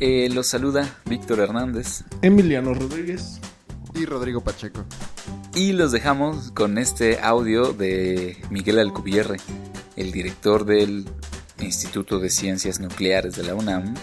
Eh, 0.00 0.28
los 0.32 0.46
saluda 0.46 0.98
Víctor 1.04 1.40
Hernández. 1.40 2.04
Emiliano 2.22 2.72
Rodríguez. 2.74 3.40
Y 3.94 4.06
Rodrigo 4.06 4.42
Pacheco. 4.42 4.84
Y 5.54 5.72
los 5.72 5.92
dejamos 5.92 6.50
con 6.50 6.78
este 6.78 7.20
audio 7.20 7.72
de 7.72 8.36
Miguel 8.50 8.80
Alcubierre, 8.80 9.36
el 9.96 10.10
director 10.10 10.64
del 10.64 11.06
Instituto 11.60 12.18
de 12.18 12.28
Ciencias 12.28 12.80
Nucleares 12.80 13.36
de 13.36 13.44
la 13.44 13.54
UNAM, 13.54 13.94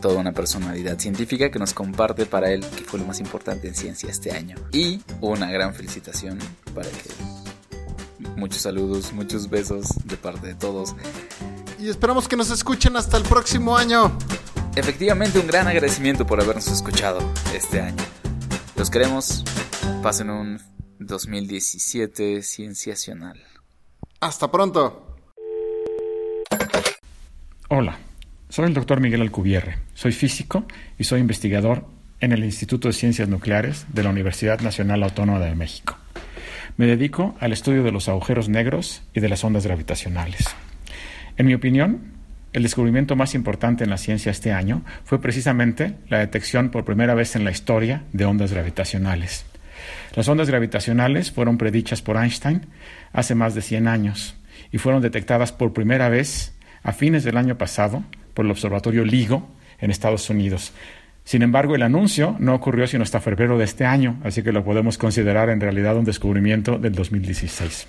toda 0.00 0.20
una 0.20 0.32
personalidad 0.32 0.98
científica 0.98 1.50
que 1.50 1.58
nos 1.58 1.74
comparte 1.74 2.26
para 2.26 2.50
él 2.50 2.64
que 2.76 2.84
fue 2.84 3.00
lo 3.00 3.06
más 3.06 3.20
importante 3.20 3.68
en 3.68 3.74
ciencia 3.74 4.10
este 4.10 4.32
año. 4.32 4.56
Y 4.72 5.00
una 5.20 5.50
gran 5.50 5.74
felicitación 5.74 6.38
para 6.74 6.88
que 6.88 7.10
muchos 8.36 8.62
saludos, 8.62 9.12
muchos 9.12 9.50
besos 9.50 9.86
de 10.04 10.16
parte 10.16 10.46
de 10.46 10.54
todos. 10.54 10.94
Y 11.80 11.88
esperamos 11.88 12.28
que 12.28 12.36
nos 12.36 12.50
escuchen 12.50 12.96
hasta 12.96 13.16
el 13.16 13.24
próximo 13.24 13.76
año. 13.76 14.16
Efectivamente, 14.76 15.38
un 15.38 15.46
gran 15.46 15.66
agradecimiento 15.66 16.26
por 16.26 16.40
habernos 16.40 16.68
escuchado 16.68 17.18
este 17.52 17.80
año. 17.80 18.21
Los 18.82 18.90
queremos. 18.90 19.44
Pasen 20.02 20.28
un 20.28 20.58
2017 20.98 22.42
cienciacional. 22.42 23.40
Hasta 24.18 24.50
pronto. 24.50 25.18
Hola. 27.68 27.96
Soy 28.48 28.66
el 28.66 28.74
doctor 28.74 28.98
Miguel 28.98 29.20
Alcubierre, 29.20 29.78
soy 29.94 30.10
físico 30.10 30.64
y 30.98 31.04
soy 31.04 31.20
investigador 31.20 31.86
en 32.18 32.32
el 32.32 32.42
Instituto 32.42 32.88
de 32.88 32.94
Ciencias 32.94 33.28
Nucleares 33.28 33.86
de 33.94 34.02
la 34.02 34.10
Universidad 34.10 34.58
Nacional 34.58 35.04
Autónoma 35.04 35.38
de 35.38 35.54
México. 35.54 35.96
Me 36.76 36.86
dedico 36.86 37.36
al 37.38 37.52
estudio 37.52 37.84
de 37.84 37.92
los 37.92 38.08
agujeros 38.08 38.48
negros 38.48 39.02
y 39.14 39.20
de 39.20 39.28
las 39.28 39.44
ondas 39.44 39.64
gravitacionales. 39.64 40.44
En 41.36 41.46
mi 41.46 41.54
opinión, 41.54 42.21
el 42.52 42.62
descubrimiento 42.62 43.16
más 43.16 43.34
importante 43.34 43.84
en 43.84 43.90
la 43.90 43.96
ciencia 43.96 44.30
este 44.30 44.52
año 44.52 44.82
fue 45.04 45.20
precisamente 45.20 45.94
la 46.08 46.18
detección 46.18 46.70
por 46.70 46.84
primera 46.84 47.14
vez 47.14 47.34
en 47.34 47.44
la 47.44 47.50
historia 47.50 48.02
de 48.12 48.24
ondas 48.24 48.52
gravitacionales. 48.52 49.46
Las 50.14 50.28
ondas 50.28 50.48
gravitacionales 50.48 51.32
fueron 51.32 51.58
predichas 51.58 52.02
por 52.02 52.16
Einstein 52.16 52.66
hace 53.12 53.34
más 53.34 53.54
de 53.54 53.62
100 53.62 53.88
años 53.88 54.36
y 54.70 54.78
fueron 54.78 55.02
detectadas 55.02 55.52
por 55.52 55.72
primera 55.72 56.08
vez 56.08 56.54
a 56.82 56.92
fines 56.92 57.24
del 57.24 57.36
año 57.36 57.56
pasado 57.56 58.04
por 58.34 58.44
el 58.44 58.50
Observatorio 58.50 59.04
LIGO 59.04 59.48
en 59.80 59.90
Estados 59.90 60.28
Unidos. 60.28 60.72
Sin 61.24 61.42
embargo, 61.42 61.74
el 61.74 61.82
anuncio 61.82 62.36
no 62.38 62.54
ocurrió 62.54 62.86
sino 62.86 63.04
hasta 63.04 63.20
febrero 63.20 63.56
de 63.56 63.64
este 63.64 63.84
año, 63.84 64.20
así 64.24 64.42
que 64.42 64.52
lo 64.52 64.64
podemos 64.64 64.98
considerar 64.98 65.50
en 65.50 65.60
realidad 65.60 65.96
un 65.96 66.04
descubrimiento 66.04 66.78
del 66.78 66.92
2016. 66.92 67.86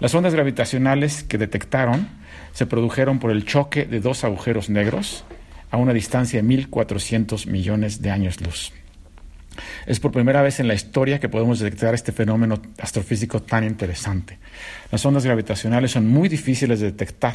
Las 0.00 0.14
ondas 0.14 0.34
gravitacionales 0.34 1.22
que 1.22 1.38
detectaron 1.38 2.08
se 2.52 2.66
produjeron 2.66 3.18
por 3.18 3.30
el 3.30 3.44
choque 3.44 3.84
de 3.84 4.00
dos 4.00 4.24
agujeros 4.24 4.70
negros 4.70 5.24
a 5.70 5.76
una 5.76 5.92
distancia 5.92 6.42
de 6.42 6.48
1.400 6.48 7.46
millones 7.46 8.00
de 8.00 8.10
años 8.10 8.40
luz. 8.40 8.72
Es 9.86 10.00
por 10.00 10.12
primera 10.12 10.42
vez 10.42 10.60
en 10.60 10.68
la 10.68 10.74
historia 10.74 11.20
que 11.20 11.28
podemos 11.28 11.58
detectar 11.58 11.94
este 11.94 12.12
fenómeno 12.12 12.60
astrofísico 12.78 13.42
tan 13.42 13.64
interesante. 13.64 14.38
Las 14.90 15.04
ondas 15.06 15.24
gravitacionales 15.24 15.92
son 15.92 16.06
muy 16.08 16.28
difíciles 16.28 16.80
de 16.80 16.86
detectar, 16.86 17.34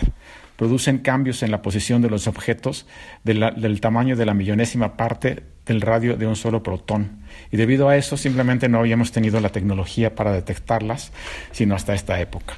producen 0.56 1.00
cambios 1.00 1.44
en 1.44 1.52
la 1.52 1.62
posición 1.62 2.02
de 2.02 2.10
los 2.10 2.28
objetos 2.28 2.88
del 3.24 3.82
tamaño 3.82 4.16
de 4.16 4.26
la 4.26 4.34
millonésima 4.34 4.98
parte 4.98 5.44
del 5.66 5.82
radio 5.82 6.18
de 6.18 6.28
un 6.28 6.36
solo 6.36 6.64
protón. 6.64 7.22
Y 7.52 7.58
debido 7.58 7.90
a 7.90 7.98
eso 7.98 8.18
simplemente 8.18 8.70
no 8.70 8.80
habíamos 8.80 9.12
tenido 9.12 9.40
la 9.40 9.50
tecnología 9.50 10.16
para 10.16 10.32
detectarlas, 10.32 11.12
sino 11.52 11.76
hasta 11.76 11.94
esta 11.94 12.20
época. 12.20 12.56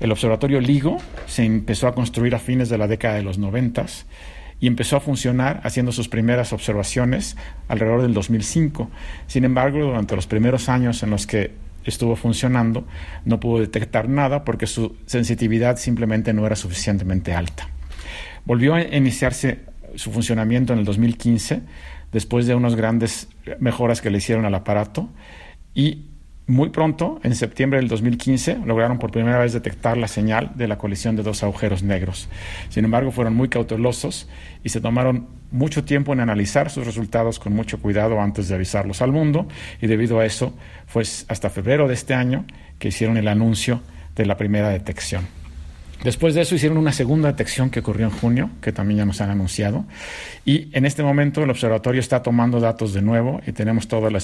El 0.00 0.12
observatorio 0.12 0.60
LIGO 0.60 0.96
se 1.26 1.44
empezó 1.44 1.86
a 1.86 1.94
construir 1.94 2.34
a 2.34 2.38
fines 2.38 2.68
de 2.70 2.78
la 2.78 2.88
década 2.88 3.16
de 3.16 3.22
los 3.22 3.38
noventas 3.38 4.06
y 4.60 4.66
empezó 4.66 4.96
a 4.96 5.00
funcionar 5.00 5.60
haciendo 5.64 5.92
sus 5.92 6.08
primeras 6.08 6.52
observaciones 6.52 7.36
alrededor 7.68 8.02
del 8.02 8.14
2005. 8.14 8.90
Sin 9.26 9.44
embargo, 9.44 9.78
durante 9.78 10.16
los 10.16 10.26
primeros 10.26 10.68
años 10.68 11.02
en 11.02 11.10
los 11.10 11.26
que 11.26 11.52
estuvo 11.84 12.16
funcionando, 12.16 12.86
no 13.24 13.40
pudo 13.40 13.60
detectar 13.60 14.08
nada 14.08 14.44
porque 14.44 14.66
su 14.66 14.96
sensitividad 15.06 15.76
simplemente 15.76 16.32
no 16.32 16.46
era 16.46 16.56
suficientemente 16.56 17.34
alta. 17.34 17.68
Volvió 18.44 18.74
a 18.74 18.82
iniciarse 18.82 19.60
su 19.94 20.12
funcionamiento 20.12 20.72
en 20.72 20.80
el 20.80 20.84
2015, 20.84 21.62
después 22.12 22.46
de 22.46 22.54
unas 22.54 22.76
grandes 22.76 23.28
mejoras 23.58 24.00
que 24.00 24.10
le 24.10 24.18
hicieron 24.18 24.44
al 24.44 24.54
aparato, 24.54 25.08
y 25.74 26.06
muy 26.50 26.70
pronto, 26.70 27.20
en 27.22 27.36
septiembre 27.36 27.78
del 27.78 27.86
2015, 27.86 28.62
lograron 28.66 28.98
por 28.98 29.12
primera 29.12 29.38
vez 29.38 29.52
detectar 29.52 29.96
la 29.96 30.08
señal 30.08 30.50
de 30.56 30.66
la 30.66 30.78
colisión 30.78 31.14
de 31.14 31.22
dos 31.22 31.44
agujeros 31.44 31.84
negros. 31.84 32.28
Sin 32.70 32.84
embargo, 32.84 33.12
fueron 33.12 33.36
muy 33.36 33.48
cautelosos 33.48 34.28
y 34.64 34.70
se 34.70 34.80
tomaron 34.80 35.28
mucho 35.52 35.84
tiempo 35.84 36.12
en 36.12 36.18
analizar 36.18 36.68
sus 36.68 36.86
resultados 36.86 37.38
con 37.38 37.52
mucho 37.52 37.80
cuidado 37.80 38.20
antes 38.20 38.48
de 38.48 38.56
avisarlos 38.56 39.00
al 39.00 39.12
mundo 39.12 39.46
y 39.80 39.86
debido 39.86 40.18
a 40.18 40.26
eso 40.26 40.52
fue 40.86 41.02
hasta 41.02 41.50
febrero 41.50 41.86
de 41.86 41.94
este 41.94 42.14
año 42.14 42.44
que 42.80 42.88
hicieron 42.88 43.16
el 43.16 43.28
anuncio 43.28 43.80
de 44.16 44.26
la 44.26 44.36
primera 44.36 44.70
detección. 44.70 45.39
Después 46.02 46.34
de 46.34 46.40
eso 46.40 46.54
hicieron 46.54 46.78
una 46.78 46.92
segunda 46.92 47.28
detección 47.28 47.68
que 47.68 47.80
ocurrió 47.80 48.06
en 48.06 48.12
junio, 48.12 48.50
que 48.62 48.72
también 48.72 48.98
ya 48.98 49.04
nos 49.04 49.20
han 49.20 49.30
anunciado. 49.30 49.84
Y 50.46 50.68
en 50.72 50.86
este 50.86 51.02
momento 51.02 51.42
el 51.42 51.50
observatorio 51.50 52.00
está 52.00 52.22
tomando 52.22 52.58
datos 52.58 52.94
de 52.94 53.02
nuevo 53.02 53.40
y 53.46 53.52
tenemos 53.52 53.86
toda 53.86 54.10
la, 54.10 54.18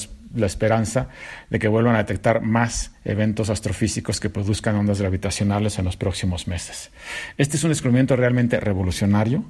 esperanza 0.47 1.09
de 1.51 1.59
que 1.59 1.69
vuelvan 1.69 1.95
a 1.95 1.99
detectar 1.99 2.41
más 2.41 2.93
eventos 3.05 3.51
astrofísicos 3.51 4.21
que 4.21 4.31
produzcan 4.31 4.77
ondas 4.77 5.01
gravitacionales 5.01 5.79
en 5.79 5.85
los 5.85 5.97
próximos 5.97 6.49
meses. 6.49 6.91
Este 7.37 7.57
es 7.57 7.65
un 7.65 7.71
descubrimiento 7.71 8.17
realmente 8.17 8.59
revolucionario 8.59 9.45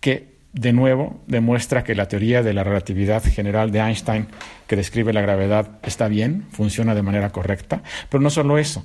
que 0.00 0.32
de 0.54 0.72
nuevo 0.72 1.22
demuestra 1.26 1.84
que 1.84 1.94
la 1.94 2.08
teoría 2.08 2.42
de 2.42 2.52
la 2.52 2.64
relatividad 2.64 3.22
general 3.24 3.72
de 3.72 3.80
Einstein 3.80 4.26
que 4.66 4.76
describe 4.76 5.12
la 5.12 5.22
gravedad 5.22 5.78
está 5.82 6.08
bien, 6.08 6.44
funciona 6.50 6.94
de 6.94 7.02
manera 7.02 7.30
correcta, 7.30 7.82
pero 8.10 8.22
no 8.22 8.30
solo 8.30 8.58
eso. 8.58 8.84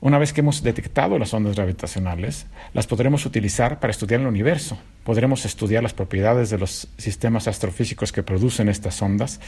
Una 0.00 0.18
vez 0.18 0.32
que 0.32 0.42
hemos 0.42 0.62
detectado 0.62 1.18
las 1.18 1.34
ondas 1.34 1.56
gravitacionales, 1.56 2.46
las 2.72 2.86
podremos 2.86 3.26
utilizar 3.26 3.80
para 3.80 3.90
estudiar 3.90 4.20
el 4.20 4.28
universo. 4.28 4.78
Podremos 5.02 5.44
estudiar 5.44 5.82
las 5.82 5.92
propiedades 5.92 6.50
de 6.50 6.58
los 6.58 6.86
sistemas 6.98 7.48
astrofísicos 7.48 8.12
que 8.12 8.22
producen 8.22 8.68
estas 8.68 9.02
ondas, 9.02 9.40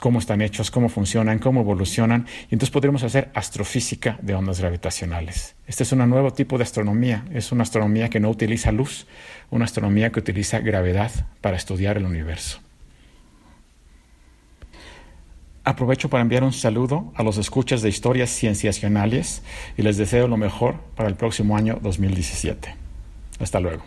cómo 0.00 0.18
están 0.18 0.42
hechos, 0.42 0.72
cómo 0.72 0.88
funcionan, 0.88 1.38
cómo 1.38 1.60
evolucionan, 1.60 2.26
y 2.50 2.54
entonces 2.54 2.70
podremos 2.70 3.04
hacer 3.04 3.30
astrofísica 3.32 4.18
de 4.22 4.34
ondas 4.34 4.58
gravitacionales. 4.58 5.54
Este 5.68 5.84
es 5.84 5.92
un 5.92 6.08
nuevo 6.10 6.32
tipo 6.32 6.58
de 6.58 6.64
astronomía, 6.64 7.24
es 7.32 7.52
una 7.52 7.62
astronomía 7.62 8.10
que 8.10 8.18
no 8.18 8.28
utiliza 8.28 8.72
luz, 8.72 9.06
una 9.50 9.66
astronomía 9.66 10.10
que 10.10 10.18
utiliza 10.18 10.58
gravedad 10.58 11.12
para 11.40 11.56
estudiar 11.56 11.96
el 11.96 12.06
universo. 12.06 12.60
Aprovecho 15.70 16.10
para 16.10 16.22
enviar 16.22 16.42
un 16.42 16.52
saludo 16.52 17.12
a 17.14 17.22
los 17.22 17.38
escuchas 17.38 17.80
de 17.80 17.88
historias 17.88 18.30
cienciacionales 18.30 19.44
y 19.76 19.82
les 19.82 19.96
deseo 19.96 20.26
lo 20.26 20.36
mejor 20.36 20.74
para 20.96 21.08
el 21.08 21.14
próximo 21.14 21.56
año 21.56 21.78
2017. 21.80 22.74
Hasta 23.38 23.60
luego. 23.60 23.84